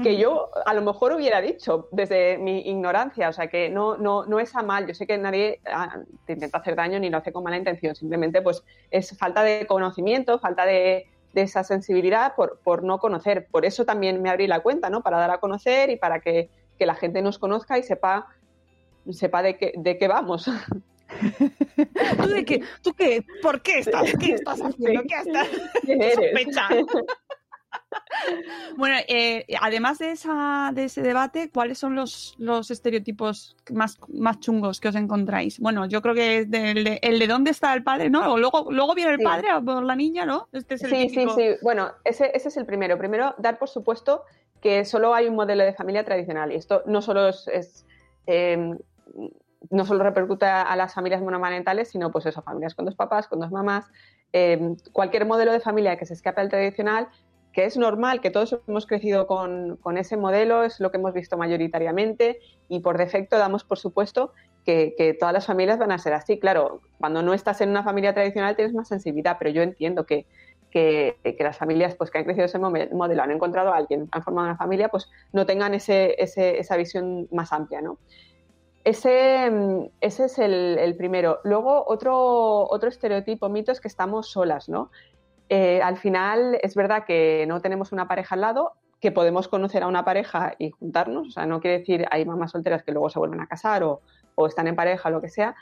que 0.03 0.17
yo 0.17 0.51
a 0.67 0.73
lo 0.73 0.83
mejor 0.83 1.13
hubiera 1.13 1.41
dicho 1.41 1.89
desde 1.91 2.39
mi 2.39 2.61
ignorancia, 2.61 3.29
o 3.29 3.33
sea 3.33 3.49
que 3.49 3.69
no, 3.69 3.97
no, 3.97 4.25
no 4.25 4.39
es 4.39 4.55
a 4.55 4.63
mal, 4.63 4.87
yo 4.87 4.95
sé 4.95 5.07
que 5.07 5.19
nadie 5.19 5.61
ah, 5.67 5.99
te 6.27 6.35
intenta 6.35 6.59
hacer 6.59 6.77
daño 6.77 6.99
ni 7.01 7.11
lo 7.11 7.19
hace 7.19 7.33
con 7.33 7.43
mala 7.43 7.57
intención, 7.57 7.95
simplemente 7.95 8.41
pues 8.41 8.63
es 8.91 9.17
falta 9.19 9.43
de 9.43 9.67
conocimiento, 9.67 10.39
falta 10.39 10.65
de, 10.65 11.09
de 11.33 11.43
esa 11.43 11.65
sensibilidad 11.65 12.35
por, 12.35 12.59
por 12.61 12.83
no 12.83 12.99
conocer, 12.99 13.47
por 13.51 13.65
eso 13.65 13.85
también 13.85 14.21
me 14.23 14.31
abrí 14.31 14.47
la 14.47 14.61
cuenta, 14.61 14.91
¿no? 14.91 15.03
Para 15.03 15.19
dar 15.19 15.31
a 15.31 15.39
conocer 15.39 15.91
y 15.91 15.97
para 15.97 16.21
que, 16.21 16.51
que 16.79 16.87
la 16.87 16.95
gente 16.95 17.23
nos 17.23 17.39
conozca 17.39 17.79
y 17.79 17.83
sepa, 17.83 18.27
sepa 19.11 19.43
de 19.43 19.57
qué, 19.57 19.73
de 19.77 19.99
qué 19.99 20.09
vamos. 20.09 20.51
¿Tú 22.23 22.29
de 22.29 22.45
qué? 22.45 22.63
¿Tú 22.83 22.93
qué? 22.95 23.25
¿Por 23.43 23.63
qué 23.63 23.81
estás? 23.81 24.13
¿Qué 24.19 24.35
estás 24.35 24.61
haciendo? 24.61 25.03
¿Qué 25.03 25.15
estás? 25.17 25.49
Sospecha. 26.15 26.69
Bueno, 28.77 28.97
eh, 29.09 29.47
además 29.61 29.99
de, 29.99 30.13
esa, 30.13 30.71
de 30.75 30.85
ese 30.85 31.03
debate, 31.03 31.51
¿cuáles 31.53 31.79
son 31.79 31.95
los, 31.95 32.35
los 32.39 32.71
estereotipos 32.71 33.57
más, 33.73 33.99
más 34.09 34.41
chungos 34.41 34.81
que 34.81 34.89
os 34.89 34.95
encontráis? 34.95 35.59
Bueno, 35.59 35.87
yo 35.87 36.01
creo 36.03 36.15
que 36.15 36.39
es 36.39 36.51
del 36.51 36.85
de- 36.85 36.99
el 37.03 37.19
de 37.19 37.27
dónde 37.27 37.51
está 37.51 37.73
el 37.75 37.83
padre, 37.83 38.11
¿no? 38.11 38.33
O 38.35 38.39
luego, 38.39 38.67
luego 38.71 38.95
viene 38.95 39.13
el 39.13 39.19
Sí. 39.19 39.25
padre 39.25 39.53
o 39.55 39.63
por 39.65 39.83
la 39.83 39.97
niña, 39.97 40.25
¿no? 40.27 40.49
Este 40.53 40.75
es 40.75 40.83
el 40.85 40.91
Sí, 40.91 40.97
sí, 40.97 41.09
típico. 41.09 41.35
sí. 41.35 41.47
Bueno, 41.63 41.93
ese, 42.05 42.31
ese 42.35 42.49
es 42.49 42.57
el 42.57 42.67
primero. 42.67 42.99
Primero, 42.99 43.35
dar 43.39 43.59
por 43.59 43.69
supuesto 43.69 44.25
que 44.61 44.85
solo 44.85 45.15
hay 45.15 45.27
un 45.27 45.35
modelo 45.35 45.65
de 45.65 45.73
familia 45.73 46.05
tradicional. 46.05 46.53
Y 46.53 46.57
esto 46.57 46.83
no 46.87 47.03
solo 47.03 47.29
es, 47.29 47.49
es, 47.49 47.87
eh, 48.27 48.75
no 49.71 49.85
solo 49.85 50.05
repercute 50.05 50.47
a, 50.47 50.63
a 50.63 50.77
las 50.77 50.95
familias 50.95 51.23
monomarentales, 51.23 51.89
sino 51.91 52.11
pues 52.11 52.27
eso, 52.27 52.43
familias 52.43 52.75
con 52.75 52.85
dos 52.85 52.95
papás, 52.95 53.27
con 53.29 53.41
dos 53.41 53.51
mamás. 53.51 53.87
Eh, 54.33 54.75
cualquier 54.93 55.27
modelo 55.27 55.53
de 55.53 55.61
familia 55.61 55.97
que 55.97 56.07
se 56.07 56.15
escape 56.15 56.41
al 56.41 56.49
tradicional, 56.49 57.09
que 57.53 57.65
es 57.65 57.77
normal, 57.77 58.21
que 58.21 58.31
todos 58.31 58.59
hemos 58.69 58.87
crecido 58.87 59.27
con, 59.27 59.77
con 59.77 59.99
ese 59.99 60.17
modelo, 60.17 60.65
es 60.65 60.81
lo 60.81 60.91
que 60.91 60.99
hemos 60.99 61.13
visto 61.15 61.37
mayoritariamente 61.37 62.39
y 62.69 62.81
por 62.81 62.97
defecto 62.97 63.39
damos 63.39 63.65
por 63.65 63.79
supuesto 63.79 64.33
que, 64.65 64.95
que 64.97 65.15
todas 65.15 65.33
las 65.33 65.47
familias 65.47 65.79
van 65.79 65.93
a 65.93 65.99
ser 65.99 66.13
así. 66.13 66.39
Claro, 66.39 66.81
cuando 66.99 67.23
no 67.23 67.35
estás 67.35 67.61
en 67.61 67.71
una 67.71 67.83
familia 67.83 68.15
tradicional 68.15 68.57
tienes 68.57 68.75
más 68.75 68.89
sensibilidad, 68.89 69.37
pero 69.39 69.51
yo 69.51 69.63
entiendo 69.63 70.07
que, 70.07 70.27
que, 70.71 71.37
las 71.41 71.59
familias 71.59 71.95
pues, 71.97 72.11
que 72.11 72.19
han 72.19 72.25
crecido 72.25 72.47
ese 72.47 72.59
modelo, 72.59 73.23
han 73.23 73.31
encontrado 73.31 73.73
a 73.73 73.77
alguien, 73.77 74.09
han 74.13 74.23
formado 74.23 74.49
una 74.49 74.57
familia, 74.57 74.89
pues 74.89 75.11
no 75.33 75.47
tengan 75.47 75.75
ese, 75.75 76.15
ese, 76.23 76.59
esa 76.59 76.77
visión 76.77 77.29
más 77.33 77.53
amplia, 77.53 77.81
¿no? 77.81 77.99
Ese, 78.83 79.91
ese 80.01 80.25
es 80.25 80.39
el, 80.39 80.79
el, 80.79 80.97
primero. 80.97 81.41
Luego, 81.45 81.85
otro, 81.87 82.67
otro 82.71 82.89
estereotipo, 82.89 83.51
mito, 83.51 83.73
es 83.73 83.81
que 83.81 83.89
estamos 83.89 84.31
solas, 84.31 84.71
¿no? 84.71 84.91
Eh, 85.51 85.83
al 85.83 85.99
final, 85.99 86.59
es 86.63 86.75
verdad 86.75 87.05
que 87.05 87.45
no 87.47 87.61
tenemos 87.61 87.93
una 87.93 88.09
pareja 88.09 88.35
al 88.35 88.41
lado, 88.41 88.73
que 89.01 89.13
podemos 89.13 89.49
conocer 89.49 89.83
a 89.83 89.89
una 89.89 90.05
pareja 90.05 90.55
y 90.59 90.71
juntarnos, 90.71 91.29
o 91.29 91.31
sea, 91.33 91.45
no 91.45 91.61
quiere 91.61 91.81
decir 91.81 92.07
hay 92.11 92.25
mamás 92.25 92.53
solteras 92.53 92.83
que 92.83 92.93
luego 92.93 93.11
se 93.11 93.19
vuelven 93.19 93.41
a 93.41 93.47
casar 93.47 93.83
o, 93.83 94.01
o 94.37 94.47
están 94.47 94.69
en 94.69 94.77
pareja 94.77 95.09
o 95.09 95.13
lo 95.13 95.21
que 95.21 95.29
sea, 95.29 95.57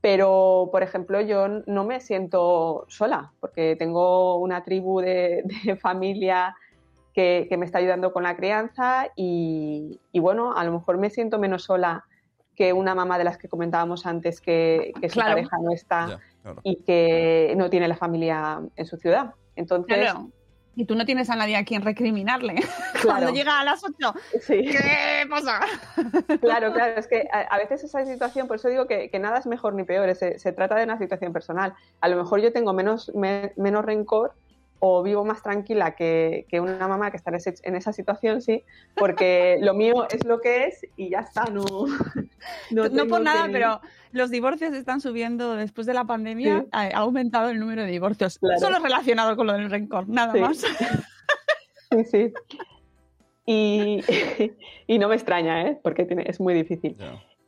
pero, 0.00 0.68
por 0.70 0.82
ejemplo, 0.82 1.20
yo 1.20 1.48
no 1.66 1.84
me 1.84 2.00
siento 2.00 2.84
sola, 2.88 3.32
porque 3.40 3.74
tengo 3.76 4.36
una 4.36 4.62
tribu 4.62 5.00
de, 5.00 5.44
familia 5.80 6.54
que, 7.12 7.48
me 7.58 7.66
está 7.66 7.78
ayudando 7.78 8.12
con 8.12 8.22
la 8.22 8.36
crianza 8.36 9.08
y, 9.16 9.98
bueno, 10.14 10.56
a 10.56 10.62
lo 10.64 10.72
mejor 10.72 10.98
me 10.98 11.10
siento 11.10 11.38
menos 11.38 11.64
sola 11.64 12.04
que 12.54 12.72
una 12.72 12.94
mamá 12.94 13.18
de 13.18 13.24
las 13.24 13.38
que 13.38 13.48
comentábamos 13.48 14.06
antes 14.06 14.40
que, 14.40 14.92
su 15.08 15.18
pareja 15.18 15.58
no 15.60 15.72
está 15.72 16.20
y 16.62 16.82
que 16.82 17.54
no 17.56 17.70
tiene 17.70 17.88
la 17.88 17.96
familia 17.96 18.60
en 18.76 18.86
su 18.86 18.96
ciudad. 18.96 19.34
Entonces, 19.56 20.14
y 20.78 20.84
tú 20.84 20.94
no 20.94 21.04
tienes 21.04 21.28
a 21.28 21.34
nadie 21.34 21.56
a 21.56 21.64
quien 21.64 21.82
recriminarle 21.82 22.54
cuando 23.04 23.32
llega 23.32 23.58
a 23.58 23.64
las 23.64 23.82
8. 23.82 24.14
¿Qué 24.46 25.26
pasa? 25.28 25.58
Claro, 26.40 26.72
claro, 26.72 26.94
es 26.96 27.08
que 27.08 27.28
a, 27.32 27.58
veces 27.58 27.82
esa 27.82 28.06
situación, 28.06 28.46
por 28.46 28.56
eso 28.56 28.68
digo 28.68 28.86
que, 28.86 29.10
nada 29.18 29.38
es 29.38 29.46
mejor 29.46 29.74
ni 29.74 29.82
peor, 29.82 30.14
se, 30.14 30.38
se, 30.38 30.52
trata 30.52 30.76
de 30.76 30.84
una 30.84 30.96
situación 30.96 31.32
personal. 31.32 31.74
A 32.00 32.08
lo 32.08 32.16
mejor 32.16 32.40
yo 32.40 32.52
tengo 32.52 32.72
menos, 32.72 33.10
menos 33.12 33.84
rencor 33.84 34.34
o 34.80 35.02
vivo 35.02 35.24
más 35.24 35.42
tranquila 35.42 35.96
que, 35.96 36.46
una 36.52 36.86
mamá 36.86 37.10
que 37.10 37.16
está 37.16 37.32
en, 37.62 37.74
esa 37.76 37.92
situación, 37.92 38.40
sí, 38.40 38.62
porque 38.94 39.58
lo 39.60 39.74
mío 39.74 40.06
es 40.10 40.24
lo 40.24 40.40
que 40.40 40.66
es 40.66 40.86
y 40.96 41.10
ya 41.10 41.20
está, 41.20 41.46
no. 41.46 41.64
No, 42.70 43.06
por 43.06 43.20
nada, 43.20 43.48
pero 43.50 43.80
los 44.12 44.30
divorcios 44.30 44.72
están 44.74 45.00
subiendo 45.00 45.54
después 45.54 45.86
de 45.86 45.94
la 45.94 46.04
pandemia, 46.04 46.66
ha, 46.72 46.88
aumentado 46.96 47.50
el 47.50 47.58
número 47.58 47.82
de 47.82 47.90
divorcios, 47.90 48.38
solo 48.58 48.78
relacionado 48.78 49.36
con 49.36 49.46
lo 49.46 49.52
del 49.52 49.70
rencor, 49.70 50.08
nada 50.08 50.34
más. 50.34 50.64
Sí, 51.90 52.04
sí. 52.04 52.32
Y, 53.46 54.04
y, 54.86 54.98
no 54.98 55.08
me 55.08 55.14
extraña, 55.14 55.66
¿eh? 55.66 55.80
porque 55.82 56.06
es 56.26 56.38
muy 56.38 56.52
difícil. 56.52 56.98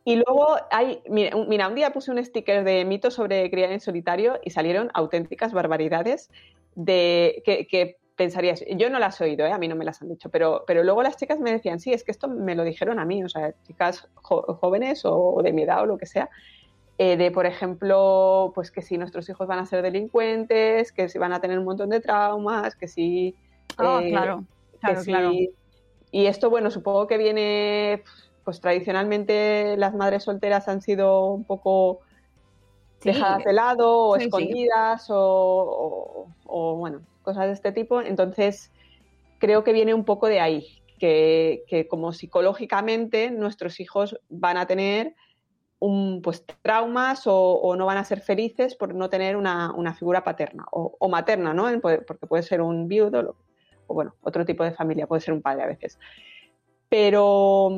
Y 0.05 0.17
luego 0.17 0.57
hay, 0.71 1.03
mira 1.11 1.37
un, 1.37 1.75
día 1.75 1.93
puse 1.93 2.11
un 2.11 2.25
sticker 2.25 2.65
de 2.65 2.85
mitos 2.87 3.15
sobre 3.15 3.51
criar 3.51 3.71
en 3.71 3.81
solitario 3.81 4.41
y 4.43 4.51
salieron 4.51 4.91
auténticas 4.95 5.53
barbaridades 5.53 6.31
de 6.75 7.43
que, 7.45 7.99
pensarías, 8.21 8.63
yo 8.77 8.91
no 8.91 8.99
las 8.99 9.19
he 9.19 9.25
oído, 9.25 9.47
¿eh? 9.47 9.53
a 9.53 9.57
mí 9.57 9.67
no 9.67 9.77
me 9.77 9.87
las 9.87 10.03
han 10.03 10.11
dicho, 10.11 10.29
pero, 10.29 10.63
pero 10.67 10.85
luego 10.85 11.03
las 11.03 11.17
chicas 11.17 11.41
me 11.41 11.53
decían, 11.53 11.81
sí, 11.81 11.95
es 11.95 12.05
que 12.05 12.11
esto 12.11 12.29
me 12.29 12.55
lo 12.55 12.65
dijeron 12.65 12.99
a 12.99 13.07
mí, 13.07 13.25
o 13.25 13.31
sea, 13.31 13.55
chicas 13.63 14.11
jóvenes 14.21 15.01
o 15.05 15.41
de 15.43 15.55
mi 15.55 15.63
edad 15.63 15.81
o 15.81 15.87
lo 15.87 15.97
que 15.97 16.05
sea, 16.05 16.29
eh, 16.99 17.17
de, 17.17 17.31
por 17.31 17.47
ejemplo, 17.47 18.53
pues 18.55 18.71
que 18.71 18.83
si 18.83 18.99
nuestros 18.99 19.27
hijos 19.31 19.49
van 19.49 19.59
a 19.59 19.65
ser 19.65 19.81
delincuentes, 19.81 20.93
que 20.93 21.09
si 21.09 21.19
van 21.19 21.33
a 21.33 21.41
tener 21.41 21.59
un 21.59 21.65
montón 21.65 21.89
de 21.89 22.01
traumas, 22.01 22.77
que 22.77 22.89
si... 22.89 23.35
Ah, 23.79 24.01
eh, 24.03 24.11
claro, 24.11 24.45
claro, 24.81 25.03
claro. 25.03 25.33
Y 26.13 26.27
esto, 26.27 26.51
bueno, 26.51 26.71
supongo 26.71 27.07
que 27.07 27.17
viene, 27.17 28.03
pues 28.45 28.61
tradicionalmente 28.61 29.79
las 29.79 29.95
madres 29.95 30.25
solteras 30.25 30.69
han 30.69 30.83
sido 30.83 31.31
un 31.31 31.45
poco 31.45 32.01
dejadas 33.03 33.45
de 33.45 33.55
lado 33.55 33.97
o 34.09 34.17
escondidas 34.17 35.07
O, 35.09 36.27
bueno, 36.77 37.01
cosas 37.21 37.47
de 37.47 37.53
este 37.53 37.73
tipo. 37.73 38.01
Entonces, 38.01 38.73
creo 39.39 39.65
que 39.65 39.73
viene 39.73 39.95
un 39.95 40.05
poco 40.05 40.29
de 40.29 40.41
ahí, 40.41 40.81
que, 40.99 41.87
como 41.89 42.13
psicológicamente 42.13 43.31
nuestros 43.31 43.81
hijos 43.81 44.21
van 44.29 44.59
a 44.59 44.67
tener 44.67 45.15
un, 45.79 46.21
pues, 46.23 46.45
traumas 46.63 47.23
o, 47.25 47.75
no 47.77 47.87
van 47.87 47.97
a 47.97 48.05
ser 48.05 48.21
felices 48.21 48.77
por 48.77 48.95
no 48.95 49.09
tener 49.09 49.37
una, 49.37 49.95
figura 49.99 50.23
paterna 50.23 50.67
o, 50.71 51.09
materna, 51.09 51.55
¿no? 51.55 51.69
Porque 51.81 52.27
puede 52.29 52.43
ser 52.43 52.61
un 52.61 52.87
viudo 52.87 53.35
o, 53.87 53.95
bueno, 53.95 54.15
otro 54.21 54.45
tipo 54.45 54.63
de 54.63 54.73
familia, 54.73 55.07
puede 55.07 55.23
ser 55.23 55.35
un 55.35 55.43
padre 55.43 55.63
a 55.63 55.67
veces. 55.67 55.99
Pero, 56.91 57.71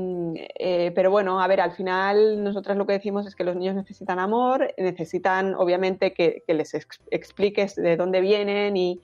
eh, 0.58 0.90
pero 0.94 1.10
bueno, 1.10 1.40
a 1.40 1.46
ver, 1.46 1.60
al 1.60 1.72
final 1.72 2.42
nosotras 2.42 2.78
lo 2.78 2.86
que 2.86 2.94
decimos 2.94 3.26
es 3.26 3.36
que 3.36 3.44
los 3.44 3.54
niños 3.54 3.76
necesitan 3.76 4.18
amor, 4.18 4.74
necesitan 4.78 5.54
obviamente 5.54 6.14
que, 6.14 6.42
les 6.48 6.74
expliques 7.10 7.76
de 7.76 7.96
dónde 7.96 8.22
vienen 8.22 8.76
y, 8.76 9.02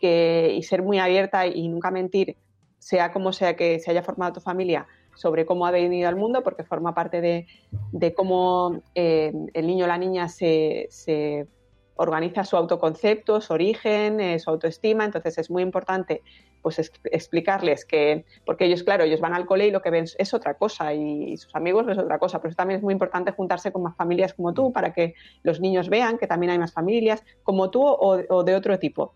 que, 0.00 0.54
y 0.56 0.62
ser 0.62 0.82
muy 0.82 0.98
abierta 0.98 1.46
y 1.46 1.68
nunca 1.68 1.90
mentir, 1.90 2.36
sea 2.78 3.12
como 3.12 3.32
sea 3.32 3.56
que 3.56 3.80
se 3.80 3.90
haya 3.90 4.02
formado 4.02 4.34
tu 4.34 4.40
familia, 4.40 4.86
sobre 5.14 5.46
cómo 5.46 5.66
ha 5.66 5.70
venido 5.70 6.08
al 6.08 6.16
mundo, 6.16 6.42
porque 6.42 6.62
forma 6.62 6.94
parte 6.94 7.20
de, 7.20 7.46
de 7.92 8.14
cómo 8.14 8.82
eh, 8.94 9.32
el 9.52 9.66
niño 9.66 9.84
o 9.84 9.88
la 9.88 9.98
niña 9.98 10.28
se, 10.28 10.86
se 10.90 11.48
organiza 11.96 12.44
su 12.44 12.56
autoconcepto, 12.56 13.40
su 13.40 13.52
origen, 13.52 14.20
eh, 14.20 14.38
su 14.38 14.50
autoestima, 14.50 15.04
entonces 15.04 15.36
es 15.36 15.50
muy 15.50 15.62
importante 15.62 16.22
pues 16.62 16.78
explicarles 17.04 17.84
que, 17.84 18.24
porque 18.44 18.64
ellos, 18.64 18.82
claro, 18.82 19.04
ellos 19.04 19.20
van 19.20 19.34
al 19.34 19.46
cole 19.46 19.68
y 19.68 19.70
lo 19.70 19.80
que 19.80 19.90
ven 19.90 20.06
es 20.18 20.34
otra 20.34 20.54
cosa 20.54 20.92
y, 20.92 21.36
sus 21.36 21.54
amigos 21.54 21.86
es 21.88 21.98
otra 21.98 22.18
cosa, 22.18 22.40
pero 22.40 22.54
también 22.54 22.78
es 22.78 22.84
muy 22.84 22.92
importante 22.92 23.32
juntarse 23.32 23.72
con 23.72 23.82
más 23.82 23.96
familias 23.96 24.34
como 24.34 24.52
tú 24.52 24.72
para 24.72 24.92
que 24.92 25.14
los 25.42 25.60
niños 25.60 25.88
vean 25.88 26.18
que 26.18 26.26
también 26.26 26.50
hay 26.50 26.58
más 26.58 26.72
familias 26.72 27.24
como 27.42 27.70
tú 27.70 27.82
o, 27.84 28.44
de 28.44 28.54
otro 28.54 28.78
tipo. 28.78 29.14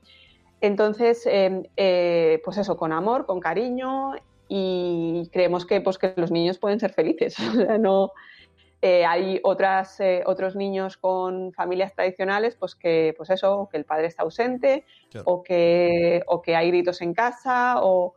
Entonces, 0.62 1.26
em, 1.26 1.64
eh, 1.76 2.40
pues 2.44 2.56
eso, 2.56 2.76
con 2.76 2.92
amor, 2.92 3.26
con 3.26 3.40
cariño 3.40 4.12
y 4.48 5.28
creemos 5.32 5.66
que, 5.66 5.80
pues, 5.80 5.98
que 5.98 6.14
los 6.16 6.30
niños 6.30 6.58
pueden 6.58 6.78
ser 6.78 6.92
felices. 6.92 7.34
no, 7.80 8.12
eh, 8.80 9.04
hay 9.04 9.40
otras, 9.42 9.98
eh, 9.98 10.22
otros 10.24 10.54
niños 10.54 10.96
con 10.96 11.52
familias 11.52 11.92
tradicionales, 11.94 12.54
pues 12.54 12.76
que, 12.76 13.12
pues 13.16 13.30
eso, 13.30 13.68
que 13.72 13.76
el 13.76 13.84
padre 13.84 14.06
está 14.06 14.22
ausente, 14.22 14.84
o, 15.24 15.42
que, 15.42 16.22
o 16.28 16.40
que 16.40 16.54
hay 16.54 16.68
gritos 16.68 17.02
en 17.02 17.12
casa, 17.12 17.80
o, 17.82 18.14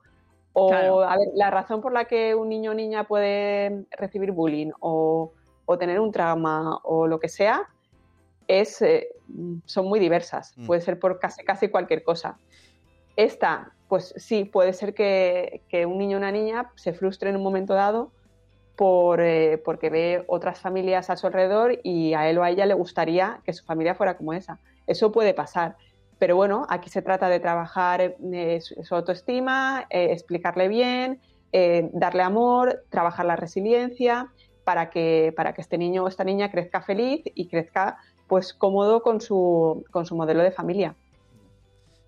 a 0.54 1.18
ver, 1.18 1.28
la 1.34 1.50
razón 1.50 1.82
por 1.82 1.94
la 1.94 2.06
que 2.06 2.36
un 2.36 2.50
niño 2.50 2.72
o 2.72 2.74
niña 2.76 3.06
puede 3.06 3.86
recibir 3.92 4.32
bullying 4.32 4.72
o, 4.80 5.34
tener 5.80 6.00
un 6.00 6.12
trauma 6.12 6.80
o 6.84 7.08
lo 7.08 7.20
que 7.20 7.28
sea, 7.28 7.68
es, 8.48 8.84
eh, 8.84 9.08
son 9.66 9.88
muy 9.88 10.00
diversas. 10.00 10.54
Mm. 10.58 10.66
Puede 10.66 10.82
ser 10.82 11.00
por 11.00 11.20
casi, 11.20 11.44
casi 11.44 11.70
cualquier 11.70 12.04
cosa. 12.04 12.38
Esta, 13.16 13.74
pues 13.88 14.14
sí, 14.18 14.46
puede 14.46 14.74
ser 14.74 14.94
que, 14.94 15.62
que 15.70 15.86
un 15.86 15.98
niño 15.98 16.18
o 16.18 16.20
una 16.20 16.32
niña 16.32 16.72
se 16.76 16.94
frustre 16.94 17.30
en 17.30 17.38
un 17.38 17.44
momento 17.44 17.74
dado 17.74 18.12
por, 18.76 19.22
eh, 19.22 19.58
porque 19.64 19.90
ve 19.90 20.24
otras 20.28 20.60
familias 20.60 21.10
a 21.10 21.16
su 21.16 21.28
alrededor 21.28 21.80
y 21.84 22.14
a 22.14 22.30
él 22.30 22.38
o 22.38 22.44
a 22.44 22.50
ella 22.50 22.66
le 22.66 22.74
gustaría 22.74 23.40
que 23.44 23.54
su 23.54 23.64
familia 23.64 23.96
fuera 23.96 24.18
como 24.18 24.34
esa. 24.34 24.60
Eso 24.88 25.12
puede 25.12 25.34
pasar. 25.34 25.78
Pero 26.20 26.36
bueno, 26.36 26.66
aquí 26.70 26.90
se 26.90 27.02
trata 27.02 27.28
de 27.30 27.40
trabajar 27.40 28.02
eh, 28.02 28.60
su, 28.62 28.96
autoestima, 28.96 29.86
eh, 29.90 30.12
explicarle 30.12 30.68
bien, 30.68 31.20
darle 31.94 32.22
amor, 32.22 32.84
trabajar 32.90 33.26
la 33.26 33.38
resiliencia 33.38 34.28
para 34.66 34.90
que, 34.90 35.34
para 35.38 35.54
que 35.54 35.62
este 35.62 35.78
niño 35.78 36.04
o 36.04 36.10
esta 36.10 36.26
niña 36.26 36.52
crezca 36.52 36.82
feliz 36.82 37.22
y 37.34 37.48
crezca 37.48 37.98
pues 38.28 38.54
cómodo 38.54 39.02
con 39.02 39.22
su, 39.22 39.86
con 39.92 40.06
su 40.06 40.16
modelo 40.16 40.44
de 40.44 40.52
familia. 40.52 40.96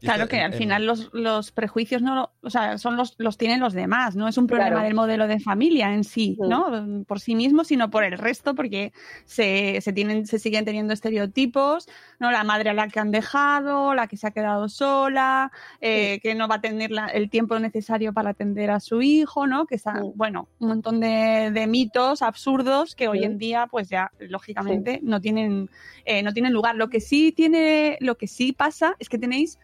Claro 0.01 0.27
que 0.27 0.41
al 0.41 0.53
final 0.53 0.85
los, 0.85 1.09
los, 1.13 1.51
prejuicios 1.51 2.01
no, 2.01 2.31
o 2.41 2.49
sea, 2.49 2.77
son 2.77 2.97
los, 2.97 3.15
los 3.17 3.37
tienen 3.37 3.59
los 3.59 3.73
demás, 3.73 4.15
no 4.15 4.27
es 4.27 4.37
un 4.37 4.45
problema 4.45 4.83
del 4.83 4.93
modelo 4.93 5.27
de 5.27 5.39
familia 5.39 5.93
en 5.93 6.03
sí, 6.03 6.37
¿no? 6.39 7.03
Por 7.07 7.19
sí 7.19 7.35
mismo, 7.35 7.63
sino 7.63 7.89
por 7.89 8.03
el 8.03 8.17
resto, 8.17 8.53
porque 8.53 8.93
se, 9.25 9.79
se, 9.81 9.93
tienen, 9.93 10.27
se 10.27 10.37
siguen 10.39 10.65
teniendo 10.65 10.93
estereotipos, 10.93 11.87
¿no? 12.19 12.31
La 12.31 12.43
madre 12.43 12.69
a 12.69 12.73
la 12.73 12.87
que 12.87 12.99
han 12.99 13.11
dejado, 13.11 13.95
la 13.95 14.07
que 14.07 14.17
se 14.17 14.27
ha 14.27 14.31
quedado 14.31 14.69
sola, 14.69 15.51
eh, 15.81 16.19
que 16.21 16.35
no 16.35 16.47
va 16.47 16.55
a 16.55 16.61
tener 16.61 16.91
el 17.13 17.29
tiempo 17.29 17.57
necesario 17.57 18.13
para 18.13 18.31
atender 18.31 18.69
a 18.69 18.79
su 18.79 19.01
hijo, 19.01 19.47
¿no? 19.47 19.65
Que 19.65 19.75
está, 19.75 20.01
bueno, 20.15 20.47
un 20.59 20.67
montón 20.67 20.99
de, 20.99 21.51
de, 21.51 21.67
mitos 21.67 22.21
absurdos 22.21 22.95
que 22.95 23.07
hoy 23.07 23.23
en 23.23 23.37
día, 23.37 23.67
pues 23.69 23.89
ya, 23.89 24.11
lógicamente, 24.19 24.99
no 25.01 25.21
tienen, 25.21 25.69
eh, 26.05 26.21
no 26.21 26.33
tienen 26.33 26.53
lugar. 26.53 26.75
Lo 26.75 26.89
que 26.89 26.99
sí 26.99 27.31
tiene, 27.31 27.97
lo 27.99 28.15
que 28.15 28.27
sí 28.27 28.53
pasa 28.53 28.95
es 28.99 29.09
que 29.09 29.17
tenéis 29.17 29.59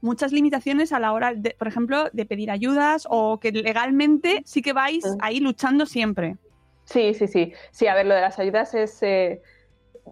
muchas 0.00 0.32
limitaciones 0.32 0.92
a 0.92 0.98
la 0.98 1.12
hora, 1.12 1.34
de, 1.34 1.54
por 1.58 1.68
ejemplo, 1.68 2.08
de 2.12 2.26
pedir 2.26 2.50
ayudas 2.50 3.06
o 3.10 3.38
que 3.38 3.52
legalmente 3.52 4.42
sí 4.44 4.62
que 4.62 4.72
vais 4.72 5.04
ahí 5.20 5.40
luchando 5.40 5.86
siempre. 5.86 6.36
Sí, 6.84 7.14
sí, 7.14 7.28
sí. 7.28 7.52
Sí, 7.70 7.86
a 7.86 7.94
ver, 7.94 8.06
lo 8.06 8.14
de 8.14 8.20
las 8.20 8.38
ayudas 8.38 8.74
es, 8.74 9.02
eh, 9.02 9.40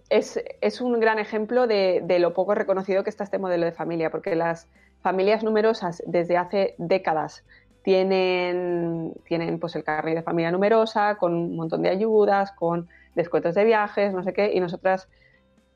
es, 0.09 0.81
un 0.81 0.99
gran 0.99 1.19
ejemplo 1.19 1.67
de, 1.67 2.03
lo 2.19 2.33
poco 2.33 2.55
reconocido 2.55 3.03
que 3.03 3.09
está 3.09 3.23
este 3.23 3.37
modelo 3.37 3.65
de 3.65 3.71
familia, 3.71 4.09
porque 4.09 4.35
las 4.35 4.67
familias 5.01 5.43
numerosas 5.43 6.01
desde 6.05 6.37
hace 6.37 6.75
décadas 6.77 7.43
tienen, 7.83 9.13
tienen 9.25 9.59
pues 9.59 9.75
el 9.75 9.83
carnet 9.83 10.15
de 10.15 10.23
familia 10.23 10.51
numerosa, 10.51 11.15
con 11.15 11.33
un 11.33 11.55
montón 11.55 11.81
de 11.81 11.89
ayudas, 11.89 12.51
con 12.51 12.87
descuentos 13.15 13.55
de 13.55 13.65
viajes, 13.65 14.13
no 14.13 14.23
sé 14.23 14.33
qué, 14.33 14.51
y 14.53 14.59
nosotras 14.59 15.09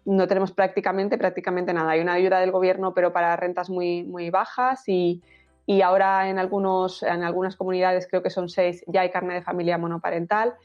no 0.06 0.28
tenemos 0.28 0.52
prácticamente, 0.52 1.18
prácticamente 1.18 1.74
nada. 1.74 1.92
Hay 1.92 2.02
una 2.02 2.14
ayuda 2.14 2.40
del 2.40 2.52
gobierno, 2.52 2.94
pero 2.94 3.14
para 3.14 3.36
rentas 3.36 3.70
muy, 3.70 4.04
muy 4.04 4.30
bajas 4.30 4.88
y, 4.88 5.22
y 5.66 5.82
ahora 5.82 6.30
en, 6.30 6.40
algunos, 6.40 7.04
en 7.04 7.24
algunas 7.24 7.56
comunidades, 7.56 8.08
creo 8.08 8.22
que 8.22 8.30
son 8.30 8.50
seis, 8.50 8.84
ya 8.88 9.02
hay 9.02 9.12
carne 9.12 9.36
de 9.36 9.42
familia 9.42 9.78
monoparental. 9.78 10.56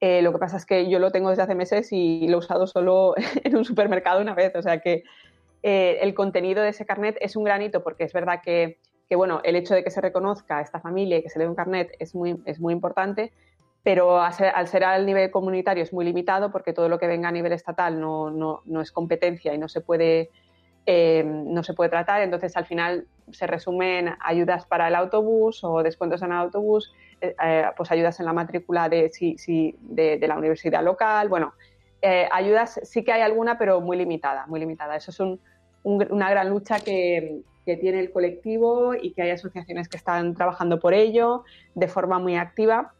Eh, 0.00 0.22
lo 0.22 0.32
que 0.32 0.38
pasa 0.38 0.56
es 0.56 0.66
que 0.66 0.88
yo 0.88 0.98
lo 0.98 1.10
tengo 1.10 1.30
desde 1.30 1.42
hace 1.42 1.54
meses 1.54 1.88
y 1.92 2.28
lo 2.28 2.36
he 2.36 2.38
usado 2.38 2.66
solo 2.66 3.14
en 3.44 3.56
un 3.56 3.64
supermercado 3.64 4.20
una 4.20 4.34
vez, 4.34 4.54
o 4.54 4.62
sea 4.62 4.80
que 4.80 5.04
eh, 5.62 5.98
el 6.02 6.14
contenido 6.14 6.62
de 6.62 6.70
ese 6.70 6.86
carnet 6.86 7.16
es 7.20 7.34
un 7.34 7.44
granito 7.44 7.82
porque 7.82 8.04
es 8.04 8.12
verdad 8.12 8.40
que, 8.42 8.78
que, 9.08 9.16
bueno, 9.16 9.40
el 9.42 9.56
hecho 9.56 9.74
de 9.74 9.82
que 9.82 9.90
se 9.90 10.00
reconozca 10.00 10.58
a 10.58 10.60
esta 10.60 10.80
familia 10.80 11.18
y 11.18 11.22
que 11.22 11.30
se 11.30 11.38
le 11.38 11.44
dé 11.44 11.50
un 11.50 11.56
carnet 11.56 11.92
es 11.98 12.14
muy, 12.14 12.40
es 12.44 12.60
muy 12.60 12.72
importante, 12.72 13.32
pero 13.88 14.20
al 14.20 14.34
ser, 14.68 14.84
al 14.84 15.06
nivel 15.06 15.30
comunitario 15.30 15.82
es 15.82 15.94
muy 15.94 16.04
limitado 16.04 16.52
porque 16.52 16.74
todo 16.74 16.90
lo 16.90 16.98
que 16.98 17.06
venga 17.06 17.30
a 17.30 17.32
nivel 17.32 17.52
estatal 17.52 17.98
no, 17.98 18.30
no, 18.30 18.60
no 18.66 18.82
es 18.82 18.92
competencia 18.92 19.54
y 19.54 19.56
no 19.56 19.66
se 19.66 19.80
puede 19.80 20.28
eh, 20.84 21.24
no 21.24 21.62
se 21.62 21.72
puede 21.72 21.88
tratar, 21.88 22.20
entonces 22.20 22.54
al 22.58 22.66
final 22.66 23.06
se 23.32 23.46
resumen 23.46 24.10
ayudas 24.20 24.66
para 24.66 24.88
el 24.88 24.94
autobús 24.94 25.64
o 25.64 25.82
descuentos 25.82 26.20
en 26.20 26.32
el 26.32 26.36
autobús, 26.36 26.92
eh, 27.22 27.34
eh, 27.42 27.64
pues 27.78 27.90
ayudas 27.90 28.20
en 28.20 28.26
la 28.26 28.34
matrícula 28.34 28.90
de, 28.90 29.10
de, 29.80 30.28
la 30.28 30.36
universidad 30.36 30.84
local, 30.84 31.30
bueno, 31.30 31.54
ayudas 32.30 32.80
sí 32.82 33.02
que 33.04 33.12
hay 33.12 33.22
alguna, 33.22 33.56
pero 33.56 33.80
muy 33.80 33.96
limitada, 33.96 34.46
muy 34.48 34.60
limitada. 34.60 34.96
Eso 34.96 35.12
es 35.12 35.38
una 35.82 36.28
gran 36.28 36.50
lucha 36.50 36.78
que, 36.80 37.40
tiene 37.64 38.00
el 38.00 38.10
colectivo 38.10 38.94
y 38.94 39.12
que 39.12 39.20
hay 39.20 39.30
asociaciones 39.30 39.88
que 39.88 39.98
están 39.98 40.34
trabajando 40.34 40.78
por 40.78 40.94
ello 40.94 41.44
de 41.74 41.88
forma 41.88 42.18
muy 42.18 42.36
activa. 42.36 42.94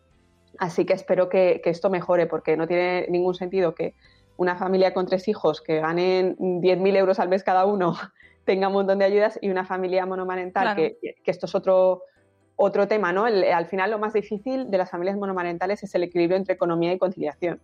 Así 0.58 0.84
que 0.84 0.92
espero 0.92 1.28
que 1.28 1.60
esto 1.64 1.88
mejore, 1.88 2.26
porque 2.26 2.56
no 2.56 2.66
tiene 2.66 3.06
ningún 3.08 3.34
sentido 3.34 3.74
que 3.74 3.94
una 4.38 4.54
familia 4.56 4.94
con 4.94 5.04
tres 5.04 5.28
hijos 5.28 5.60
que 5.60 5.80
ganen 5.80 6.36
10.000 6.38 6.96
euros 6.96 7.18
al 7.18 7.28
mes 7.28 7.42
cada 7.42 7.66
uno 7.66 7.94
tenga 8.44 8.68
un 8.68 8.74
montón 8.74 8.98
de 8.98 9.04
ayudas 9.04 9.38
y 9.42 9.50
una 9.50 9.66
familia 9.66 10.06
monomarental, 10.06 10.74
que, 10.74 10.96
esto 11.26 11.44
es 11.44 11.54
otro, 11.54 12.04
otro 12.56 12.88
tema, 12.88 13.12
¿no? 13.12 13.26
al 13.26 13.66
final 13.66 13.90
lo 13.90 13.98
más 13.98 14.14
difícil 14.14 14.70
de 14.70 14.78
las 14.78 14.90
familias 14.90 15.16
monomarentales 15.18 15.82
es 15.82 15.94
el 15.94 16.04
equilibrio 16.04 16.38
entre 16.38 16.54
economía 16.54 16.92
y 16.92 16.98
conciliación, 16.98 17.60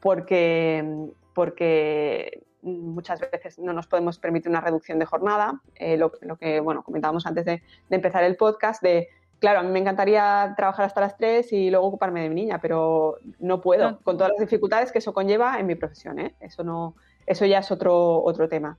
porque, 0.00 1.10
porque 1.34 2.44
muchas 2.62 3.20
veces 3.20 3.58
no 3.58 3.74
nos 3.74 3.88
podemos 3.88 4.18
permitir 4.18 4.48
una 4.48 4.62
reducción 4.62 4.98
de 4.98 5.06
jornada, 5.06 5.60
eh, 5.74 5.98
lo, 5.98 6.12
que 6.38 6.60
bueno, 6.60 6.82
comentábamos 6.82 7.26
antes 7.26 7.44
de, 7.44 7.62
de 7.90 7.96
empezar 7.96 8.24
el 8.24 8.36
podcast, 8.36 8.80
de 8.80 9.08
claro, 9.38 9.60
a 9.60 9.62
mí 9.62 9.70
me 9.70 9.78
encantaría 9.78 10.54
trabajar 10.56 10.86
hasta 10.86 11.00
las 11.00 11.16
3 11.16 11.52
y 11.52 11.70
luego 11.70 11.86
ocuparme 11.86 12.22
de 12.22 12.28
mi 12.28 12.34
niña, 12.34 12.60
pero 12.60 13.16
no 13.38 13.60
puedo, 13.60 14.00
con 14.02 14.16
todas 14.16 14.32
las 14.32 14.40
dificultades 14.40 14.92
que 14.92 14.98
eso 14.98 15.12
conlleva 15.12 15.58
en 15.58 15.66
mi 15.66 15.74
profesión, 15.74 16.18
¿eh? 16.18 16.34
Eso 16.40 16.64
no, 16.64 16.94
eso 17.26 17.44
ya 17.44 17.58
es 17.58 17.70
otro, 17.70 18.22
otro 18.22 18.48
tema. 18.48 18.78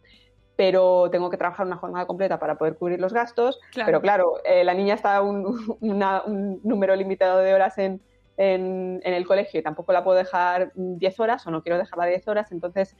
Pero 0.55 1.09
tengo 1.11 1.29
que 1.29 1.37
trabajar 1.37 1.67
una 1.67 1.77
jornada 1.77 2.07
completa 2.07 2.39
para 2.39 2.57
poder 2.57 2.75
cubrir 2.75 2.99
los 2.99 3.13
gastos. 3.13 3.59
Pero 3.73 4.01
claro, 4.01 4.35
eh, 4.43 4.63
la 4.63 4.73
niña 4.73 4.95
está 4.95 5.21
un, 5.21 5.77
un 5.79 6.59
número 6.63 6.95
limitado 6.95 7.39
de 7.39 7.53
horas 7.53 7.77
en, 7.77 8.01
en, 8.37 9.01
el 9.03 9.27
colegio 9.27 9.59
y 9.59 9.63
tampoco 9.63 9.91
la 9.91 10.03
puedo 10.03 10.17
dejar 10.17 10.71
10 10.75 11.19
horas 11.19 11.45
o 11.45 11.51
no 11.51 11.61
quiero 11.61 11.77
dejarla 11.77 12.05
10 12.05 12.27
horas. 12.27 12.51
Entonces, 12.51 12.95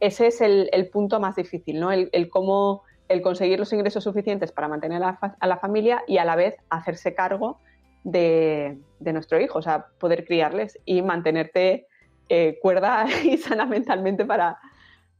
ese 0.00 0.28
es 0.28 0.40
el, 0.40 0.70
el 0.72 0.88
punto 0.88 1.20
más 1.20 1.36
difícil, 1.36 1.80
¿no? 1.80 1.92
El, 1.92 2.08
el 2.12 2.30
cómo 2.30 2.82
el 3.08 3.22
conseguir 3.22 3.58
los 3.58 3.72
ingresos 3.72 4.04
suficientes 4.04 4.52
para 4.52 4.68
mantener 4.68 5.02
a 5.02 5.46
la, 5.46 5.56
familia 5.58 6.02
y 6.06 6.18
a 6.18 6.24
la 6.24 6.36
vez 6.36 6.56
hacerse 6.70 7.14
cargo 7.14 7.60
de, 8.04 8.78
nuestro 9.00 9.40
hijo, 9.40 9.58
o 9.58 9.62
sea, 9.62 9.86
poder 9.98 10.24
criarles 10.24 10.78
y 10.84 11.02
mantenerte 11.02 11.86
eh, 12.28 12.58
cuerda 12.62 13.06
y 13.24 13.36
sana 13.36 13.66
mentalmente 13.66 14.24
para, 14.24 14.58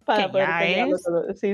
para 0.05 0.31
poder 0.31 0.49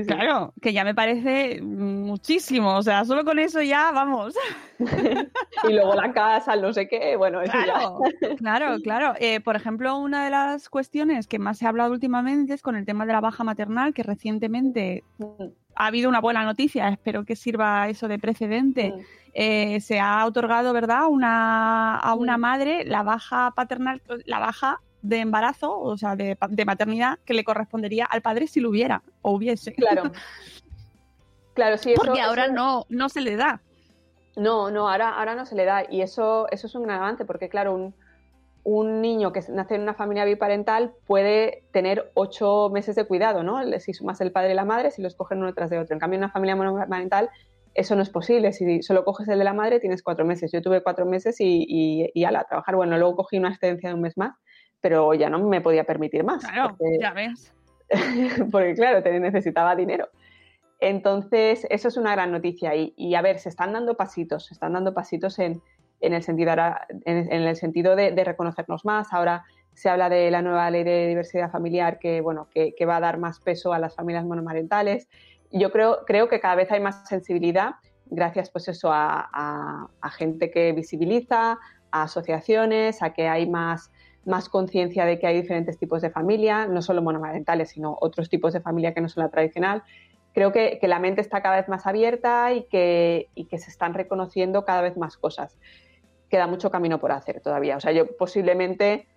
Claro, 0.07 0.53
que 0.61 0.73
ya 0.73 0.83
me 0.83 0.95
parece 0.95 1.61
muchísimo, 1.61 2.77
o 2.77 2.81
sea, 2.81 3.03
solo 3.05 3.25
con 3.25 3.39
eso 3.39 3.61
ya 3.61 3.91
vamos. 3.91 4.35
y 5.67 5.73
luego 5.73 5.93
la 5.93 6.11
casa, 6.13 6.55
no 6.55 6.71
sé 6.73 6.87
qué, 6.87 7.15
bueno, 7.15 7.41
eso 7.41 7.51
claro, 7.51 7.99
ya. 8.21 8.35
claro, 8.37 8.77
claro. 8.81 9.13
Eh, 9.19 9.41
por 9.41 9.55
ejemplo, 9.55 9.97
una 9.97 10.23
de 10.23 10.29
las 10.29 10.69
cuestiones 10.69 11.27
que 11.27 11.39
más 11.39 11.57
se 11.57 11.65
ha 11.65 11.69
hablado 11.69 11.91
últimamente 11.91 12.53
es 12.53 12.61
con 12.61 12.75
el 12.75 12.85
tema 12.85 13.05
de 13.05 13.13
la 13.13 13.21
baja 13.21 13.43
maternal, 13.43 13.93
que 13.93 14.03
recientemente 14.03 15.03
mm 15.17 15.43
ha 15.79 15.87
habido 15.87 16.09
una 16.09 16.19
buena 16.19 16.43
noticia, 16.43 16.89
espero 16.89 17.23
que 17.23 17.37
sirva 17.37 17.87
eso 17.87 18.09
de 18.09 18.19
precedente. 18.19 18.91
Mm. 18.91 19.01
Eh, 19.33 19.79
se 19.79 19.99
ha 19.99 20.25
otorgado, 20.25 20.73
¿verdad?, 20.73 21.07
una, 21.09 21.95
a 21.95 22.15
una 22.15 22.37
mm. 22.37 22.41
madre 22.41 22.83
la 22.83 23.01
baja 23.01 23.53
paternal, 23.55 24.01
la 24.25 24.39
baja 24.39 24.81
de 25.01 25.19
embarazo, 25.19 25.79
o 25.79 25.97
sea, 25.97 26.17
de, 26.17 26.37
maternidad, 26.65 27.17
que 27.23 27.33
le 27.33 27.45
correspondería 27.45 28.03
al 28.05 28.21
padre 28.21 28.47
si 28.47 28.59
lo 28.59 28.69
hubiera 28.69 29.01
o 29.21 29.31
hubiese. 29.31 29.73
Claro. 29.73 30.11
Claro, 31.55 31.77
sí. 31.77 31.93
Porque 31.93 32.21
ahora 32.21 32.47
no, 32.47 32.85
no 32.87 33.09
se 33.09 33.19
le 33.19 33.35
da. 33.35 33.59
No, 34.37 34.71
no, 34.71 34.89
ahora, 34.89 35.09
ahora 35.09 35.35
no 35.35 35.45
se 35.45 35.55
le 35.55 35.65
da. 35.65 35.83
Y 35.91 36.01
eso, 36.01 36.47
eso 36.51 36.67
es 36.67 36.75
un 36.75 36.83
gran 36.83 36.99
avance, 36.99 37.25
porque 37.25 37.49
claro, 37.49 37.75
un, 37.75 37.93
un 38.63 39.01
niño 39.01 39.31
que 39.31 39.41
nace 39.49 39.75
en 39.75 39.81
una 39.81 39.93
familia 39.93 40.25
biparental 40.25 40.93
puede 41.07 41.63
tener 41.71 42.11
ocho 42.13 42.69
meses 42.71 42.95
de 42.95 43.05
cuidado, 43.05 43.43
¿no? 43.43 43.61
Si 43.79 43.93
sumas 43.93 44.21
el 44.21 44.31
padre 44.31 44.51
y 44.51 44.55
la 44.55 44.65
madre, 44.65 44.91
si 44.91 45.01
los 45.01 45.15
cogen 45.15 45.39
uno 45.39 45.53
tras 45.53 45.69
de 45.69 45.79
otro. 45.79 45.93
En 45.93 45.99
cambio, 45.99 46.17
en 46.17 46.23
una 46.23 46.31
familia 46.31 46.55
monoparental 46.55 47.29
eso 47.73 47.95
no 47.95 48.01
es 48.01 48.09
posible. 48.09 48.51
Si 48.51 48.81
solo 48.81 49.03
coges 49.05 49.27
el 49.27 49.37
de 49.37 49.45
la 49.45 49.53
madre, 49.53 49.79
tienes 49.79 50.03
cuatro 50.03 50.25
meses. 50.25 50.51
Yo 50.51 50.61
tuve 50.61 50.83
cuatro 50.83 51.05
meses 51.05 51.39
y, 51.39 51.65
y, 51.67 52.11
y 52.13 52.23
a 52.25 52.43
trabajar. 52.43 52.75
Bueno, 52.75 52.97
luego 52.97 53.15
cogí 53.17 53.37
una 53.37 53.49
excedencia 53.49 53.89
de 53.89 53.95
un 53.95 54.01
mes 54.01 54.17
más, 54.17 54.35
pero 54.81 55.13
ya 55.13 55.29
no 55.29 55.39
me 55.39 55.61
podía 55.61 55.83
permitir 55.83 56.23
más. 56.23 56.45
Claro, 56.45 56.75
ya 56.99 57.13
ves. 57.13 57.53
porque, 58.51 58.73
claro, 58.75 59.01
necesitaba 59.19 59.75
dinero. 59.75 60.09
Entonces, 60.79 61.65
eso 61.69 61.87
es 61.87 61.97
una 61.97 62.13
gran 62.13 62.31
noticia. 62.31 62.75
Y, 62.75 62.93
y, 62.95 63.15
a 63.15 63.21
ver, 63.21 63.39
se 63.39 63.49
están 63.49 63.73
dando 63.73 63.95
pasitos, 63.95 64.45
se 64.45 64.53
están 64.53 64.73
dando 64.73 64.93
pasitos 64.93 65.39
en, 65.39 65.61
en 66.01 66.13
el 66.13 66.23
sentido, 66.23 66.51
ahora, 66.51 66.87
en, 67.05 67.31
el 67.31 67.55
sentido 67.55 67.95
de, 67.95 68.11
reconocernos 68.23 68.85
más. 68.85 69.13
Ahora 69.13 69.43
se 69.73 69.89
habla 69.89 70.09
de 70.09 70.29
la 70.31 70.41
nueva 70.41 70.69
ley 70.71 70.83
de 70.83 71.07
diversidad 71.07 71.51
familiar 71.51 71.99
que, 71.99 72.21
bueno, 72.21 72.47
que, 72.53 72.85
va 72.85 72.97
a 72.97 72.99
dar 72.99 73.17
más 73.17 73.39
peso 73.39 73.73
a 73.73 73.79
las 73.79 73.95
familias 73.95 74.25
monomarentales. 74.25 75.07
Yo 75.51 75.71
creo, 75.71 76.05
creo 76.05 76.29
que 76.29 76.39
cada 76.39 76.55
vez 76.55 76.71
hay 76.71 76.79
más 76.79 77.07
sensibilidad 77.07 77.75
gracias 78.09 78.49
pues 78.49 78.67
eso 78.67 78.89
a, 78.91 79.89
gente 80.17 80.51
que 80.51 80.71
visibiliza, 80.73 81.59
a 81.91 82.03
asociaciones, 82.03 83.01
a 83.01 83.13
que 83.13 83.27
hay 83.27 83.47
más, 83.47 83.91
más 84.25 84.49
conciencia 84.49 85.05
de 85.05 85.19
que 85.19 85.27
hay 85.27 85.41
diferentes 85.41 85.77
tipos 85.77 86.01
de 86.01 86.09
familia, 86.09 86.67
no 86.67 86.81
solo 86.81 87.01
monomarentales, 87.01 87.69
sino 87.69 87.97
otros 88.01 88.29
tipos 88.29 88.53
de 88.53 88.61
familia 88.61 88.93
que 88.93 89.01
no 89.01 89.09
son 89.09 89.23
la 89.23 89.29
tradicional. 89.29 89.83
Creo 90.33 90.51
que, 90.51 90.77
que 90.79 90.87
la 90.87 90.99
mente 90.99 91.21
está 91.21 91.41
cada 91.41 91.57
vez 91.57 91.69
más 91.69 91.87
abierta 91.87 92.53
y 92.53 92.63
que, 92.63 93.29
y 93.35 93.45
que 93.45 93.57
se 93.57 93.69
están 93.69 93.93
reconociendo 93.93 94.65
cada 94.65 94.81
vez 94.81 94.97
más 94.97 95.17
cosas 95.17 95.57
queda 96.29 96.47
mucho 96.47 96.71
camino 96.71 96.99
por 96.99 97.11
hacer 97.11 97.41
todavía. 97.41 97.77
O 97.77 97.79
sea, 97.79 97.91
yo 97.91 98.15
posiblemente, 98.17 99.07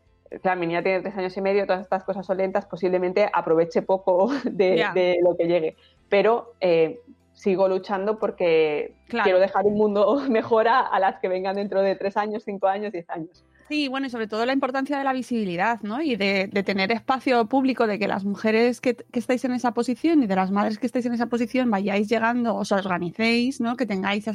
claro, 0.43 0.61
mi 0.61 0.67
niña 0.67 0.83
tiene 0.83 1.01
tres 1.01 1.17
años 1.17 1.37
y 1.37 1.41
medio, 1.41 1.67
todas 1.67 1.83
estas 1.83 2.05
cosas 2.05 2.27
son 2.27 2.39
lentas, 2.39 2.67
posiblemente 2.67 3.29
aproveche 3.33 3.83
poco 3.83 4.31
de, 4.45 5.19
lo 5.23 5.37
que 5.37 5.47
llegue. 5.47 5.77
Pero 6.09 6.55
eh, 6.61 7.01
sigo 7.33 7.69
luchando 7.69 8.19
porque 8.19 8.95
quiero 9.09 9.39
dejar 9.41 9.67
un 9.67 9.75
mundo 9.75 10.23
mejor 10.31 10.69
a, 10.69 10.99
las 10.99 11.19
que 11.21 11.29
vengan 11.29 11.57
dentro 11.57 11.83
de 11.83 11.97
tres 11.97 12.17
años, 12.17 12.43
cinco 12.45 12.67
años, 12.67 12.93
diez 12.93 13.09
años. 13.11 13.45
Sí, 13.69 13.89
bueno, 13.89 14.07
y 14.07 14.11
sobre 14.11 14.27
todo 14.27 14.45
la 14.45 14.53
importancia 14.53 14.99
de 14.99 15.05
la 15.05 15.13
visibilidad, 15.13 15.81
¿no? 15.83 16.03
Y 16.03 16.17
de, 16.17 16.49
tener 16.65 16.93
espacio 16.93 17.47
público, 17.47 17.87
de 17.87 17.99
que 17.99 18.09
las 18.09 18.25
mujeres 18.25 18.81
que, 18.81 18.97
estáis 19.13 19.45
en 19.45 19.53
esa 19.53 19.73
posición 19.73 20.23
y 20.23 20.27
de 20.27 20.37
las 20.37 20.51
madres 20.51 20.79
que 20.79 20.87
estáis 20.87 21.07
en 21.07 21.15
esa 21.15 21.27
posición 21.27 21.71
vayáis 21.71 22.09
llegando, 22.09 22.55
os 22.55 22.73
organicéis, 22.73 23.61
¿no? 23.61 23.77
Que 23.77 23.87
tengáis 23.87 24.27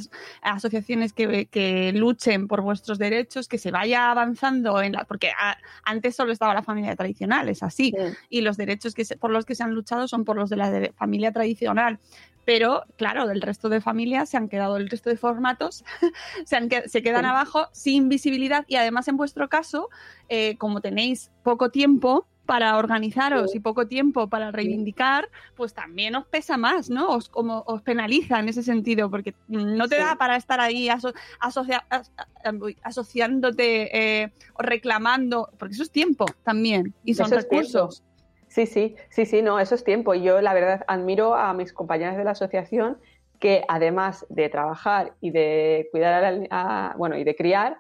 asociaciones 0.42 1.14
que, 1.14 1.92
luchen 1.94 2.48
por 2.48 2.62
vuestros 2.62 2.98
derechos, 2.98 3.48
que 3.48 3.58
se 3.58 3.72
vaya 3.72 4.12
avanzando 4.12 4.82
en 4.82 4.94
la... 4.94 5.04
Porque 5.06 5.32
antes 5.84 6.16
solo 6.16 6.32
estaba 6.32 6.54
la 6.54 6.64
familia 6.64 6.96
tradicional, 6.96 7.50
es 7.50 7.64
así. 7.64 7.94
Y 8.30 8.42
los 8.42 8.58
derechos 8.58 8.94
que 8.94 9.06
por 9.20 9.32
los 9.32 9.46
que 9.46 9.56
se 9.56 9.64
han 9.64 9.74
luchado 9.74 10.08
son 10.08 10.26
por 10.26 10.36
los 10.36 10.50
de 10.50 10.58
la 10.58 10.92
familia 10.96 11.32
tradicional 11.32 12.00
pero 12.48 12.86
claro, 12.96 13.28
del 13.28 13.42
resto 13.42 13.68
de 13.68 13.82
familias 13.82 14.30
se 14.30 14.38
han 14.38 14.48
quedado 14.48 14.78
el 14.78 14.90
resto 14.90 15.10
de 15.10 15.18
formatos, 15.18 15.84
se, 16.46 16.56
han, 16.56 16.70
se 16.86 17.04
quedan 17.04 17.26
abajo 17.26 17.68
sin 17.74 18.08
visibilidad. 18.08 18.64
Y 18.70 18.78
además 18.78 19.10
en 19.10 19.18
vuestro 19.18 19.50
caso, 19.50 19.90
eh, 20.30 20.56
como 20.58 20.80
tenéis 20.80 21.30
poco 21.44 21.72
tiempo 21.72 22.26
para 22.46 22.78
organizaros 22.78 23.54
y 23.54 23.60
poco 23.60 23.90
tiempo 23.90 24.30
para 24.30 24.52
reivindicar, 24.52 25.28
pues 25.58 25.74
también 25.74 26.16
os 26.16 26.26
pesa 26.26 26.56
más, 26.56 26.90
¿no? 26.90 27.10
Os, 27.10 27.28
como, 27.28 27.66
os 27.68 27.82
penaliza 27.82 28.40
en 28.40 28.48
ese 28.48 28.64
sentido, 28.64 29.12
porque 29.12 29.36
no 29.50 29.90
te 29.90 29.98
da 29.98 30.16
para 30.16 30.38
estar 30.38 30.62
ahí 30.62 30.88
asociándote 32.82 34.22
eh, 34.24 34.32
o 34.54 34.64
reclamando, 34.64 35.50
porque 35.60 35.74
eso 35.74 35.84
es 35.84 35.92
tiempo 35.92 36.26
también 36.44 36.94
y 37.04 37.14
son 37.14 37.30
recursos. 37.30 38.04
Sí, 38.58 38.66
sí, 38.66 38.96
sí, 39.10 39.28
sí, 39.28 39.44
no, 39.44 39.60
eso 39.60 39.76
es 39.76 39.84
tiempo. 39.84 40.16
Y 40.16 40.24
yo 40.24 40.42
la 40.42 40.52
verdad 40.52 40.84
admiro 40.88 41.36
a 41.36 41.54
mis 41.54 41.72
compañeras 41.74 42.18
de 42.18 42.24
la 42.24 42.32
asociación 42.32 42.98
que 43.40 43.64
además 43.68 44.26
de 44.30 44.50
trabajar 44.50 45.14
y 45.22 45.30
de 45.30 45.88
cuidar 45.92 46.48
a, 46.50 46.96
bueno 46.98 47.16
y 47.20 47.24
de 47.24 47.36
criar, 47.36 47.78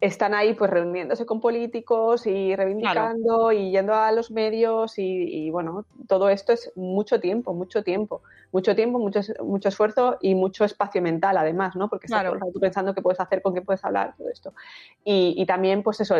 están 0.00 0.34
ahí 0.34 0.52
pues 0.52 0.70
reuniéndose 0.70 1.24
con 1.24 1.40
políticos 1.40 2.26
y 2.26 2.54
reivindicando 2.54 3.50
y 3.50 3.70
yendo 3.70 3.94
a 3.94 4.12
los 4.12 4.30
medios 4.30 4.98
y, 4.98 5.48
bueno, 5.50 5.86
todo 6.06 6.28
esto 6.28 6.52
es 6.52 6.70
mucho 6.76 7.18
tiempo, 7.18 7.54
mucho 7.54 7.82
tiempo, 7.82 8.20
mucho 8.52 8.76
tiempo, 8.76 8.98
mucho, 8.98 9.20
mucho 9.42 9.70
esfuerzo 9.70 10.18
y 10.20 10.34
mucho 10.34 10.66
espacio 10.66 11.00
mental 11.00 11.38
además, 11.38 11.76
¿no? 11.76 11.88
Porque 11.88 12.06
estás 12.06 12.30
tú 12.52 12.60
pensando 12.60 12.94
qué 12.94 13.00
puedes 13.00 13.20
hacer, 13.20 13.40
con 13.40 13.54
qué 13.54 13.62
puedes 13.62 13.82
hablar, 13.86 14.14
todo 14.18 14.28
esto. 14.28 14.52
Y, 15.02 15.44
también 15.46 15.82
pues 15.82 16.00
eso, 16.00 16.16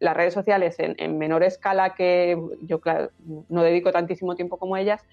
las 0.00 0.16
redes 0.16 0.32
sociales 0.32 0.76
en, 0.78 1.18
menor 1.18 1.42
escala 1.42 1.94
que 1.94 2.40
yo 2.62 2.80
claro, 2.80 3.10
no 3.48 3.62
dedico 3.62 3.92
tantísimo 3.92 4.36
tiempo 4.36 4.56
como 4.56 4.78
ellas, 4.78 5.04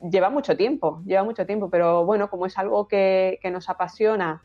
lleva 0.00 0.30
mucho 0.30 0.56
tiempo, 0.56 1.02
lleva 1.04 1.24
mucho 1.24 1.44
tiempo, 1.44 1.70
pero 1.70 2.04
bueno, 2.04 2.30
como 2.30 2.46
es 2.46 2.56
algo 2.56 2.86
que, 2.86 3.40
que 3.42 3.50
nos 3.50 3.68
apasiona, 3.68 4.42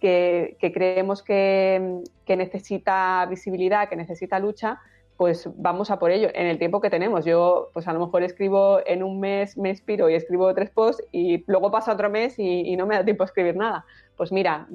que, 0.00 0.56
creemos 0.74 1.22
que, 1.22 2.02
necesita 2.26 3.26
visibilidad, 3.28 3.88
que 3.88 3.96
necesita 3.96 4.38
lucha, 4.38 4.80
pues 5.16 5.48
vamos 5.56 5.90
a 5.90 5.98
por 5.98 6.10
ello 6.10 6.28
en 6.34 6.46
el 6.46 6.58
tiempo 6.58 6.80
que 6.80 6.88
tenemos. 6.88 7.24
Yo, 7.24 7.68
pues 7.74 7.86
a 7.86 7.92
lo 7.92 8.00
mejor 8.00 8.22
escribo 8.22 8.80
en 8.86 9.02
un 9.02 9.20
mes, 9.20 9.58
me 9.58 9.68
inspiro 9.68 10.08
y 10.08 10.14
escribo 10.14 10.54
tres 10.54 10.70
posts 10.70 11.04
y 11.12 11.44
luego 11.46 11.70
pasa 11.70 11.92
otro 11.92 12.08
mes 12.08 12.38
y, 12.38 12.74
no 12.76 12.86
me 12.86 12.96
da 12.96 13.04
tiempo 13.04 13.22
a 13.22 13.26
escribir 13.26 13.56
nada. 13.56 13.84
Pues 14.16 14.32
mira, 14.32 14.66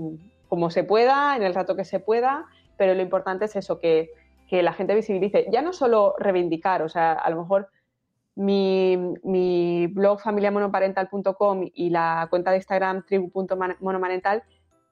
como 0.48 0.70
se 0.70 0.84
pueda, 0.84 1.36
en 1.36 1.44
el 1.44 1.56
rato 1.56 1.76
que 1.76 1.86
se 1.86 2.00
pueda, 2.00 2.46
pero 2.78 2.94
lo 2.94 3.02
importante 3.02 3.46
es 3.46 3.56
eso, 3.56 3.80
que, 3.80 4.12
la 4.52 4.72
gente 4.72 4.96
visibilice. 4.96 5.48
Ya 5.52 5.62
no 5.62 5.74
solo 5.74 6.16
reivindicar, 6.18 6.82
o 6.82 6.88
sea, 6.88 7.12
a 7.12 7.30
lo 7.30 7.42
mejor 7.42 7.68
mi, 8.36 8.96
mi 9.24 9.88
blog 9.88 10.22
familiamonoparental.com 10.22 11.70
y 11.74 11.90
la 11.90 12.28
cuenta 12.30 12.52
de 12.52 12.58
Instagram 12.58 13.04
tribu.monomarental 13.06 14.44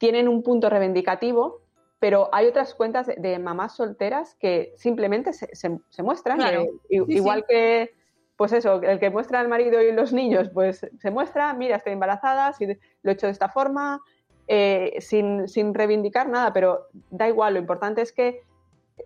tienen 0.04 0.28
un 0.28 0.44
punto 0.44 0.70
reivindicativo, 0.70 1.62
pero 1.98 2.28
hay 2.34 2.48
otras 2.48 2.76
cuentas 2.76 3.08
de, 3.08 3.40
mamás 3.40 3.78
solteras 3.78 4.36
que 4.36 4.74
simplemente 4.76 5.32
se, 5.32 6.04
muestran, 6.04 6.42
igual 6.90 7.46
que 7.48 7.94
pues 8.36 8.52
eso, 8.52 8.82
el 8.82 9.00
que 9.00 9.10
muestra 9.10 9.40
al 9.40 9.48
marido 9.48 9.82
y 9.82 9.94
los 9.94 10.12
niños, 10.12 10.50
pues 10.54 10.86
se 11.00 11.10
muestra, 11.10 11.54
mira, 11.54 11.78
estoy 11.78 11.94
embarazada, 11.94 12.52
si 12.52 12.66
lo 12.66 13.12
he 13.12 13.14
hecho 13.14 13.28
de 13.28 13.32
esta 13.32 13.48
forma, 13.48 14.02
eh, 14.50 14.98
sin, 15.00 15.48
reivindicar 15.74 16.28
nada, 16.28 16.52
pero 16.52 16.88
da 17.10 17.30
igual, 17.30 17.54
lo 17.54 17.62
importante 17.62 18.02
es 18.02 18.12
que 18.12 18.42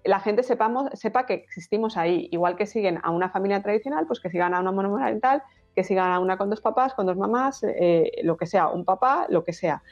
la 0.04 0.20
gente 0.20 0.42
sepamos, 0.42 0.90
sepa 0.94 1.28
que 1.28 1.36
existimos 1.36 1.96
ahí, 1.96 2.28
igual 2.32 2.56
que 2.56 2.66
siguen 2.66 3.00
a 3.04 3.12
una 3.12 3.30
familia 3.30 3.62
tradicional, 3.62 4.08
pues 4.08 4.20
que 4.20 4.32
sigan 4.32 4.56
a 4.56 4.62
una 4.62 4.72
monomarental, 4.72 5.44
que 5.76 5.84
sigan 5.84 6.12
a 6.12 6.20
una 6.20 6.40
con 6.40 6.50
dos 6.50 6.62
papás, 6.62 6.96
con 6.96 7.06
dos 7.06 7.18
mamás, 7.18 7.64
eh, 7.64 8.14
lo 8.24 8.36
que 8.36 8.48
sea, 8.48 8.70
un 8.70 8.84
papá, 8.84 9.28
lo 9.30 9.44
que 9.44 9.54
sea. 9.54 9.84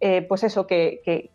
Eh, 0.00 0.22
pues 0.22 0.42
eso, 0.44 0.66
que, 0.66 1.30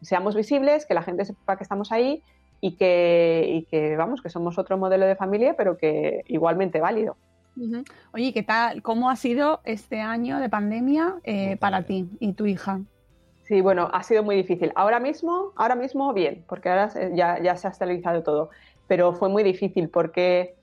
seamos 0.00 0.34
visibles, 0.34 0.86
que 0.86 0.94
la 0.94 1.02
gente 1.02 1.24
sepa 1.26 1.56
que 1.56 1.62
estamos 1.62 1.92
ahí 1.92 2.22
y 2.60 2.76
que, 2.76 3.66
que, 3.70 3.96
vamos, 3.96 4.22
que 4.22 4.30
somos 4.30 4.58
otro 4.58 4.78
modelo 4.78 5.06
de 5.06 5.14
familia, 5.14 5.54
pero 5.56 5.76
que 5.76 6.24
igualmente 6.26 6.80
válido. 6.80 7.16
Oye, 8.12 8.32
¿qué 8.32 8.42
tal? 8.42 8.82
¿Cómo 8.82 9.10
ha 9.10 9.16
sido 9.16 9.60
este 9.64 10.00
año 10.00 10.38
de 10.38 10.48
pandemia 10.48 11.16
eh, 11.24 11.56
para 11.56 11.82
ti 11.82 12.08
y 12.20 12.32
tu 12.32 12.46
hija? 12.46 12.80
Sí, 13.42 13.60
bueno, 13.60 13.90
ha 13.92 14.02
sido 14.02 14.22
muy 14.22 14.36
difícil. 14.36 14.72
Ahora 14.74 15.00
mismo, 15.00 15.52
ahora 15.56 15.74
mismo 15.74 16.12
bien, 16.12 16.44
porque 16.48 16.68
ahora 16.68 16.90
ya, 17.14 17.42
ya 17.42 17.56
se 17.56 17.66
ha 17.66 17.70
estabilizado 17.70 18.22
todo, 18.22 18.50
pero 18.86 19.12
fue 19.12 19.28
muy 19.28 19.42
difícil 19.42 19.88
porque 19.88 20.54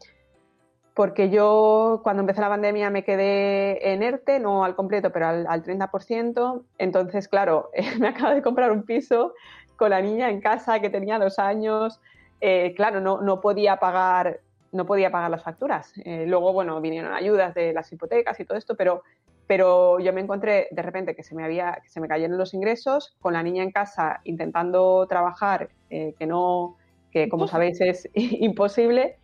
porque 0.96 1.30
yo 1.30 2.00
cuando 2.04 2.22
empezó 2.22 2.40
la 2.40 2.48
pandemia 2.48 2.90
me 2.90 3.04
quedé 3.04 3.92
en 3.92 4.02
ERTE, 4.02 4.40
no 4.40 4.64
al 4.64 4.76
completo, 4.76 5.12
pero 5.12 5.28
al, 5.28 5.62
30%. 5.62 6.64
Entonces, 6.78 7.28
claro, 7.28 7.70
me 8.00 8.08
acabo 8.08 8.34
de 8.34 8.42
comprar 8.42 8.72
un 8.72 8.84
piso 8.84 9.34
con 9.76 9.90
la 9.90 10.02
niña 10.02 10.30
en 10.30 10.40
casa 10.40 10.80
que 10.80 10.90
tenía 10.90 11.20
dos 11.20 11.38
años. 11.38 12.00
Eh, 12.40 12.74
claro, 12.78 13.02
no, 13.02 13.20
no, 13.20 13.42
podía 13.42 13.76
pagar, 13.76 14.40
no 14.72 14.86
podía 14.86 15.12
pagar 15.12 15.30
las 15.30 15.44
facturas. 15.44 15.92
Eh, 16.06 16.26
luego, 16.28 16.54
bueno, 16.54 16.80
vinieron 16.80 17.14
ayudas 17.14 17.54
de 17.54 17.74
las 17.74 17.92
hipotecas 17.92 18.40
y 18.40 18.46
todo 18.46 18.58
esto, 18.58 18.76
pero, 18.76 19.04
pero 19.48 20.00
yo 20.00 20.14
me 20.14 20.22
encontré 20.22 20.70
de 20.72 20.82
repente 20.82 21.14
que 21.14 21.24
se 21.24 21.36
me, 21.36 21.44
había, 21.44 21.78
que 21.84 21.90
se 21.90 22.00
me 22.00 22.08
cayeron 22.08 22.38
los 22.38 22.54
ingresos, 22.54 23.18
con 23.20 23.34
la 23.34 23.44
niña 23.44 23.64
en 23.64 23.72
casa 23.72 24.22
intentando 24.24 25.06
trabajar, 25.10 25.68
eh, 25.90 26.16
que 26.18 26.26
no, 26.26 26.78
que 27.12 27.28
como 27.28 27.50
sabéis 27.50 27.82
es 27.82 28.10
imposible 28.14 29.18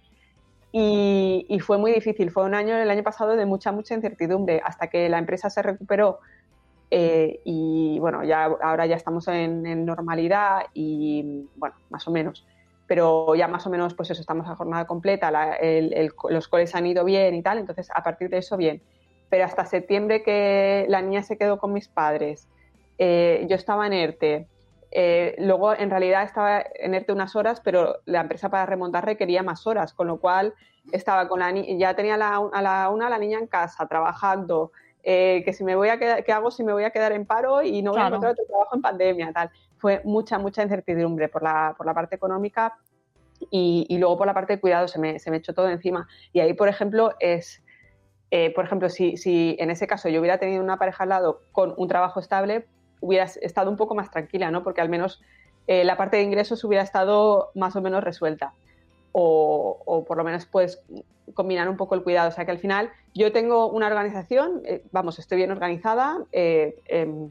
y, 0.71 1.59
fue 1.59 1.77
muy 1.77 1.91
difícil. 1.91 2.31
Fue 2.31 2.43
un 2.43 2.53
año, 2.53 2.75
el 2.77 2.89
año 2.89 3.03
pasado, 3.03 3.35
de 3.35 3.45
mucha, 3.45 3.71
mucha 3.71 3.93
incertidumbre, 3.93 4.61
hasta 4.63 4.87
que 4.87 5.09
la 5.09 5.17
empresa 5.17 5.49
se 5.49 5.61
recuperó 5.61 6.19
eh, 6.89 7.39
y 7.45 7.99
bueno, 7.99 8.23
ya 8.23 8.45
ahora 8.45 8.85
ya 8.85 8.95
estamos 8.95 9.27
en, 9.29 9.85
normalidad 9.85 10.63
y 10.73 11.47
bueno, 11.55 11.75
más 11.89 12.07
o 12.07 12.11
menos. 12.11 12.45
Pero 12.87 13.35
ya 13.35 13.47
más 13.47 13.65
o 13.65 13.69
menos, 13.69 13.93
pues 13.93 14.11
eso, 14.11 14.21
estamos 14.21 14.47
a 14.47 14.55
jornada 14.55 14.85
completa, 14.85 15.31
los 16.29 16.47
coles 16.49 16.75
han 16.75 16.85
ido 16.85 17.05
bien 17.05 17.35
y 17.35 17.41
tal, 17.41 17.57
entonces 17.57 17.89
a 17.93 18.03
partir 18.03 18.29
de 18.29 18.39
eso 18.39 18.57
bien. 18.57 18.81
Pero 19.29 19.45
hasta 19.45 19.65
septiembre 19.65 20.23
que 20.23 20.85
la 20.89 21.01
niña 21.01 21.23
se 21.23 21.37
quedó 21.37 21.57
con 21.57 21.71
mis 21.71 21.87
padres, 21.87 22.49
eh, 22.97 23.45
yo 23.49 23.55
estaba 23.55 23.87
en 23.87 23.93
ERTE, 23.93 24.47
eh, 24.91 25.35
luego, 25.39 25.73
en 25.73 25.89
realidad, 25.89 26.23
estaba 26.23 26.63
en 26.75 26.93
ERTE 26.93 27.13
unas 27.13 27.35
horas, 27.35 27.61
pero 27.61 27.99
la 28.05 28.21
empresa 28.21 28.49
para 28.49 28.65
remontar 28.65 29.05
requería 29.05 29.41
más 29.41 29.65
horas, 29.65 29.93
con 29.93 30.07
lo 30.07 30.19
cual 30.19 30.53
estaba 30.91 31.27
con 31.27 31.39
la 31.39 31.51
ya 31.51 31.95
tenía 31.95 32.15
a 32.15 32.61
la 32.61 32.89
una 32.89 33.09
la 33.09 33.17
niña 33.17 33.39
en 33.39 33.47
casa, 33.47 33.87
trabajando, 33.87 34.71
eh, 35.03 35.41
que 35.45 35.53
si 35.53 35.63
me 35.63 35.75
voy 35.75 35.89
a 35.89 35.97
quedar, 35.97 36.23
¿qué 36.23 36.31
hago 36.31 36.51
si 36.51 36.63
me 36.63 36.73
voy 36.73 36.83
a 36.83 36.91
quedar 36.91 37.11
en 37.11 37.25
paro 37.25 37.61
y 37.61 37.81
no 37.81 37.91
voy 37.91 38.01
a 38.01 38.07
encontrar 38.07 38.33
otro 38.33 38.45
trabajo 38.45 38.75
en 38.75 38.81
pandemia? 38.81 39.31
Tal. 39.33 39.49
Fue 39.77 40.01
mucha, 40.03 40.37
mucha 40.37 40.61
incertidumbre 40.61 41.27
por 41.27 41.41
la, 41.41 41.73
por 41.75 41.85
la 41.85 41.93
parte 41.93 42.15
económica 42.15 42.77
y, 43.49 43.97
luego 43.97 44.17
por 44.17 44.27
la 44.27 44.33
parte 44.33 44.53
de 44.53 44.59
cuidado 44.59 44.87
se 44.87 44.99
me, 44.99 45.17
se 45.17 45.31
me 45.31 45.37
echó 45.37 45.53
todo 45.53 45.69
encima. 45.69 46.07
Y 46.33 46.39
ahí, 46.39 46.53
por 46.53 46.67
ejemplo, 46.67 47.13
es... 47.19 47.63
Eh, 48.33 48.53
por 48.53 48.63
ejemplo, 48.63 48.87
si, 48.87 49.17
si 49.17 49.57
en 49.59 49.71
ese 49.71 49.87
caso 49.87 50.07
yo 50.07 50.21
hubiera 50.21 50.37
tenido 50.37 50.63
una 50.63 50.77
pareja 50.77 51.03
al 51.03 51.09
lado 51.09 51.41
con 51.51 51.73
un 51.75 51.89
trabajo 51.89 52.21
estable, 52.21 52.65
hubiera 53.01 53.25
estado 53.25 53.69
un 53.69 53.77
poco 53.77 53.95
más 53.95 54.09
tranquila, 54.09 54.51
¿no? 54.51 54.63
Porque 54.63 54.79
al 54.79 54.89
menos 54.89 55.21
eh, 55.67 55.83
la 55.83 55.97
parte 55.97 56.17
de 56.17 56.23
ingresos 56.23 56.63
hubiera 56.63 56.83
estado 56.83 57.51
más 57.55 57.75
o 57.75 57.81
menos 57.81 58.03
resuelta. 58.03 58.53
O, 59.13 60.05
por 60.07 60.15
lo 60.15 60.23
menos 60.23 60.45
puedes 60.45 60.81
combinar 61.33 61.67
un 61.67 61.75
poco 61.75 61.95
el 61.95 62.03
cuidado. 62.03 62.29
O 62.29 62.31
sea 62.31 62.45
que 62.45 62.51
al 62.51 62.59
final 62.59 62.91
yo 63.13 63.31
tengo 63.31 63.67
una 63.67 63.87
organización, 63.87 64.61
eh, 64.65 64.83
vamos, 64.91 65.19
estoy 65.19 65.37
bien 65.37 65.51
organizada, 65.51 66.19
eh, 66.31 66.75
em, 66.85 67.29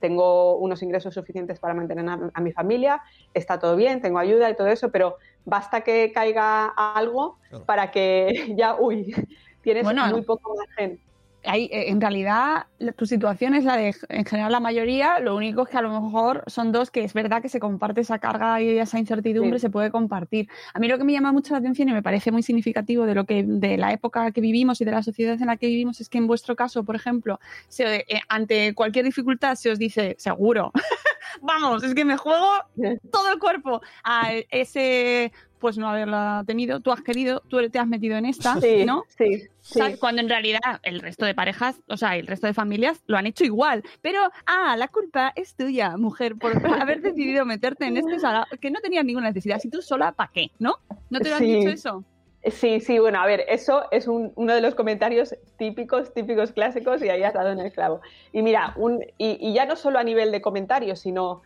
tengo 0.00 0.56
unos 0.56 0.82
ingresos 0.82 1.14
suficientes 1.14 1.60
para 1.60 1.72
mantener 1.72 2.04
a, 2.08 2.40
mi 2.40 2.52
familia, 2.52 3.00
está 3.32 3.60
todo 3.60 3.76
bien, 3.76 4.00
tengo 4.00 4.18
ayuda 4.18 4.50
y 4.50 4.56
todo 4.56 4.66
eso, 4.66 4.90
pero 4.90 5.18
basta 5.44 5.82
que 5.82 6.10
caiga 6.12 6.66
algo 6.66 7.38
para 7.64 7.90
que 7.90 8.32
ya, 8.56 8.74
uy, 8.74 9.14
tienes 9.62 9.84
muy 9.84 10.22
poco 10.22 10.56
margen 10.56 11.00
eh, 11.44 11.90
en 11.90 12.00
realidad 12.00 12.66
tu 12.96 13.06
situación 13.06 13.54
es 13.54 13.64
la 13.64 13.76
de 13.76 13.94
en 14.08 14.24
general 14.24 14.52
la 14.52 14.60
mayoría, 14.60 15.18
lo 15.18 15.36
único 15.36 15.62
es 15.62 15.68
que 15.68 15.76
a 15.76 15.82
lo 15.82 16.00
mejor 16.00 16.44
son 16.46 16.70
dos 16.70 16.90
que 16.90 17.02
es 17.02 17.14
verdad 17.14 17.42
que 17.42 17.48
se 17.48 17.58
comparte 17.58 18.00
esa 18.00 18.18
carga 18.18 18.60
y 18.60 18.78
esa 18.78 18.98
incertidumbre 18.98 19.58
se 19.58 19.70
puede 19.70 19.90
compartir. 19.90 20.48
A 20.72 20.78
mí 20.78 20.88
lo 20.88 20.98
que 20.98 21.04
me 21.04 21.12
llama 21.12 21.32
mucho 21.32 21.54
la 21.54 21.58
atención 21.58 21.88
y 21.88 21.92
me 21.92 22.02
parece 22.02 22.30
muy 22.30 22.42
significativo 22.42 23.06
de 23.06 23.14
lo 23.14 23.24
que 23.24 23.44
de 23.44 23.76
la 23.76 23.92
época 23.92 24.30
que 24.30 24.40
vivimos 24.40 24.80
y 24.80 24.84
de 24.84 24.92
la 24.92 25.02
sociedad 25.02 25.40
en 25.40 25.46
la 25.46 25.56
que 25.56 25.66
vivimos 25.66 26.00
es 26.00 26.08
que 26.08 26.18
en 26.18 26.26
vuestro 26.26 26.54
caso, 26.54 26.84
por 26.84 26.94
ejemplo, 26.94 27.40
se, 27.68 28.04
eh, 28.08 28.20
ante 28.28 28.74
cualquier 28.74 29.04
dificultad 29.04 29.56
se 29.56 29.70
os 29.70 29.78
dice 29.78 30.14
seguro. 30.18 30.72
Vamos, 31.40 31.82
es 31.82 31.94
que 31.94 32.04
me 32.04 32.16
juego 32.16 32.48
todo 33.12 33.32
el 33.32 33.38
cuerpo 33.38 33.80
a 34.04 34.32
ese 34.50 35.32
pues 35.62 35.78
no 35.78 35.88
haberla 35.88 36.42
tenido, 36.44 36.80
tú 36.80 36.90
has 36.90 37.02
querido, 37.02 37.40
tú 37.46 37.58
te 37.70 37.78
has 37.78 37.86
metido 37.86 38.16
en 38.16 38.26
esta, 38.26 38.56
¿no? 38.84 39.04
Sí, 39.16 39.44
sí. 39.60 39.80
Cuando 40.00 40.20
en 40.20 40.28
realidad 40.28 40.80
el 40.82 40.98
resto 40.98 41.24
de 41.24 41.36
parejas, 41.36 41.80
o 41.86 41.96
sea, 41.96 42.16
el 42.16 42.26
resto 42.26 42.48
de 42.48 42.52
familias 42.52 43.00
lo 43.06 43.16
han 43.16 43.28
hecho 43.28 43.44
igual. 43.44 43.84
Pero, 44.00 44.18
ah, 44.44 44.76
la 44.76 44.88
culpa 44.88 45.32
es 45.36 45.54
tuya, 45.54 45.96
mujer, 45.96 46.34
por 46.34 46.50
haber 46.82 47.00
decidido 47.00 47.44
meterte 47.44 47.86
en 47.86 47.96
este 47.96 48.18
salado, 48.18 48.46
que 48.60 48.72
no 48.72 48.80
tenías 48.80 49.04
ninguna 49.04 49.28
necesidad. 49.28 49.60
Si 49.60 49.70
tú 49.70 49.82
sola, 49.82 50.10
¿para 50.10 50.32
qué? 50.32 50.50
¿No? 50.58 50.74
¿No 51.10 51.20
te 51.20 51.30
lo 51.30 51.36
han 51.36 51.44
dicho 51.44 51.68
eso? 51.68 52.04
Sí, 52.44 52.80
sí, 52.80 52.98
bueno, 52.98 53.20
a 53.20 53.26
ver, 53.26 53.44
eso 53.48 53.84
es 53.92 54.08
uno 54.08 54.54
de 54.54 54.60
los 54.60 54.74
comentarios 54.74 55.36
típicos, 55.58 56.12
típicos 56.12 56.50
clásicos 56.50 57.00
y 57.02 57.08
ahí 57.08 57.22
has 57.22 57.34
dado 57.34 57.50
en 57.50 57.60
el 57.60 57.72
clavo. 57.72 58.00
Y 58.32 58.42
mira, 58.42 58.74
un, 58.76 59.00
y, 59.16 59.38
y 59.40 59.54
ya 59.54 59.64
no 59.64 59.76
solo 59.76 60.00
a 60.00 60.02
nivel 60.02 60.32
de 60.32 60.42
comentarios, 60.42 60.98
sino 61.00 61.42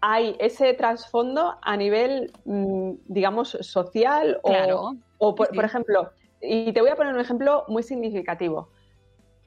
hay 0.00 0.36
ese 0.38 0.72
trasfondo 0.74 1.58
a 1.60 1.76
nivel, 1.76 2.32
mm, 2.44 2.92
digamos, 3.06 3.50
social 3.60 4.40
o, 5.18 5.34
por, 5.34 5.64
ejemplo, 5.64 6.10
y 6.40 6.72
te 6.72 6.80
voy 6.80 6.90
a 6.90 6.96
poner 6.96 7.14
un 7.14 7.20
ejemplo 7.20 7.64
muy 7.68 7.82
significativo. 7.82 8.68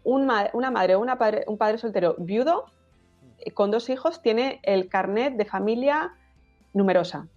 una 0.03 0.71
madre 0.71 0.95
o 0.95 0.99
una 0.99 1.17
padre, 1.17 1.43
un 1.47 1.57
padre 1.57 1.77
soltero 1.77 2.15
viudo 2.17 2.65
eh, 3.39 3.51
con 3.51 3.71
dos 3.71 3.89
hijos 3.89 4.21
tiene 4.21 4.59
el 4.63 4.89
carnet 4.89 5.35
de 5.35 5.45
familia 5.45 6.13
numerosa. 6.73 7.27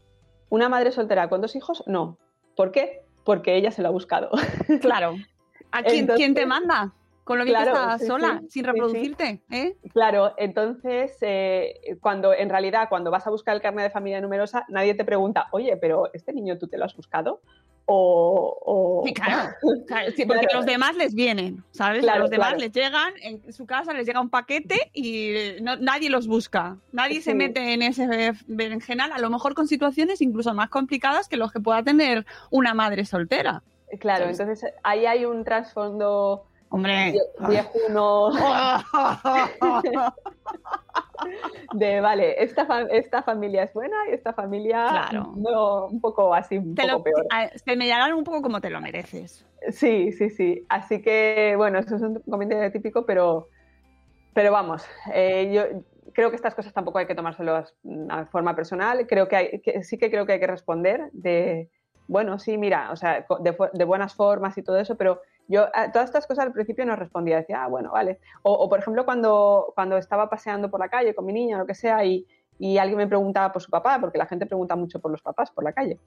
Una 0.50 0.68
madre 0.68 0.92
soltera 0.92 1.28
con 1.28 1.40
dos 1.40 1.57
hijos, 1.57 1.84
no. 1.86 2.18
¿Por 2.54 2.72
qué? 2.72 3.05
Porque 3.26 3.56
ella 3.56 3.70
se 3.70 3.82
lo 3.82 3.88
ha 3.88 3.90
buscado. 3.90 4.30
Claro. 4.80 5.16
¿A 5.72 5.82
quién, 5.82 6.34
te 6.34 6.46
manda? 6.46 6.94
Con 7.24 7.38
lo 7.38 7.44
Claro, 7.44 7.72
que 7.72 7.78
estás 7.78 8.00
sí, 8.00 8.06
sola, 8.06 8.38
sí, 8.40 8.50
sin 8.50 8.62
sí, 8.62 8.62
reproducirte, 8.62 9.42
¿eh? 9.50 9.76
Claro, 9.92 10.32
entonces, 10.38 11.18
eh, 11.20 11.98
cuando 12.00 12.32
en 12.32 12.48
realidad, 12.48 12.88
cuando 12.88 13.10
vas 13.10 13.26
a 13.26 13.30
buscar 13.30 13.54
el 13.56 13.60
carnet 13.60 13.84
de 13.84 13.90
familia 13.90 14.20
numerosa, 14.20 14.64
nadie 14.68 14.94
te 14.94 15.04
pregunta, 15.04 15.48
oye, 15.50 15.76
pero 15.76 16.08
¿este 16.14 16.32
niño 16.32 16.56
tú 16.56 16.68
te 16.68 16.78
lo 16.78 16.84
has 16.84 16.96
buscado? 16.96 17.42
O, 17.89 18.59
o- 18.64 19.03
Sí, 19.07 19.14
claro. 19.14 19.55
Claro, 19.87 20.11
sí, 20.16 20.24
porque 20.26 20.47
Claro. 20.47 20.59
los 20.59 20.66
demás 20.66 20.97
les 20.97 21.14
vienen, 21.14 21.62
¿sabes? 21.70 22.07
a 22.09 22.18
los 22.18 22.30
demás 22.30 22.59
les 22.59 22.72
llegan, 22.72 23.12
en 23.22 23.53
su 23.53 23.64
casa 23.64 23.93
les 23.93 24.07
llega 24.07 24.20
un 24.20 24.28
paquete 24.28 24.91
y 24.93 25.61
no- 25.62 25.76
nadie 25.76 26.11
los 26.11 26.26
busca. 26.26 26.76
Nadie 26.93 27.22
se 27.22 27.34
mete 27.34 27.72
en 27.74 27.82
ese 27.82 28.32
berenjenal, 28.49 29.12
a 29.12 29.18
lo 29.18 29.30
mejor 29.30 29.55
con 29.55 29.68
situaciones 29.68 30.20
incluso 30.20 30.53
más 30.55 30.68
complicadas 30.68 31.28
que 31.28 31.37
los 31.37 31.53
que 31.53 31.61
pueda 31.61 31.82
tener 31.84 32.26
una 32.51 32.74
madre 32.74 33.05
soltera. 33.05 33.62
Claro, 34.01 34.24
¿sabes? 34.24 34.41
entonces 34.41 34.72
ahí 34.82 35.07
hay 35.07 35.24
un 35.24 35.45
trasfondo 35.45 36.45
Hombre. 36.70 37.12
vie- 37.12 37.49
viejuno 37.49 38.30
de, 41.72 42.00
vale, 42.00 42.42
esta, 42.42 42.66
fa- 42.66 42.82
esta 42.90 43.22
familia 43.22 43.64
es 43.64 43.72
buena 43.72 43.96
y 44.08 44.14
esta 44.14 44.32
familia 44.32 44.86
Claro. 44.88 45.32
no, 45.36 45.86
un 45.86 46.00
poco 46.00 46.34
así, 46.34 46.58
un 46.58 46.74
Te 46.74 46.82
poco 46.82 46.98
lo, 46.98 47.02
peor. 47.02 47.26
te 47.64 47.76
me 47.76 47.84
llegarán 47.84 48.14
un 48.14 48.24
poco 48.24 48.42
como 48.42 48.60
te 48.60 48.70
lo 48.70 48.80
mereces. 48.80 49.44
Sí, 49.70 50.12
sí, 50.12 50.30
sí. 50.30 50.64
Así 50.68 51.02
que, 51.02 51.54
bueno, 51.56 51.78
eso 51.78 51.96
es 51.96 52.02
un 52.02 52.22
comentario 52.28 52.70
típico, 52.70 53.04
pero, 53.04 53.48
pero 54.32 54.52
vamos, 54.52 54.84
eh, 55.12 55.50
yo 55.52 55.82
creo 56.12 56.30
que 56.30 56.36
estas 56.36 56.54
cosas 56.54 56.72
tampoco 56.72 56.98
hay 56.98 57.06
que 57.06 57.14
tomárselas 57.14 57.74
de 57.82 58.26
forma 58.26 58.54
personal. 58.54 59.06
Creo 59.06 59.28
que, 59.28 59.36
hay, 59.36 59.60
que 59.60 59.82
sí 59.82 59.98
que 59.98 60.10
creo 60.10 60.24
que 60.26 60.34
hay 60.34 60.40
que 60.40 60.46
responder 60.46 61.10
de, 61.12 61.70
bueno, 62.06 62.38
sí, 62.38 62.56
mira, 62.58 62.92
o 62.92 62.96
sea, 62.96 63.26
de, 63.40 63.56
de 63.72 63.84
buenas 63.84 64.14
formas 64.14 64.56
y 64.56 64.62
todo 64.62 64.78
eso, 64.78 64.96
pero 64.96 65.20
yo 65.49 65.66
a 65.74 65.92
todas 65.92 66.09
estas 66.09 66.26
cosas 66.26 66.47
al 66.47 66.53
principio 66.53 66.84
no 66.86 66.97
respondía, 66.97 67.36
decía, 67.36 67.64
ah, 67.64 67.68
bueno, 67.68 67.90
vale. 67.92 68.18
O, 68.42 68.53
o, 68.53 68.68
por 68.68 68.78
ejemplo, 68.80 69.05
cuando, 69.05 69.72
cuando 69.74 69.97
estaba 69.97 70.28
paseando 70.28 70.70
por 70.70 70.80
la 70.80 70.88
calle 70.88 71.14
con 71.14 71.24
mi 71.26 71.32
niña, 71.32 71.59
lo 71.59 71.66
que 71.66 71.74
sea, 71.74 72.05
y, 72.05 72.26
y 72.59 72.78
alguien 72.78 72.99
me 72.99 73.07
preguntaba 73.07 73.53
por 73.53 73.62
su 73.62 73.70
papá, 73.70 73.99
porque 74.01 74.18
la 74.18 74.26
gente 74.26 74.47
pregunta 74.47 74.74
mucho 74.76 74.99
por 75.01 75.11
los 75.11 75.22
papás 75.22 75.51
por 75.51 75.62
la 75.64 75.72
calle, 75.72 75.99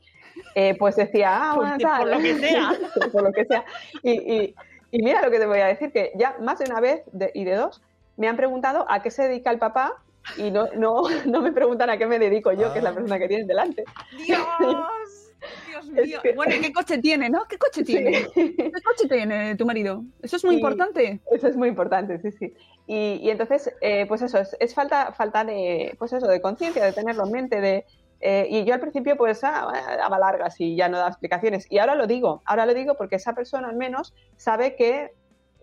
eh, 0.56 0.76
pues 0.78 0.96
decía, 0.96 1.30
ah, 1.52 1.54
bueno, 1.56 1.78
por 1.98 2.08
lo 2.10 2.18
que 2.20 2.36
sea. 2.36 2.72
por 3.12 3.24
lo 3.24 3.32
que 3.32 3.46
sea. 3.46 3.64
Y, 4.04 4.12
y- 4.12 4.56
y 4.92 5.04
mira 5.04 5.22
lo 5.22 5.30
que 5.30 5.38
te 5.38 5.46
voy 5.46 5.60
a 5.60 5.68
decir, 5.68 5.92
que 5.92 6.12
ya 6.16 6.36
más 6.42 6.58
de 6.58 6.66
una 6.66 6.80
vez 6.82 7.04
de- 7.12 7.32
y 7.36 7.44
de 7.46 7.56
dos 7.56 7.82
me 8.18 8.28
han 8.28 8.36
preguntado 8.36 8.86
a 8.90 9.02
qué 9.04 9.12
se 9.12 9.22
dedica 9.28 9.52
el 9.52 9.60
papá 9.60 9.94
y 10.36 10.50
no, 10.52 10.66
no, 10.76 11.04
no 11.28 11.42
me 11.42 11.52
preguntan 11.52 11.90
a 11.92 11.98
qué 11.98 12.08
me 12.08 12.18
dedico 12.20 12.52
yo, 12.54 12.74
que 12.74 12.80
es 12.80 12.84
la 12.84 12.90
Ah. 12.90 12.94
persona 12.94 13.20
que 13.20 13.28
tienen 13.28 13.46
delante. 13.48 13.84
¡Dios! 14.26 15.18
Dios 15.68 15.86
Es 15.96 16.08
mío. 16.08 16.20
que- 16.22 16.34
Bueno, 16.34 16.56
¿y 16.56 16.60
qué 16.62 16.74
coche 16.74 16.98
tiene, 16.98 17.30
no? 17.30 17.46
¿Qué 17.46 17.58
coche 17.58 17.84
tiene? 17.84 18.26
Sí. 18.34 18.56
¿Qué 18.58 18.72
coche 18.84 19.08
tiene 19.10 19.56
tu 19.56 19.66
marido? 19.66 20.04
Eso 20.22 20.36
es 20.38 20.44
muy 20.46 20.56
importante. 20.56 21.20
Eso 21.32 21.48
es 21.48 21.56
muy 21.56 21.70
importante, 21.70 22.20
sí, 22.20 22.32
sí. 22.32 22.54
Y, 22.88 23.20
y 23.24 23.30
entonces, 23.30 23.74
eh, 23.82 24.06
pues 24.08 24.22
eso, 24.22 24.40
es, 24.40 24.56
es 24.60 24.74
falta, 24.74 25.14
falta 25.14 25.44
de, 25.44 25.96
pues 26.00 26.12
eso, 26.14 26.28
de 26.28 26.42
conciencia, 26.42 26.84
de 26.84 26.92
tenerlo 26.94 27.26
en 27.26 27.32
mente, 27.32 27.62
de... 27.62 27.86
eh, 28.20 28.48
y 28.50 28.66
yo 28.66 28.74
al 28.74 28.80
principio, 28.80 29.16
pues, 29.16 29.44
ah, 29.44 29.72
daba 29.98 30.18
largas 30.20 30.60
y 30.60 30.76
ya 30.76 30.90
no 30.90 30.98
daba 30.98 31.10
explicaciones. 31.10 31.68
Y 31.70 31.78
ahora 31.78 31.96
lo 31.96 32.08
digo, 32.08 32.42
ahora 32.46 32.66
lo 32.66 32.74
digo 32.74 32.96
porque 32.98 33.16
esa 33.18 33.34
persona 33.34 33.70
al 33.70 33.76
menos 33.78 34.14
sabe 34.38 34.76
que 34.76 35.12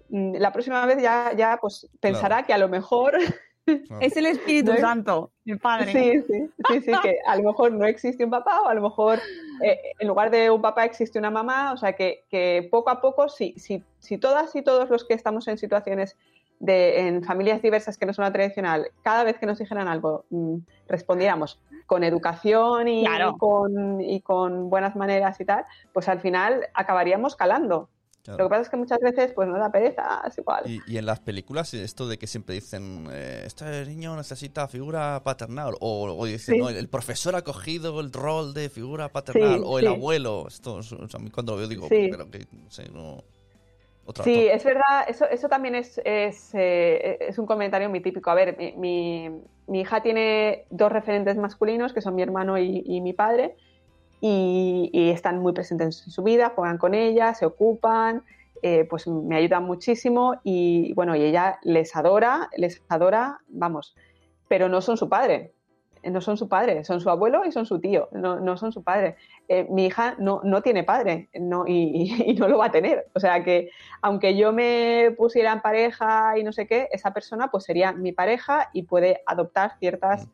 mm, 0.08 0.36
la 0.36 0.52
próxima 0.52 0.86
vez 0.86 1.02
ya, 1.02 1.32
ya 1.36 1.58
pues, 1.60 1.88
pensará 2.00 2.44
que 2.44 2.52
a 2.54 2.58
lo 2.58 2.68
mejor 2.68 3.18
Es 4.00 4.16
el 4.16 4.26
Espíritu 4.26 4.70
No 4.70 4.74
es- 4.76 4.80
Santo, 4.80 5.30
el 5.44 5.58
Padre. 5.58 5.92
Sí, 5.92 6.22
sí, 6.26 6.50
sí, 6.68 6.80
sí, 6.82 6.92
que 7.02 7.18
a 7.26 7.36
lo 7.36 7.42
mejor 7.44 7.72
no 7.72 7.84
existe 7.84 8.24
un 8.24 8.30
papá 8.30 8.62
o 8.62 8.68
a 8.68 8.74
lo 8.74 8.82
mejor 8.82 9.18
eh, 9.62 9.78
en 9.98 10.08
lugar 10.08 10.30
de 10.30 10.50
un 10.50 10.62
papá 10.62 10.84
existe 10.84 11.18
una 11.18 11.30
mamá, 11.30 11.72
o 11.72 11.76
sea 11.76 11.94
que, 11.94 12.24
que 12.30 12.68
poco 12.70 12.90
a 12.90 13.00
poco, 13.00 13.28
si, 13.28 13.52
si, 13.58 13.82
si 13.98 14.18
todas 14.18 14.54
y 14.54 14.62
todos 14.62 14.88
los 14.90 15.04
que 15.04 15.14
estamos 15.14 15.48
en 15.48 15.58
situaciones 15.58 16.16
de, 16.58 17.06
en 17.08 17.22
familias 17.22 17.60
diversas 17.60 17.98
que 17.98 18.06
no 18.06 18.14
son 18.14 18.24
la 18.24 18.32
tradicional, 18.32 18.90
cada 19.02 19.24
vez 19.24 19.36
que 19.38 19.44
nos 19.46 19.58
dijeran 19.58 19.88
algo, 19.88 20.24
mm, 20.30 20.56
respondiéramos 20.88 21.60
con 21.86 22.02
educación 22.02 22.88
y, 22.88 23.04
Claro. 23.04 23.32
y 23.34 23.38
con, 23.38 24.00
y 24.00 24.20
con 24.22 24.70
buenas 24.70 24.96
maneras 24.96 25.38
y 25.40 25.44
tal, 25.44 25.64
pues 25.92 26.08
al 26.08 26.20
final 26.20 26.66
acabaríamos 26.74 27.36
calando. 27.36 27.90
Claro. 28.26 28.38
Lo 28.42 28.48
que 28.48 28.50
pasa 28.50 28.62
es 28.62 28.68
que 28.68 28.76
muchas 28.76 28.98
veces 29.00 29.32
pues 29.32 29.48
nos 29.48 29.58
da 29.58 29.70
pereza, 29.70 30.22
es 30.26 30.36
igual. 30.36 30.62
Y, 30.66 30.80
y 30.86 30.98
en 30.98 31.06
las 31.06 31.20
películas, 31.20 31.72
esto 31.74 32.06
de 32.08 32.18
que 32.18 32.26
siempre 32.26 32.54
dicen, 32.56 33.08
eh, 33.10 33.42
este 33.46 33.86
niño 33.86 34.16
necesita 34.16 34.68
figura 34.68 35.22
paternal, 35.24 35.74
o, 35.80 36.04
o 36.18 36.24
dicen, 36.26 36.56
Sí. 36.56 36.60
no, 36.60 36.68
el 36.68 36.88
profesor 36.88 37.34
ha 37.36 37.42
cogido 37.42 38.00
el 38.00 38.12
rol 38.12 38.52
de 38.52 38.68
figura 38.68 39.08
paternal, 39.08 39.58
Sí, 39.60 39.62
o 39.64 39.78
el 39.78 39.86
sí. 39.86 39.92
abuelo. 39.94 40.44
Esto, 40.48 40.80
es- 40.80 40.92
o 40.92 41.08
sea, 41.08 41.18
a 41.18 41.22
mí 41.22 41.30
cuando 41.30 41.52
lo 41.52 41.58
veo 41.58 41.68
digo, 41.68 41.88
Sí. 41.88 42.08
pero 42.10 42.30
que, 42.30 42.40
no 42.52 42.70
sé, 42.70 42.88
no... 42.90 43.22
Otra, 44.08 44.22
Sí, 44.24 44.44
otra- 44.44 44.54
es 44.54 44.64
verdad, 44.64 45.04
eso, 45.08 45.24
eso 45.28 45.48
también 45.48 45.74
es, 45.74 46.00
es, 46.04 46.50
eh, 46.54 47.18
es 47.20 47.38
un 47.38 47.46
comentario 47.46 47.90
muy 47.90 48.00
típico. 48.00 48.30
A 48.30 48.34
ver, 48.34 48.56
mi, 48.56 48.72
mi- 48.76 49.30
mi 49.66 49.80
hija 49.80 50.00
tiene 50.00 50.64
dos 50.70 50.92
referentes 50.92 51.36
masculinos, 51.36 51.92
que 51.92 52.00
son 52.00 52.14
mi 52.14 52.22
hermano 52.22 52.56
y, 52.56 52.82
y 52.86 53.00
mi 53.00 53.12
padre, 53.12 53.56
y, 54.20 55.10
están 55.10 55.38
muy 55.40 55.52
presentes 55.52 56.02
en 56.06 56.10
su 56.12 56.22
vida, 56.22 56.52
juegan 56.54 56.78
con 56.78 56.94
ella, 56.94 57.34
se 57.34 57.46
ocupan, 57.46 58.22
eh, 58.62 58.84
pues 58.88 59.06
me 59.06 59.36
ayudan 59.36 59.64
muchísimo 59.64 60.40
y 60.42 60.92
bueno, 60.94 61.14
y 61.14 61.22
ella 61.22 61.58
les 61.62 61.94
adora, 61.94 62.48
les 62.56 62.82
adora, 62.88 63.38
vamos, 63.48 63.94
pero 64.48 64.68
no 64.68 64.80
son 64.80 64.96
su 64.96 65.08
padre. 65.08 65.52
eh, 66.02 66.10
No 66.10 66.20
son 66.20 66.36
su 66.36 66.48
padre, 66.48 66.84
son 66.84 67.00
su 67.00 67.10
abuelo 67.10 67.44
y 67.44 67.52
son 67.52 67.66
su 67.66 67.80
tío, 67.80 68.08
no, 68.12 68.40
no 68.40 68.56
son 68.56 68.72
su 68.72 68.82
padre. 68.82 69.16
Eh, 69.48 69.66
mi 69.70 69.86
hija 69.86 70.16
no, 70.18 70.40
no 70.44 70.62
tiene 70.62 70.84
padre 70.84 71.28
no, 71.34 71.64
y 71.66 72.34
no 72.38 72.48
lo 72.48 72.58
va 72.58 72.66
a 72.66 72.70
tener. 72.70 73.06
O 73.14 73.20
sea 73.20 73.44
que 73.44 73.70
aunque 74.02 74.36
yo 74.36 74.52
me 74.52 75.14
pusiera 75.16 75.52
en 75.52 75.60
pareja 75.60 76.38
y 76.38 76.42
no 76.44 76.52
sé 76.52 76.66
qué, 76.66 76.88
esa 76.92 77.12
persona 77.12 77.48
pues 77.50 77.64
sería 77.64 77.92
mi 77.92 78.12
pareja 78.12 78.70
y 78.72 78.82
puede 78.84 79.22
adoptar 79.26 79.78
ciertas, 79.78 80.28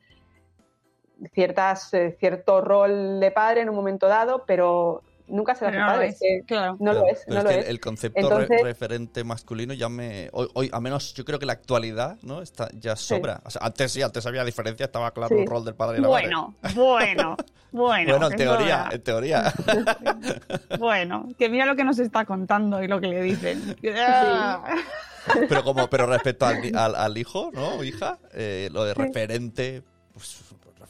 ciertas 1.34 1.92
eh, 1.94 2.16
cierto 2.18 2.60
rol 2.60 3.20
de 3.20 3.30
padre 3.30 3.60
en 3.62 3.68
un 3.70 3.76
momento 3.76 4.06
dado, 4.08 4.44
pero 4.46 5.02
nunca 5.28 5.54
será 5.54 5.70
su 5.72 5.78
no 5.78 5.86
lo 5.86 5.92
padre. 5.92 6.06
es, 6.08 6.14
es 6.14 6.20
que 6.20 6.44
claro. 6.46 6.76
no 6.80 6.92
lo 6.92 7.06
es, 7.06 7.24
no 7.28 7.38
es 7.38 7.44
lo 7.44 7.50
que 7.50 7.58
es. 7.60 7.68
el 7.68 7.80
concepto 7.80 8.20
re- 8.20 8.42
Entonces- 8.42 8.62
referente 8.62 9.24
masculino 9.24 9.72
ya 9.72 9.88
me... 9.88 10.28
Hoy, 10.32 10.48
hoy, 10.54 10.70
a 10.72 10.80
menos 10.80 11.14
yo 11.14 11.24
creo 11.24 11.38
que 11.38 11.46
la 11.46 11.54
actualidad, 11.54 12.18
¿no? 12.22 12.42
Está, 12.42 12.68
ya 12.74 12.96
sobra. 12.96 13.40
O 13.44 13.50
sea, 13.50 13.62
antes 13.64 13.92
sí, 13.92 14.02
antes 14.02 14.26
había 14.26 14.44
diferencia, 14.44 14.84
estaba 14.86 15.10
claro 15.12 15.34
Sí. 15.34 15.42
el 15.42 15.46
rol 15.48 15.64
del 15.64 15.74
padre 15.74 15.98
y 15.98 16.00
la 16.02 16.08
madre. 16.08 16.22
Bueno, 16.28 16.54
bueno, 16.74 17.36
bueno. 17.70 18.12
Bueno, 18.18 18.30
en 18.30 18.36
teoría, 18.36 18.76
verdad. 18.76 18.94
en 18.94 19.02
teoría. 19.02 19.52
Bueno, 20.78 21.28
que 21.38 21.48
mira 21.48 21.64
lo 21.66 21.76
que 21.76 21.84
nos 21.84 21.98
está 21.98 22.24
contando 22.24 22.82
y 22.82 22.88
lo 22.88 23.00
que 23.00 23.06
le 23.08 23.22
dicen. 23.22 23.76
Pero 25.48 25.62
como, 25.62 25.88
pero 25.88 26.06
respecto 26.06 26.46
al, 26.46 26.74
al, 26.76 26.96
al 26.96 27.16
hijo, 27.16 27.50
¿no? 27.52 27.76
O 27.76 27.84
hija, 27.84 28.18
eh, 28.34 28.68
lo 28.72 28.82
de 28.84 28.92
referente, 28.92 29.82
pues, 30.12 30.41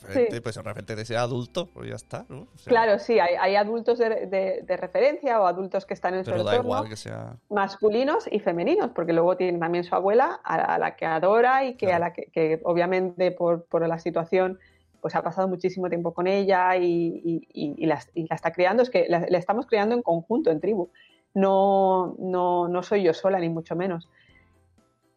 referente, 0.03 0.35
Sí. 0.37 0.41
pues 0.41 0.57
el 0.57 0.65
referente 0.65 0.97
de 0.97 1.05
ser 1.05 1.17
adulto, 1.19 1.69
pues 1.73 1.89
ya 1.89 1.97
está, 1.97 2.27
¿no? 2.29 2.43
O 2.55 2.59
sea, 2.59 2.71
Claro, 2.71 2.99
sí, 2.99 3.19
hay, 3.19 3.35
hay 3.41 3.57
adultos 3.57 3.99
de, 3.99 4.27
de- 4.27 4.63
de 4.67 4.77
referencia 4.77 5.41
o 5.41 5.47
adultos 5.47 5.87
que 5.87 5.95
están 5.95 6.15
en 6.15 6.25
su 6.25 6.31
Pero 6.31 6.45
da 6.45 6.53
entorno, 6.53 6.71
igual 6.75 6.89
que 6.89 6.97
sea. 6.97 7.37
masculinos 7.51 8.29
y 8.31 8.41
femeninos, 8.41 8.91
porque 8.95 9.13
luego 9.13 9.37
tiene 9.37 9.59
también 9.59 9.85
su 9.85 9.95
abuela, 9.95 10.41
a 10.45 10.57
la, 10.57 10.65
a 10.65 10.79
la 10.79 10.97
que 10.97 11.07
adora 11.07 11.65
y 11.65 11.75
que 11.75 11.87
Claro. 11.87 11.97
a 12.05 12.09
la 12.09 12.13
que, 12.13 12.27
que 12.33 12.61
obviamente 12.65 13.31
por, 13.33 13.65
por 13.65 13.87
la 13.87 13.99
situación 13.99 14.59
pues 15.01 15.17
ha 15.17 15.23
pasado 15.23 15.49
muchísimo 15.49 15.89
tiempo 15.89 16.15
con 16.15 16.29
ella 16.29 16.77
y, 16.77 16.85
y- 17.25 17.49
y- 17.53 17.75
y 17.77 17.87
la, 17.87 17.99
y 18.15 18.29
la 18.29 18.37
está 18.37 18.53
criando, 18.53 18.85
es 18.85 18.91
que 18.91 19.07
la, 19.09 19.27
la 19.29 19.39
estamos 19.39 19.67
criando 19.67 19.97
en 19.97 20.03
conjunto, 20.03 20.51
en 20.51 20.61
tribu. 20.61 20.91
No, 21.35 22.15
no, 22.19 22.69
no 22.69 22.83
soy 22.83 23.03
yo 23.03 23.15
sola, 23.15 23.39
ni 23.39 23.49
mucho 23.49 23.75
menos. 23.75 24.09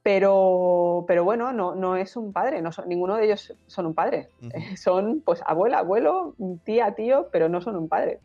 Pero, 0.05 1.03
pero 1.07 1.23
bueno, 1.23 1.51
no, 1.51 1.73
no 1.73 1.95
es 1.95 2.15
un 2.15 2.31
padre, 2.31 2.61
no 2.61 2.71
son- 2.71 2.87
ninguno 2.87 3.15
de 3.15 3.25
ellos 3.25 3.55
son 3.65 3.87
un 3.87 3.95
padre. 3.95 4.29
Son 4.77 5.23
pues 5.25 5.41
abuela, 5.43 5.79
abuelo, 5.79 6.35
tía, 6.63 6.93
tío, 6.93 7.27
pero 7.31 7.49
no 7.49 7.59
son 7.59 7.75
un 7.75 7.89
padre. 7.89 8.19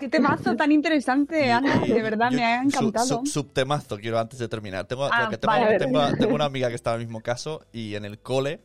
Qué 0.00 0.08
temazo 0.08 0.56
tan 0.56 0.72
interesante, 0.72 1.52
Ana. 1.52 1.78
De 1.86 2.02
verdad, 2.02 2.30
yo- 2.32 2.36
me 2.36 2.44
ha 2.44 2.58
sub- 2.64 2.66
encantado. 2.66 3.06
sub- 3.06 3.26
subtemazo, 3.28 3.96
quiero 3.96 4.18
antes 4.18 4.40
de 4.40 4.48
terminar. 4.48 4.86
Tengo, 4.86 5.04
Ah, 5.04 5.28
tengo, 5.30 5.46
vale. 5.46 5.78
tengo- 5.78 6.00
tengo 6.18 6.34
una 6.34 6.46
amiga 6.46 6.68
que 6.68 6.74
está 6.74 6.94
en 6.94 7.00
el 7.02 7.06
mismo 7.06 7.20
caso 7.20 7.60
y 7.72 7.94
en 7.94 8.04
el 8.04 8.18
cole, 8.18 8.60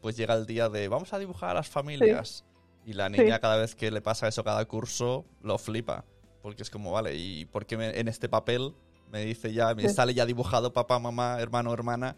pues 0.00 0.16
llega 0.16 0.34
el 0.34 0.46
día 0.46 0.68
de 0.68 0.86
vamos 0.86 1.12
a 1.12 1.18
dibujar 1.18 1.50
a 1.50 1.54
las 1.54 1.68
familias. 1.68 2.44
Y 2.86 2.92
la 2.92 3.08
niña, 3.08 3.34
Sí. 3.34 3.40
cada 3.40 3.56
vez 3.56 3.74
que 3.74 3.90
le 3.90 4.00
pasa 4.00 4.28
eso 4.28 4.44
cada 4.44 4.64
curso, 4.66 5.24
lo 5.42 5.58
flipa. 5.58 6.04
Porque 6.40 6.62
es 6.62 6.70
como, 6.70 6.92
vale, 6.92 7.16
¿y 7.16 7.46
por 7.46 7.66
qué 7.66 7.76
me- 7.76 7.98
en 7.98 8.06
este 8.06 8.28
papel 8.28 8.74
me 9.10 9.24
dice 9.24 9.52
ya, 9.52 9.74
me 9.74 9.82
Sí. 9.82 9.94
sale 9.94 10.14
ya 10.14 10.24
dibujado 10.26 10.72
papá, 10.72 10.98
mamá, 10.98 11.38
hermano, 11.40 11.72
hermana? 11.72 12.16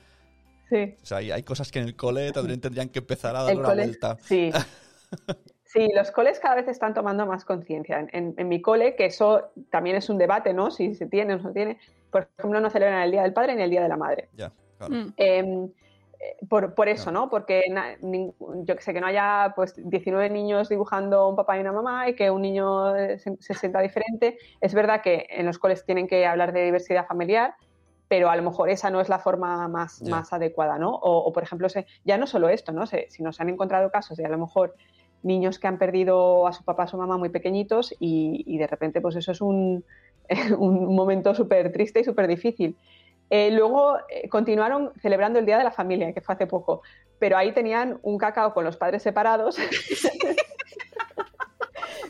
Sí. 0.69 0.95
O 1.03 1.07
sea, 1.07 1.19
hay, 1.19 1.31
hay 1.31 1.43
cosas 1.43 1.71
que 1.71 1.79
en 1.81 1.87
el 1.87 1.97
cole 1.97 2.33
tendrían, 2.33 2.61
tendrían 2.61 2.89
que 2.89 3.01
empezar 3.01 3.37
a 3.37 3.43
dar 3.43 3.53
El 3.53 3.59
una 3.59 3.69
cole, 3.69 3.83
vuelta. 3.85 4.17
Sí. 4.23 4.51
Sí, 5.65 5.89
los 5.95 6.11
coles 6.11 6.39
cada 6.39 6.57
vez 6.57 6.69
están 6.69 6.93
tomando 6.93 7.25
más 7.25 7.47
conciencia. 7.47 7.99
En, 7.99 8.11
en- 8.13 8.35
en 8.37 8.47
mi 8.49 8.61
cole, 8.61 8.95
que 8.95 9.07
eso 9.07 9.53
también 9.71 9.97
es 9.97 10.11
un 10.11 10.19
debate, 10.19 10.53
¿no? 10.53 10.71
Si 10.71 10.95
se 10.95 11.07
tiene 11.07 11.33
o 11.33 11.39
no 11.39 11.49
se 11.49 11.55
tiene. 11.55 11.79
Por 12.11 12.29
ejemplo, 12.39 12.61
no 12.61 12.69
celebran 12.69 13.01
el 13.03 13.11
Día 13.11 13.23
del 13.23 13.33
Padre 13.33 13.55
ni 13.57 13.63
el 13.63 13.71
Día 13.71 13.83
de 13.83 13.89
la 13.89 13.97
Madre. 13.97 14.29
Ya, 14.37 14.53
claro. 14.77 14.95
Mm. 14.95 15.15
Eh, 15.17 15.69
por, 16.49 16.75
por 16.75 16.89
eso. 16.89 17.11
¿no? 17.13 17.29
Porque 17.31 17.63
na- 17.71 17.97
yo 18.01 18.77
que 18.77 18.83
sé, 18.83 18.93
que 18.95 19.01
no 19.01 19.07
haya 19.07 19.53
pues 19.57 19.75
19 19.77 20.31
niños 20.31 20.69
dibujando 20.69 21.29
un 21.29 21.37
papá 21.37 21.57
y 21.57 21.61
una 21.61 21.73
mamá 21.73 22.09
y 22.09 22.15
que 22.15 22.31
un 22.31 22.43
niño 22.43 22.97
eh, 22.97 23.19
se, 23.19 23.37
se 23.41 23.55
sienta 23.55 23.81
diferente. 23.81 24.39
Es 24.61 24.75
verdad 24.75 25.03
que 25.03 25.27
en 25.31 25.47
los 25.47 25.59
coles 25.59 25.85
tienen 25.85 26.07
que 26.07 26.27
hablar 26.27 26.53
de 26.53 26.65
diversidad 26.65 27.07
familiar, 27.07 27.55
pero 28.09 28.29
a 28.31 28.37
lo 28.37 28.43
mejor 28.43 28.69
esa 28.71 28.91
no 28.91 29.01
es 29.01 29.09
la 29.09 29.19
forma 29.19 29.67
más, 29.69 30.03
más 30.03 30.33
adecuada, 30.33 30.79
¿no? 30.79 30.91
O, 30.95 31.19
o, 31.19 31.33
por 31.33 31.43
ejemplo, 31.43 31.69
se- 31.69 31.87
ya 32.05 32.19
no 32.19 32.27
solo 32.27 32.49
esto, 32.51 32.73
¿no? 32.73 32.87
Se- 32.87 33.07
si 33.11 33.23
nos 33.23 33.41
han 33.41 33.49
encontrado 33.49 33.91
casos 33.91 34.17
de 34.19 34.27
a 34.27 34.29
lo 34.29 34.39
mejor 34.39 34.75
niños 35.23 35.59
que 35.59 35.69
han 35.69 35.79
perdido 35.79 36.47
a 36.47 36.53
su 36.53 36.65
papá 36.65 36.85
o 36.85 36.89
su 36.89 36.99
mamá 36.99 37.17
muy 37.17 37.29
pequeñitos 37.31 37.93
y, 38.01 38.43
y 38.47 38.59
de 38.59 38.67
repente 38.67 39.01
pues 39.01 39.17
eso 39.17 39.33
es 39.33 39.41
un, 39.41 39.85
un 40.59 40.95
momento 40.95 41.35
súper 41.35 41.73
triste 41.73 42.01
y 42.01 42.05
súper 42.05 42.27
difícil. 42.29 42.77
Eh, 43.35 43.51
luego 43.51 43.97
eh, 44.11 44.29
continuaron 44.29 44.93
celebrando 45.01 45.39
el 45.39 45.47
Día 45.47 45.57
de 45.57 45.65
la 45.65 45.71
Familia, 45.71 46.13
que 46.13 46.21
fue 46.21 46.35
hace 46.35 46.47
poco, 46.47 46.83
pero 47.19 47.39
ahí 47.39 47.53
tenían 47.53 47.99
un 48.03 48.19
cacao 48.19 48.53
con 48.53 48.63
los 48.63 48.77
padres 48.77 49.03
separados. 49.03 49.57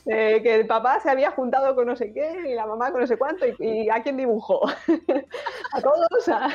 Eh, 0.07 0.41
que 0.43 0.57
el 0.57 0.67
papá 0.67 0.99
se 0.99 1.09
había 1.09 1.31
juntado 1.31 1.77
con 1.77 1.87
no 1.87 1.95
sé 1.95 2.13
qué 2.13 2.35
y 2.49 2.55
la 2.55 2.67
mamá 2.67 2.91
con 2.91 3.01
no 3.03 3.07
sé 3.07 3.17
cuánto 3.17 3.47
y, 3.47 3.55
y 3.61 3.89
a 3.89 4.03
quién 4.03 4.17
dibujó. 4.17 4.61
a 5.73 5.81
todos. 5.81 6.29
a- 6.29 6.49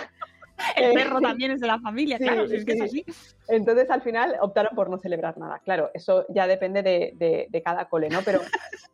El 0.75 0.93
perro 0.93 1.21
también 1.21 1.51
es 1.51 1.61
de 1.61 1.67
la 1.67 1.79
familia, 1.79 2.17
sí, 2.17 2.25
claro, 2.25 2.45
si 2.47 2.57
es 2.57 2.65
que 2.65 2.73
es 2.73 2.91
sí. 2.91 3.05
así. 3.07 3.31
Entonces 3.47 3.89
al 3.89 4.01
final 4.01 4.35
optaron 4.41 4.75
por 4.75 4.89
no 4.89 4.97
celebrar 4.97 5.37
nada. 5.37 5.59
Claro, 5.63 5.91
eso 5.93 6.25
ya 6.27 6.45
depende 6.45 6.83
de, 6.83 7.13
de- 7.15 7.47
de 7.49 7.61
cada 7.63 7.87
cole, 7.87 8.09
¿no? 8.09 8.19
Pero 8.25 8.41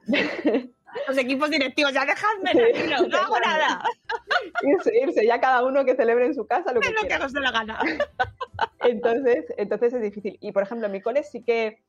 Los 1.08 1.18
equipos 1.18 1.50
directivos, 1.50 1.94
ya 1.94 2.06
dejadme 2.06 2.52
tranquilo, 2.52 3.08
no 3.08 3.18
hago 3.18 3.40
nada, 3.40 3.84
irse, 4.64 4.92
irse 5.02 5.26
ya 5.26 5.40
cada 5.40 5.64
uno 5.64 5.84
que 5.86 5.96
celebre 5.96 6.26
en 6.28 6.36
su 6.36 6.46
casa 6.46 6.72
lo 6.74 6.80
que 6.80 6.88
es 6.90 6.94
lo 7.02 7.08
que 7.08 7.16
os 7.26 7.34
dé 7.34 7.40
la 7.40 7.52
gana. 7.52 7.80
Entonces, 8.82 9.46
entonces 9.58 9.94
es 9.94 10.02
difícil. 10.02 10.38
Y 10.42 10.52
por 10.52 10.64
ejemplo, 10.64 10.86
en 10.88 10.92
mi 10.92 11.02
cole 11.02 11.24
sí 11.24 11.42
que, 11.44 11.80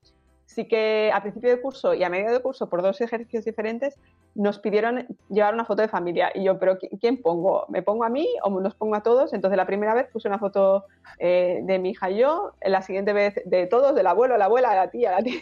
sí 0.46 0.66
que 0.68 1.10
a 1.12 1.20
principio 1.22 1.50
de 1.50 1.60
curso 1.60 1.92
y 1.94 2.04
a 2.04 2.08
medio 2.08 2.32
de 2.32 2.40
curso, 2.40 2.68
por 2.68 2.82
dos 2.82 3.00
ejercicios 3.00 3.44
diferentes, 3.44 3.96
nos 4.36 4.58
pidieron 4.58 5.06
llevar 5.28 5.54
una 5.54 5.64
foto 5.64 5.82
de 5.82 5.88
familia. 5.88 6.30
Y 6.34 6.44
yo, 6.44 6.58
¿pero 6.58 6.78
qui- 6.78 6.88
quién 7.00 7.20
pongo? 7.20 7.66
¿Me 7.68 7.82
pongo 7.82 8.04
a 8.04 8.08
mí 8.08 8.28
o 8.42 8.60
nos 8.60 8.74
pongo 8.74 8.94
a 8.96 9.02
todos? 9.02 9.32
Entonces 9.32 9.56
la 9.56 9.66
primera 9.66 9.94
vez 9.94 10.06
puse 10.12 10.28
una 10.28 10.38
foto 10.38 10.84
eh, 11.18 11.60
de 11.62 11.78
mi 11.78 11.90
hija 11.90 12.10
y 12.10 12.18
yo, 12.18 12.52
la 12.62 12.82
siguiente 12.82 13.12
vez 13.12 13.40
de 13.44 13.66
todos, 13.66 13.94
del 13.94 14.06
abuelo, 14.06 14.36
la 14.36 14.46
abuela, 14.46 14.74
la 14.74 14.90
tía, 14.90 15.10
la 15.12 15.22
tía. 15.22 15.40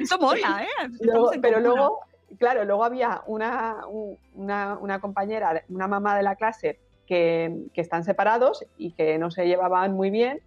Eso 0.00 0.18
mola, 0.18 0.64
¿eh? 0.64 0.88
Luego- 1.00 1.30
pero 1.42 1.60
luego, 1.60 2.00
claro, 2.38 2.64
luego 2.64 2.84
había 2.84 3.22
una, 3.26 3.86
un- 3.88 4.18
una, 4.34 4.76
una 4.78 5.00
compañera, 5.00 5.62
una 5.68 5.88
mamá 5.88 6.16
de 6.16 6.22
la 6.22 6.36
clase 6.36 6.78
que, 7.06 7.54
que 7.72 7.80
están 7.80 8.04
separados 8.04 8.64
y 8.76 8.92
que 8.94 9.18
no 9.18 9.30
se 9.30 9.46
llevaban 9.46 9.92
muy 9.94 10.10
bien. 10.10 10.40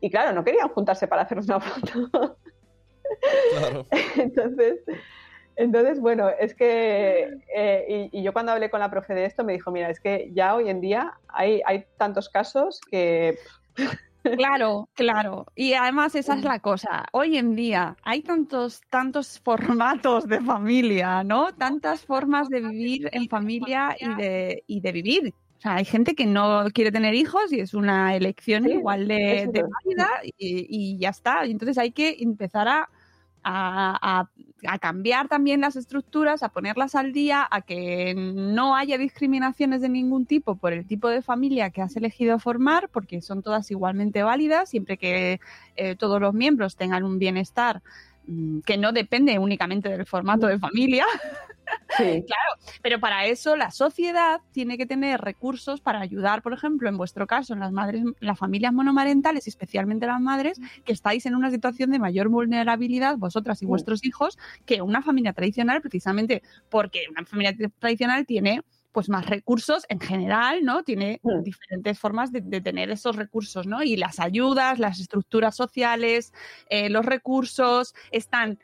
Y 0.00 0.10
claro, 0.10 0.32
no 0.32 0.44
querían 0.44 0.68
juntarse 0.68 1.08
para 1.08 1.22
hacernos 1.22 1.46
una 1.46 1.60
foto. 1.60 2.38
Claro. 3.50 3.86
entonces, 4.16 4.80
entonces, 5.56 6.00
bueno, 6.00 6.28
es 6.28 6.54
que. 6.54 7.28
eh, 7.54 8.10
y, 8.12 8.20
y 8.20 8.22
yo 8.22 8.32
cuando 8.32 8.52
hablé 8.52 8.70
con 8.70 8.80
la 8.80 8.90
profe 8.90 9.14
de 9.14 9.24
esto 9.24 9.44
me 9.44 9.52
dijo: 9.54 9.70
Mira, 9.70 9.88
es 9.90 10.00
que 10.00 10.30
ya 10.32 10.54
hoy 10.54 10.68
en 10.68 10.80
día 10.80 11.12
hay, 11.28 11.62
hay 11.66 11.84
tantos 11.96 12.28
casos 12.28 12.80
que. 12.90 13.38
Claro, 14.36 14.88
claro. 14.94 15.46
Y 15.54 15.74
además 15.74 16.14
esa 16.14 16.34
es 16.34 16.44
la 16.44 16.58
cosa. 16.58 17.06
Hoy 17.12 17.36
en 17.36 17.54
día 17.54 17.96
hay 18.02 18.22
tantos, 18.22 18.80
tantos 18.90 19.38
formatos 19.40 20.26
de 20.26 20.40
familia, 20.40 21.22
¿no? 21.22 21.52
Tantas 21.54 22.04
formas 22.04 22.48
de 22.48 22.60
vivir 22.60 23.08
en 23.12 23.28
familia 23.28 23.96
y 23.98 24.14
de, 24.14 24.64
y 24.66 24.80
de 24.80 24.92
vivir. 24.92 25.34
O 25.58 25.60
sea, 25.60 25.76
hay 25.76 25.84
gente 25.84 26.14
que 26.14 26.26
no 26.26 26.64
quiere 26.72 26.90
tener 26.90 27.14
hijos 27.14 27.52
y 27.52 27.60
es 27.60 27.74
una 27.74 28.14
elección 28.16 28.64
Sí, 28.64 28.72
igual 28.72 29.08
de, 29.08 29.46
válida 29.46 30.08
y, 30.38 30.66
y 30.68 30.98
ya 30.98 31.10
está. 31.10 31.46
Y 31.46 31.50
entonces 31.50 31.78
hay 31.78 31.92
que 31.92 32.16
empezar 32.20 32.68
a, 32.68 32.88
a- 33.44 33.98
a- 34.20 34.28
a 34.66 34.78
cambiar 34.78 35.28
también 35.28 35.60
las 35.60 35.76
estructuras, 35.76 36.42
a 36.42 36.48
ponerlas 36.48 36.94
al 36.94 37.12
día, 37.12 37.46
a 37.50 37.60
que 37.60 38.14
no 38.16 38.74
haya 38.76 38.96
discriminaciones 38.98 39.82
de 39.82 39.90
ningún 39.90 40.24
tipo 40.26 40.56
por 40.56 40.72
el 40.72 40.86
tipo 40.86 41.08
de 41.08 41.20
familia 41.22 41.70
que 41.70 41.82
has 41.82 41.94
elegido 41.96 42.38
formar, 42.38 42.88
porque 42.88 43.20
son 43.20 43.42
todas 43.42 43.70
igualmente 43.70 44.22
válidas, 44.22 44.70
siempre 44.70 44.96
que 44.96 45.38
eh, 45.76 45.96
todos 45.96 46.20
los 46.20 46.32
miembros 46.32 46.76
tengan 46.76 47.04
un 47.04 47.18
bienestar 47.18 47.82
que 48.64 48.76
no 48.76 48.92
depende 48.92 49.38
únicamente 49.38 49.88
del 49.88 50.06
formato 50.06 50.46
de 50.46 50.58
familia, 50.58 51.04
Sí, 51.96 52.24
pero 52.82 53.00
para 53.00 53.26
eso 53.26 53.56
la 53.56 53.70
sociedad 53.70 54.40
tiene 54.52 54.76
que 54.76 54.86
tener 54.86 55.20
recursos 55.20 55.80
para 55.80 56.00
ayudar, 56.00 56.42
por 56.42 56.52
ejemplo, 56.52 56.88
en 56.88 56.96
vuestro 56.96 57.26
caso, 57.26 57.54
en 57.54 57.60
las 57.60 57.72
madres, 57.72 58.04
las 58.20 58.38
familias 58.38 58.72
monomarentales, 58.72 59.46
especialmente 59.46 60.06
las 60.06 60.20
madres, 60.20 60.60
que 60.84 60.92
estáis 60.92 61.26
en 61.26 61.34
una 61.34 61.50
situación 61.50 61.90
de 61.90 61.98
mayor 61.98 62.28
vulnerabilidad, 62.28 63.16
vosotras 63.16 63.62
y 63.62 63.66
Mm. 63.66 63.68
vuestros 63.68 64.04
hijos, 64.04 64.38
que 64.66 64.82
una 64.82 65.02
familia 65.02 65.32
tradicional, 65.32 65.80
precisamente 65.80 66.42
porque 66.68 67.04
una 67.10 67.24
familia 67.24 67.54
tradicional 67.78 68.26
tiene 68.26 68.62
pues 68.94 69.08
más 69.10 69.26
recursos 69.26 69.84
en 69.88 70.00
general, 70.00 70.64
¿no? 70.64 70.84
Tiene 70.84 71.20
Mm. 71.22 71.42
diferentes 71.42 71.98
formas 71.98 72.30
de, 72.32 72.40
de 72.40 72.60
tener 72.60 72.90
esos 72.90 73.16
recursos, 73.16 73.66
¿no? 73.66 73.82
Y 73.82 73.96
las 73.96 74.20
ayudas, 74.20 74.78
las 74.78 75.00
estructuras 75.00 75.56
sociales, 75.56 76.32
eh, 76.70 76.88
los 76.88 77.04
recursos 77.04 77.94
están 78.12 78.58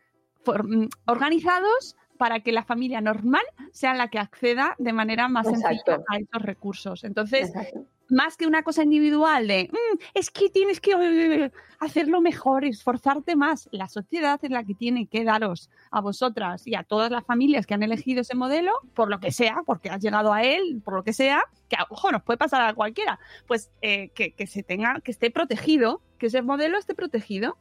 mm, 0.47 0.87
organizados 1.07 1.97
para 2.17 2.41
que 2.41 2.53
la 2.53 2.63
familia 2.65 3.01
normal 3.01 3.43
sea 3.73 3.93
la 3.95 4.09
que 4.09 4.19
acceda 4.19 4.77
de 4.79 4.93
manera 4.93 5.29
más 5.29 5.47
sencilla 5.49 6.01
a 6.09 6.19
esos 6.19 6.43
recursos. 6.43 7.05
Entonces, 7.05 7.49
exacto. 7.49 7.87
Más 8.11 8.37
que 8.37 8.47
una 8.47 8.63
cosa 8.63 8.83
individual 8.83 9.47
de 9.47 9.69
"Mm, 9.73 9.99
es 10.15 10.31
que 10.31 10.49
tienes 10.51 10.81
que 10.81 10.93
eh, 10.93 11.51
hacerlo 11.79 12.21
mejor, 12.21 12.65
esforzarte 12.65 13.37
más, 13.37 13.69
la 13.73 13.89
sociedad 13.89 14.39
es 14.43 14.51
la 14.51 14.65
que 14.65 14.75
tiene 14.75 15.07
que 15.07 15.25
daros 15.25 15.71
a 15.91 16.01
vosotras 16.01 16.67
y 16.67 16.75
a 16.75 16.83
todas 16.83 17.11
las 17.11 17.25
familias 17.25 17.67
que 17.67 17.75
han 17.75 17.83
elegido 17.83 18.21
ese 18.23 18.35
modelo, 18.35 18.73
por 18.95 19.09
lo 19.09 19.21
que 19.21 19.33
sea, 19.33 19.63
porque 19.67 19.91
has 19.91 20.01
llegado 20.03 20.33
a 20.33 20.43
él, 20.43 20.81
por 20.85 20.95
lo 20.95 21.03
que 21.05 21.13
sea, 21.13 21.43
que 21.69 21.77
ojo, 21.89 22.11
nos 22.13 22.23
puede 22.23 22.37
pasar 22.39 22.63
a 22.63 22.75
cualquiera, 22.75 23.19
pues 23.47 23.71
eh, 23.83 24.11
que, 24.15 24.33
que 24.33 24.47
se 24.47 24.63
tenga, 24.63 25.01
que 25.01 25.11
esté 25.11 25.31
protegido, 25.31 26.03
que 26.19 26.27
ese 26.27 26.43
modelo 26.43 26.79
esté 26.79 26.95
protegido. 26.95 27.57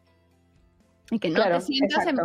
Y 1.12 1.20
que 1.20 1.30
no 1.30 1.36
Claro, 1.36 1.56
te 1.60 1.66
sientas 1.66 2.06
en. 2.06 2.18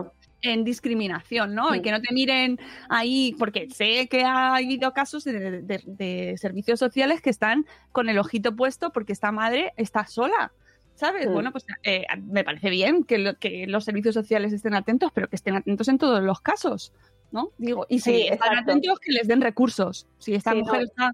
En 0.45 0.63
discriminación, 0.65 1.55
¿no? 1.55 1.75
Y 1.75 1.81
que 1.83 1.91
no 1.91 2.01
te 2.01 2.13
miren 2.15 2.59
ahí, 2.89 3.35
porque 3.39 3.69
sé 3.71 4.07
que 4.09 4.23
ha 4.25 4.55
habido 4.57 4.93
casos 4.93 5.25
de, 5.25 5.63
de- 5.63 5.83
de 5.87 6.35
servicios 6.39 6.79
sociales 6.79 7.21
que 7.21 7.31
están 7.31 7.67
con 7.93 8.09
el 8.09 8.19
ojito 8.19 8.55
puesto 8.55 8.91
porque 8.93 9.13
esta 9.13 9.33
madre 9.33 9.73
está 9.77 10.07
sola. 10.07 10.53
¿Sabes? 10.97 11.29
Mm. 11.29 11.33
Bueno, 11.33 11.51
pues 11.51 11.67
eh, 11.83 12.05
me 12.23 12.45
parece 12.45 12.71
bien 12.71 13.03
que, 13.03 13.19
lo- 13.19 13.35
que 13.37 13.67
los 13.67 13.85
servicios 13.85 14.15
sociales 14.15 14.53
estén 14.53 14.75
atentos, 14.75 15.11
pero 15.13 15.29
que 15.29 15.35
estén 15.37 15.57
atentos 15.57 15.89
en 15.89 15.99
todos 15.99 16.23
los 16.23 16.41
casos, 16.41 16.93
¿no? 17.33 17.51
Digo, 17.59 17.85
y 17.89 17.99
si 17.99 18.13
Sí, 18.13 18.21
están 18.29 18.51
exacto. 18.53 18.71
atentos, 18.71 18.99
que 19.01 19.11
les 19.13 19.27
den 19.27 19.41
recursos. 19.41 20.07
Si 20.19 20.35
esta 20.35 20.55
mujer 20.55 20.81
no. 20.81 20.85
está. 20.85 21.13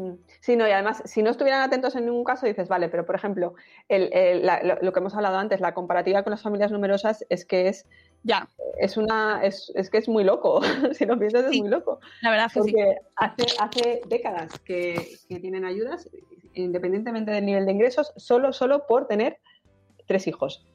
Mm. 0.00 0.14
Sí, 0.40 0.56
no, 0.56 0.66
y 0.66 0.70
además, 0.70 1.02
si 1.04 1.22
no 1.22 1.30
estuvieran 1.30 1.60
atentos 1.60 1.94
en 1.94 2.06
ningún 2.06 2.24
caso, 2.24 2.46
dices, 2.46 2.68
vale, 2.68 2.88
pero 2.88 3.04
por 3.04 3.14
ejemplo, 3.16 3.54
el- 3.88 4.10
el- 4.14 4.46
la- 4.46 4.62
lo, 4.62 4.76
lo 4.80 4.92
que 4.92 5.00
hemos 5.00 5.14
hablado 5.14 5.36
antes, 5.36 5.60
la 5.60 5.74
comparativa 5.74 6.22
con 6.22 6.30
las 6.30 6.42
familias 6.42 6.72
numerosas 6.72 7.24
es 7.28 7.44
que 7.44 7.68
es, 7.68 7.86
Ya, 8.22 8.48
es 8.78 8.96
una, 8.96 9.44
es, 9.44 9.70
es 9.74 9.90
que 9.90 9.98
es 9.98 10.08
muy 10.08 10.24
loco, 10.24 10.60
si 10.94 11.04
lo 11.04 11.18
piensas 11.18 11.44
es 11.50 11.58
muy 11.58 11.68
loco, 11.68 12.00
la 12.22 12.30
verdad 12.30 12.46
es 12.46 12.52
que 12.54 12.62
sí. 12.62 12.72
porque 12.72 12.96
hace, 13.16 13.44
hace 13.60 14.02
décadas 14.08 14.58
que, 14.64 15.18
que 15.28 15.38
tienen 15.40 15.64
ayudas, 15.66 16.08
independientemente 16.54 17.30
del 17.30 17.44
nivel 17.46 17.66
de 17.66 17.72
ingresos, 17.72 18.12
solo, 18.16 18.52
solo 18.52 18.86
por 18.86 19.06
tener 19.06 19.38
tres 20.06 20.26
hijos. 20.26 20.66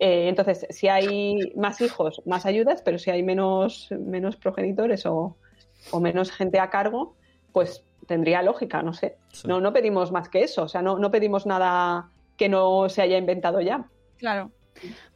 Eh, 0.00 0.28
entonces, 0.28 0.66
si 0.70 0.88
hay 0.88 1.52
más 1.56 1.80
hijos, 1.80 2.22
más 2.26 2.44
ayudas, 2.46 2.82
pero 2.82 2.98
si 2.98 3.10
hay 3.10 3.22
menos, 3.22 3.88
menos 3.90 4.36
progenitores 4.36 5.06
o, 5.06 5.36
o 5.92 6.00
menos 6.00 6.32
gente 6.32 6.58
a 6.58 6.70
cargo, 6.70 7.16
pues 7.52 7.84
tendría 8.06 8.42
lógica, 8.42 8.82
no 8.82 8.92
sé. 8.92 9.16
Sí. 9.32 9.48
No, 9.48 9.60
no 9.60 9.72
pedimos 9.72 10.12
más 10.12 10.28
que 10.28 10.42
eso, 10.44 10.62
o 10.64 10.68
sea, 10.68 10.82
no, 10.82 10.98
no 10.98 11.10
pedimos 11.10 11.46
nada 11.46 12.08
que 12.36 12.48
no 12.48 12.88
se 12.88 13.02
haya 13.02 13.16
inventado 13.18 13.60
ya. 13.60 13.84
Claro. 14.18 14.50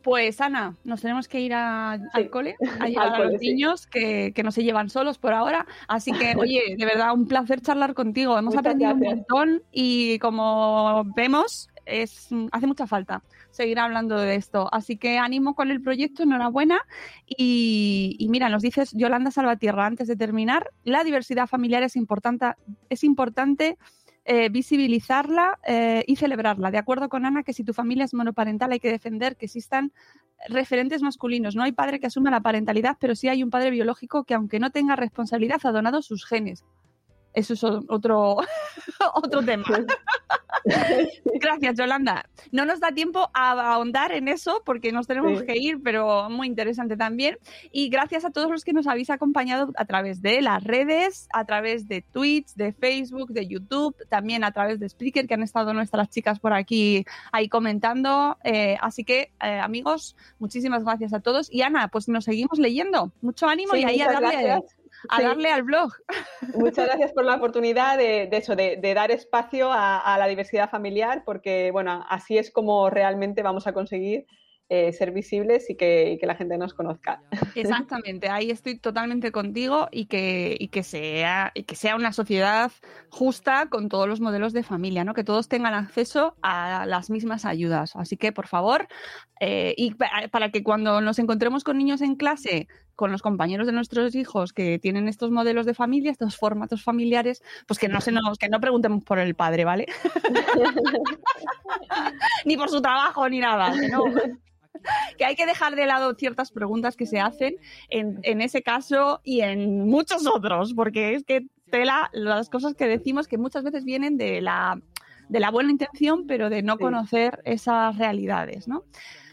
Pues 0.02 0.40
Ana, 0.40 0.76
nos 0.84 1.00
tenemos 1.02 1.26
que 1.28 1.40
ir 1.40 1.52
a- 1.52 1.98
al 2.12 2.30
cole 2.30 2.54
a 2.80 2.86
llevar 2.88 3.14
a 3.14 3.18
los 3.24 3.40
sí. 3.40 3.48
niños 3.48 3.86
que, 3.86 4.32
que 4.34 4.42
no 4.42 4.52
se 4.52 4.62
llevan 4.62 4.88
solos 4.88 5.18
por 5.18 5.32
ahora. 5.32 5.66
Así 5.88 6.12
que, 6.12 6.34
oye, 6.38 6.76
de 6.76 6.84
verdad, 6.84 7.12
un 7.12 7.26
placer 7.26 7.60
charlar 7.60 7.94
contigo. 7.94 8.32
Hemos 8.38 8.54
Muchas 8.54 8.60
aprendido 8.60 8.92
un 8.94 9.00
montón 9.00 9.62
y 9.72 10.18
como 10.20 11.04
vemos, 11.16 11.68
es, 11.84 12.28
hace 12.52 12.66
mucha 12.66 12.86
falta 12.86 13.22
seguir 13.58 13.78
hablando 13.78 14.16
de 14.16 14.36
esto. 14.36 14.68
Así 14.72 14.96
que 14.96 15.18
ánimo 15.18 15.54
con 15.54 15.70
el 15.70 15.82
proyecto, 15.82 16.22
enhorabuena. 16.22 16.80
Y, 17.26 18.26
mira, 18.30 18.48
nos 18.48 18.62
dices 18.62 18.92
Yolanda 18.92 19.30
Salvatierra, 19.30 19.84
antes 19.84 20.08
de 20.08 20.16
terminar, 20.16 20.70
la 20.84 21.04
diversidad 21.04 21.46
familiar 21.46 21.82
es 21.82 21.96
importante, 21.96 22.46
es 22.88 23.04
importante 23.04 23.76
eh, 24.24 24.48
visibilizarla 24.48 25.58
eh, 25.66 26.04
y 26.06 26.16
celebrarla. 26.16 26.70
De 26.70 26.78
acuerdo 26.78 27.08
con 27.08 27.26
Ana, 27.26 27.42
que 27.42 27.52
si 27.52 27.64
tu 27.64 27.74
familia 27.74 28.04
es 28.04 28.14
monoparental 28.14 28.72
hay 28.72 28.80
que 28.80 28.90
defender 28.90 29.36
que 29.36 29.46
existan 29.46 29.92
referentes 30.48 31.02
masculinos. 31.02 31.56
No 31.56 31.64
hay 31.64 31.72
padre 31.72 31.98
que 31.98 32.06
asuma 32.06 32.30
la 32.30 32.40
parentalidad, 32.40 32.96
pero 33.00 33.16
sí 33.16 33.28
hay 33.28 33.42
un 33.42 33.50
padre 33.50 33.70
biológico 33.70 34.24
que, 34.24 34.34
aunque 34.34 34.60
no 34.60 34.70
tenga 34.70 34.94
responsabilidad, 34.94 35.60
ha 35.64 35.72
donado 35.72 36.00
sus 36.00 36.24
genes. 36.24 36.64
Eso 37.38 37.54
es 37.54 37.64
otro, 37.64 38.36
otro 39.14 39.42
tema. 39.44 39.64
Gracias, 41.40 41.76
Yolanda. 41.76 42.28
No 42.50 42.64
nos 42.64 42.80
da 42.80 42.92
tiempo 42.92 43.30
a 43.32 43.74
ahondar 43.74 44.12
en 44.12 44.28
eso 44.28 44.62
porque 44.64 44.92
nos 44.92 45.06
tenemos 45.06 45.42
que 45.42 45.56
ir, 45.56 45.80
pero 45.82 46.28
muy 46.30 46.46
interesante 46.46 46.96
también. 46.96 47.38
Y 47.70 47.88
gracias 47.88 48.24
a 48.24 48.30
todos 48.30 48.50
los 48.50 48.64
que 48.64 48.72
nos 48.72 48.86
habéis 48.86 49.10
acompañado 49.10 49.72
a 49.76 49.84
través 49.84 50.20
de 50.20 50.42
las 50.42 50.64
redes, 50.64 51.28
a 51.32 51.44
través 51.44 51.88
de 51.88 52.02
tweets, 52.02 52.56
de 52.56 52.72
Facebook, 52.72 53.30
de 53.30 53.46
YouTube, 53.46 53.94
también 54.08 54.44
a 54.44 54.52
través 54.52 54.80
de 54.80 54.88
Spreaker, 54.88 55.26
que 55.26 55.34
han 55.34 55.42
estado 55.42 55.72
nuestras 55.74 56.10
chicas 56.10 56.40
por 56.40 56.52
aquí 56.52 57.04
ahí 57.32 57.48
comentando. 57.48 58.36
Eh, 58.44 58.76
así 58.80 59.04
que, 59.04 59.32
eh, 59.42 59.60
amigos, 59.60 60.16
muchísimas 60.38 60.84
gracias 60.84 61.12
a 61.12 61.20
todos. 61.20 61.52
Y 61.52 61.62
Ana, 61.62 61.88
pues 61.88 62.08
nos 62.08 62.24
seguimos 62.24 62.58
leyendo. 62.58 63.12
Mucho 63.20 63.46
ánimo 63.46 63.76
y 63.76 63.84
ahí 63.84 64.00
a 64.00 64.12
darle, 64.12 64.62
a 65.08 65.22
darle 65.22 65.50
al 65.50 65.62
blog. 65.62 65.92
Muchas 66.54 66.86
gracias 66.86 67.12
por 67.12 67.24
la 67.24 67.36
oportunidad 67.36 67.96
de, 67.96 68.28
eso, 68.32 68.56
de, 68.56 68.78
dar 68.94 69.10
espacio 69.10 69.70
a, 69.72 70.16
la 70.18 70.26
diversidad 70.26 70.70
familiar, 70.70 71.22
porque 71.24 71.70
bueno, 71.70 72.04
así 72.08 72.38
es 72.38 72.50
como 72.50 72.90
realmente 72.90 73.42
vamos 73.42 73.66
a 73.66 73.72
conseguir 73.72 74.26
eh, 74.70 74.92
ser 74.92 75.12
visibles 75.12 75.70
y 75.70 75.76
que, 75.76 76.18
la 76.22 76.34
gente 76.34 76.58
nos 76.58 76.74
conozca. 76.74 77.22
Exactamente, 77.54 78.28
ahí 78.28 78.50
estoy 78.50 78.78
totalmente 78.78 79.32
contigo 79.32 79.88
y 79.90 80.06
que, 80.06 80.68
que 80.70 80.82
sea, 80.82 81.52
y 81.54 81.62
que 81.62 81.74
sea 81.74 81.96
una 81.96 82.12
sociedad 82.12 82.70
justa 83.08 83.70
con 83.70 83.88
todos 83.88 84.06
los 84.06 84.20
modelos 84.20 84.52
de 84.52 84.62
familia, 84.62 85.04
¿no? 85.04 85.14
que 85.14 85.24
todos 85.24 85.48
tengan 85.48 85.72
acceso 85.72 86.34
a 86.42 86.84
las 86.86 87.08
mismas 87.08 87.46
ayudas. 87.46 87.96
Así 87.96 88.18
que, 88.18 88.30
por 88.32 88.46
favor, 88.46 88.88
eh, 89.40 89.72
y 89.78 89.94
para 89.94 90.50
que 90.50 90.62
cuando 90.62 91.00
nos 91.00 91.18
encontremos 91.18 91.64
con 91.64 91.78
niños 91.78 92.02
en 92.02 92.16
clase 92.16 92.68
con 92.98 93.12
los 93.12 93.22
compañeros 93.22 93.68
de 93.68 93.72
nuestros 93.72 94.16
hijos 94.16 94.52
que 94.52 94.80
tienen 94.80 95.06
estos 95.06 95.30
modelos 95.30 95.66
de 95.66 95.72
familia, 95.72 96.10
estos 96.10 96.36
formatos 96.36 96.82
familiares, 96.82 97.44
pues 97.68 97.78
que 97.78 97.86
no 97.86 98.00
se 98.00 98.10
nos, 98.10 98.38
que 98.38 98.48
no 98.48 98.58
preguntemos 98.58 99.04
por 99.04 99.20
el 99.20 99.36
padre, 99.36 99.64
¿vale? 99.64 99.86
ni 102.44 102.56
por 102.56 102.70
su 102.70 102.82
trabajo 102.82 103.28
ni 103.28 103.38
nada, 103.38 103.72
que 105.16 105.24
hay 105.24 105.36
que 105.36 105.46
dejar 105.46 105.76
de 105.76 105.86
lado 105.86 106.12
ciertas 106.14 106.50
preguntas 106.50 106.96
que 106.96 107.06
se 107.06 107.20
hacen 107.20 107.54
en, 107.88 108.18
en, 108.24 108.40
ese 108.40 108.62
caso 108.62 109.20
y 109.22 109.42
en 109.42 109.86
muchos 109.86 110.26
otros, 110.26 110.74
porque 110.74 111.14
es 111.14 111.22
que 111.22 111.46
tela 111.70 112.10
las 112.12 112.50
cosas 112.50 112.74
que 112.74 112.88
decimos 112.88 113.28
que 113.28 113.38
muchas 113.38 113.62
veces 113.62 113.84
vienen 113.84 114.16
de 114.16 114.40
la, 114.40 114.76
de 115.28 115.38
la 115.38 115.52
buena 115.52 115.70
intención, 115.70 116.26
pero 116.26 116.50
de 116.50 116.62
no 116.62 116.78
conocer 116.78 117.42
esas 117.44 117.96
realidades, 117.96 118.66
¿no? 118.66 118.82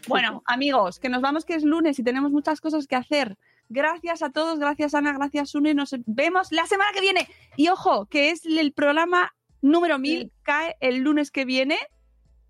Bueno, 0.08 0.44
amigos, 0.46 1.00
que 1.00 1.08
nos 1.08 1.20
vamos 1.20 1.44
que 1.44 1.54
es 1.54 1.64
lunes 1.64 1.98
y 1.98 2.04
tenemos 2.04 2.30
muchas 2.30 2.60
cosas 2.60 2.86
que 2.86 2.94
hacer. 2.94 3.36
Gracias 3.68 4.22
a 4.22 4.30
todos, 4.30 4.58
gracias 4.58 4.94
Ana, 4.94 5.12
gracias 5.12 5.54
Une. 5.54 5.74
Nos 5.74 5.94
vemos 6.06 6.52
la 6.52 6.66
semana 6.66 6.90
que 6.92 7.00
viene. 7.00 7.28
Y 7.56 7.68
ojo, 7.68 8.06
que 8.06 8.30
es 8.30 8.46
el 8.46 8.72
programa 8.72 9.34
número 9.60 9.98
1000, 9.98 10.32
cae 10.42 10.76
el 10.80 10.98
lunes 10.98 11.30
que 11.30 11.44
viene, 11.44 11.76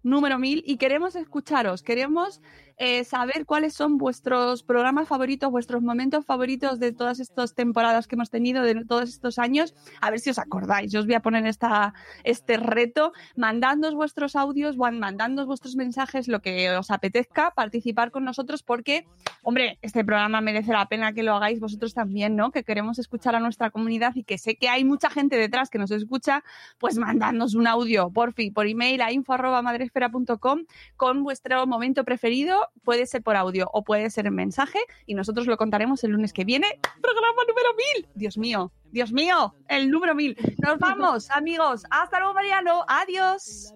número 0.02 0.38
1000, 0.38 0.62
y 0.66 0.76
queremos 0.76 1.16
escucharos, 1.16 1.82
queremos 1.82 2.42
eh, 2.78 3.04
saber 3.04 3.46
cuáles 3.46 3.74
son 3.74 3.96
vuestros 3.96 4.62
programas 4.62 5.08
favoritos, 5.08 5.50
vuestros 5.50 5.82
momentos 5.82 6.26
favoritos 6.26 6.78
de 6.78 6.92
todas 6.92 7.20
estas 7.20 7.54
temporadas 7.54 8.06
que 8.06 8.16
hemos 8.16 8.30
tenido, 8.30 8.62
de 8.62 8.84
todos 8.84 9.08
estos 9.08 9.38
años. 9.38 9.74
A 10.00 10.10
ver 10.10 10.20
si 10.20 10.30
os 10.30 10.38
acordáis. 10.38 10.92
Yo 10.92 11.00
os 11.00 11.06
voy 11.06 11.14
a 11.14 11.20
poner 11.20 11.46
esta, 11.46 11.94
este 12.24 12.58
reto. 12.58 13.12
Mandadnos 13.34 13.94
vuestros 13.94 14.36
audios, 14.36 14.76
mandadnos 14.76 15.46
vuestros 15.46 15.74
mensajes, 15.74 16.28
lo 16.28 16.40
que 16.40 16.70
os 16.76 16.90
apetezca, 16.90 17.52
participar 17.52 18.10
con 18.10 18.24
nosotros, 18.24 18.62
porque, 18.62 19.06
hombre, 19.42 19.78
este 19.80 20.04
programa 20.04 20.40
merece 20.40 20.72
la 20.72 20.86
pena 20.86 21.12
que 21.12 21.22
lo 21.22 21.34
hagáis 21.34 21.60
vosotros 21.60 21.94
también, 21.94 22.36
¿no? 22.36 22.50
Que 22.50 22.62
queremos 22.62 22.98
escuchar 22.98 23.34
a 23.34 23.40
nuestra 23.40 23.70
comunidad 23.70 24.14
y 24.16 24.24
que 24.24 24.36
sé 24.36 24.56
que 24.56 24.68
hay 24.68 24.84
mucha 24.84 25.08
gente 25.08 25.36
detrás 25.36 25.70
que 25.70 25.78
nos 25.78 25.90
escucha, 25.90 26.44
pues 26.78 26.98
mandadnos 26.98 27.54
un 27.54 27.66
audio, 27.66 28.10
por 28.10 28.34
fin, 28.34 28.52
por 28.52 28.66
email 28.66 29.00
a 29.00 29.12
info.madresfera.com 29.12 30.64
con 30.96 31.22
vuestro 31.22 31.66
momento 31.66 32.04
preferido 32.04 32.65
puede 32.84 33.06
ser 33.06 33.22
por 33.22 33.36
audio 33.36 33.68
o 33.72 33.82
puede 33.82 34.10
ser 34.10 34.26
en 34.26 34.34
mensaje 34.34 34.78
y 35.06 35.14
nosotros 35.14 35.46
lo 35.46 35.56
contaremos 35.56 36.02
el 36.04 36.12
lunes 36.12 36.32
que 36.32 36.44
viene. 36.44 36.66
Programa 37.00 37.42
número 37.46 37.68
1000. 37.94 38.08
Dios 38.14 38.38
mío, 38.38 38.72
Dios 38.90 39.12
mío, 39.12 39.54
el 39.68 39.90
número 39.90 40.14
1000. 40.14 40.36
Nos 40.58 40.78
vamos, 40.78 41.30
amigos. 41.30 41.84
Hasta 41.90 42.18
luego, 42.18 42.34
Mariano. 42.34 42.84
Adiós. 42.88 43.74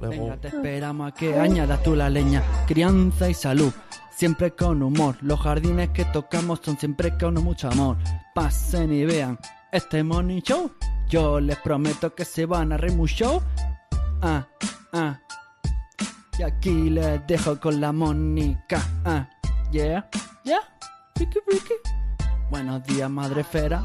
Venga, 0.00 0.36
te 0.36 0.48
esperamos 0.48 1.12
a 1.12 1.14
que 1.14 1.34
añadas 1.38 1.82
tú 1.82 1.94
la 1.96 2.10
leña. 2.10 2.42
Crianza 2.66 3.28
y 3.28 3.34
salud. 3.34 3.72
Siempre 4.10 4.52
con 4.52 4.82
humor. 4.82 5.16
Los 5.22 5.40
jardines 5.40 5.90
que 5.90 6.04
tocamos 6.04 6.60
son 6.62 6.78
siempre 6.78 7.16
con 7.18 7.34
mucho 7.34 7.68
amor. 7.68 7.96
Pasen 8.34 8.92
y 8.92 9.04
vean 9.04 9.38
este 9.72 10.04
morning 10.04 10.40
show. 10.40 10.70
Yo 11.08 11.40
les 11.40 11.58
prometo 11.58 12.14
que 12.14 12.24
se 12.24 12.46
van 12.46 12.72
a 12.72 12.76
reír 12.76 12.96
mucho. 12.96 13.42
Ah, 14.22 14.46
ah. 14.92 15.20
Y 16.36 16.42
aquí 16.42 16.90
les 16.90 17.24
dejo 17.26 17.60
con 17.60 17.80
la 17.80 17.92
Mónica. 17.92 18.82
Ah, 19.04 19.28
yeah, 19.70 20.08
yeah, 20.44 20.60
Ricky, 21.14 21.38
Ricky. 21.46 21.74
Buenos 22.50 22.82
días, 22.84 23.08
Madre 23.08 23.44
Fera. 23.44 23.84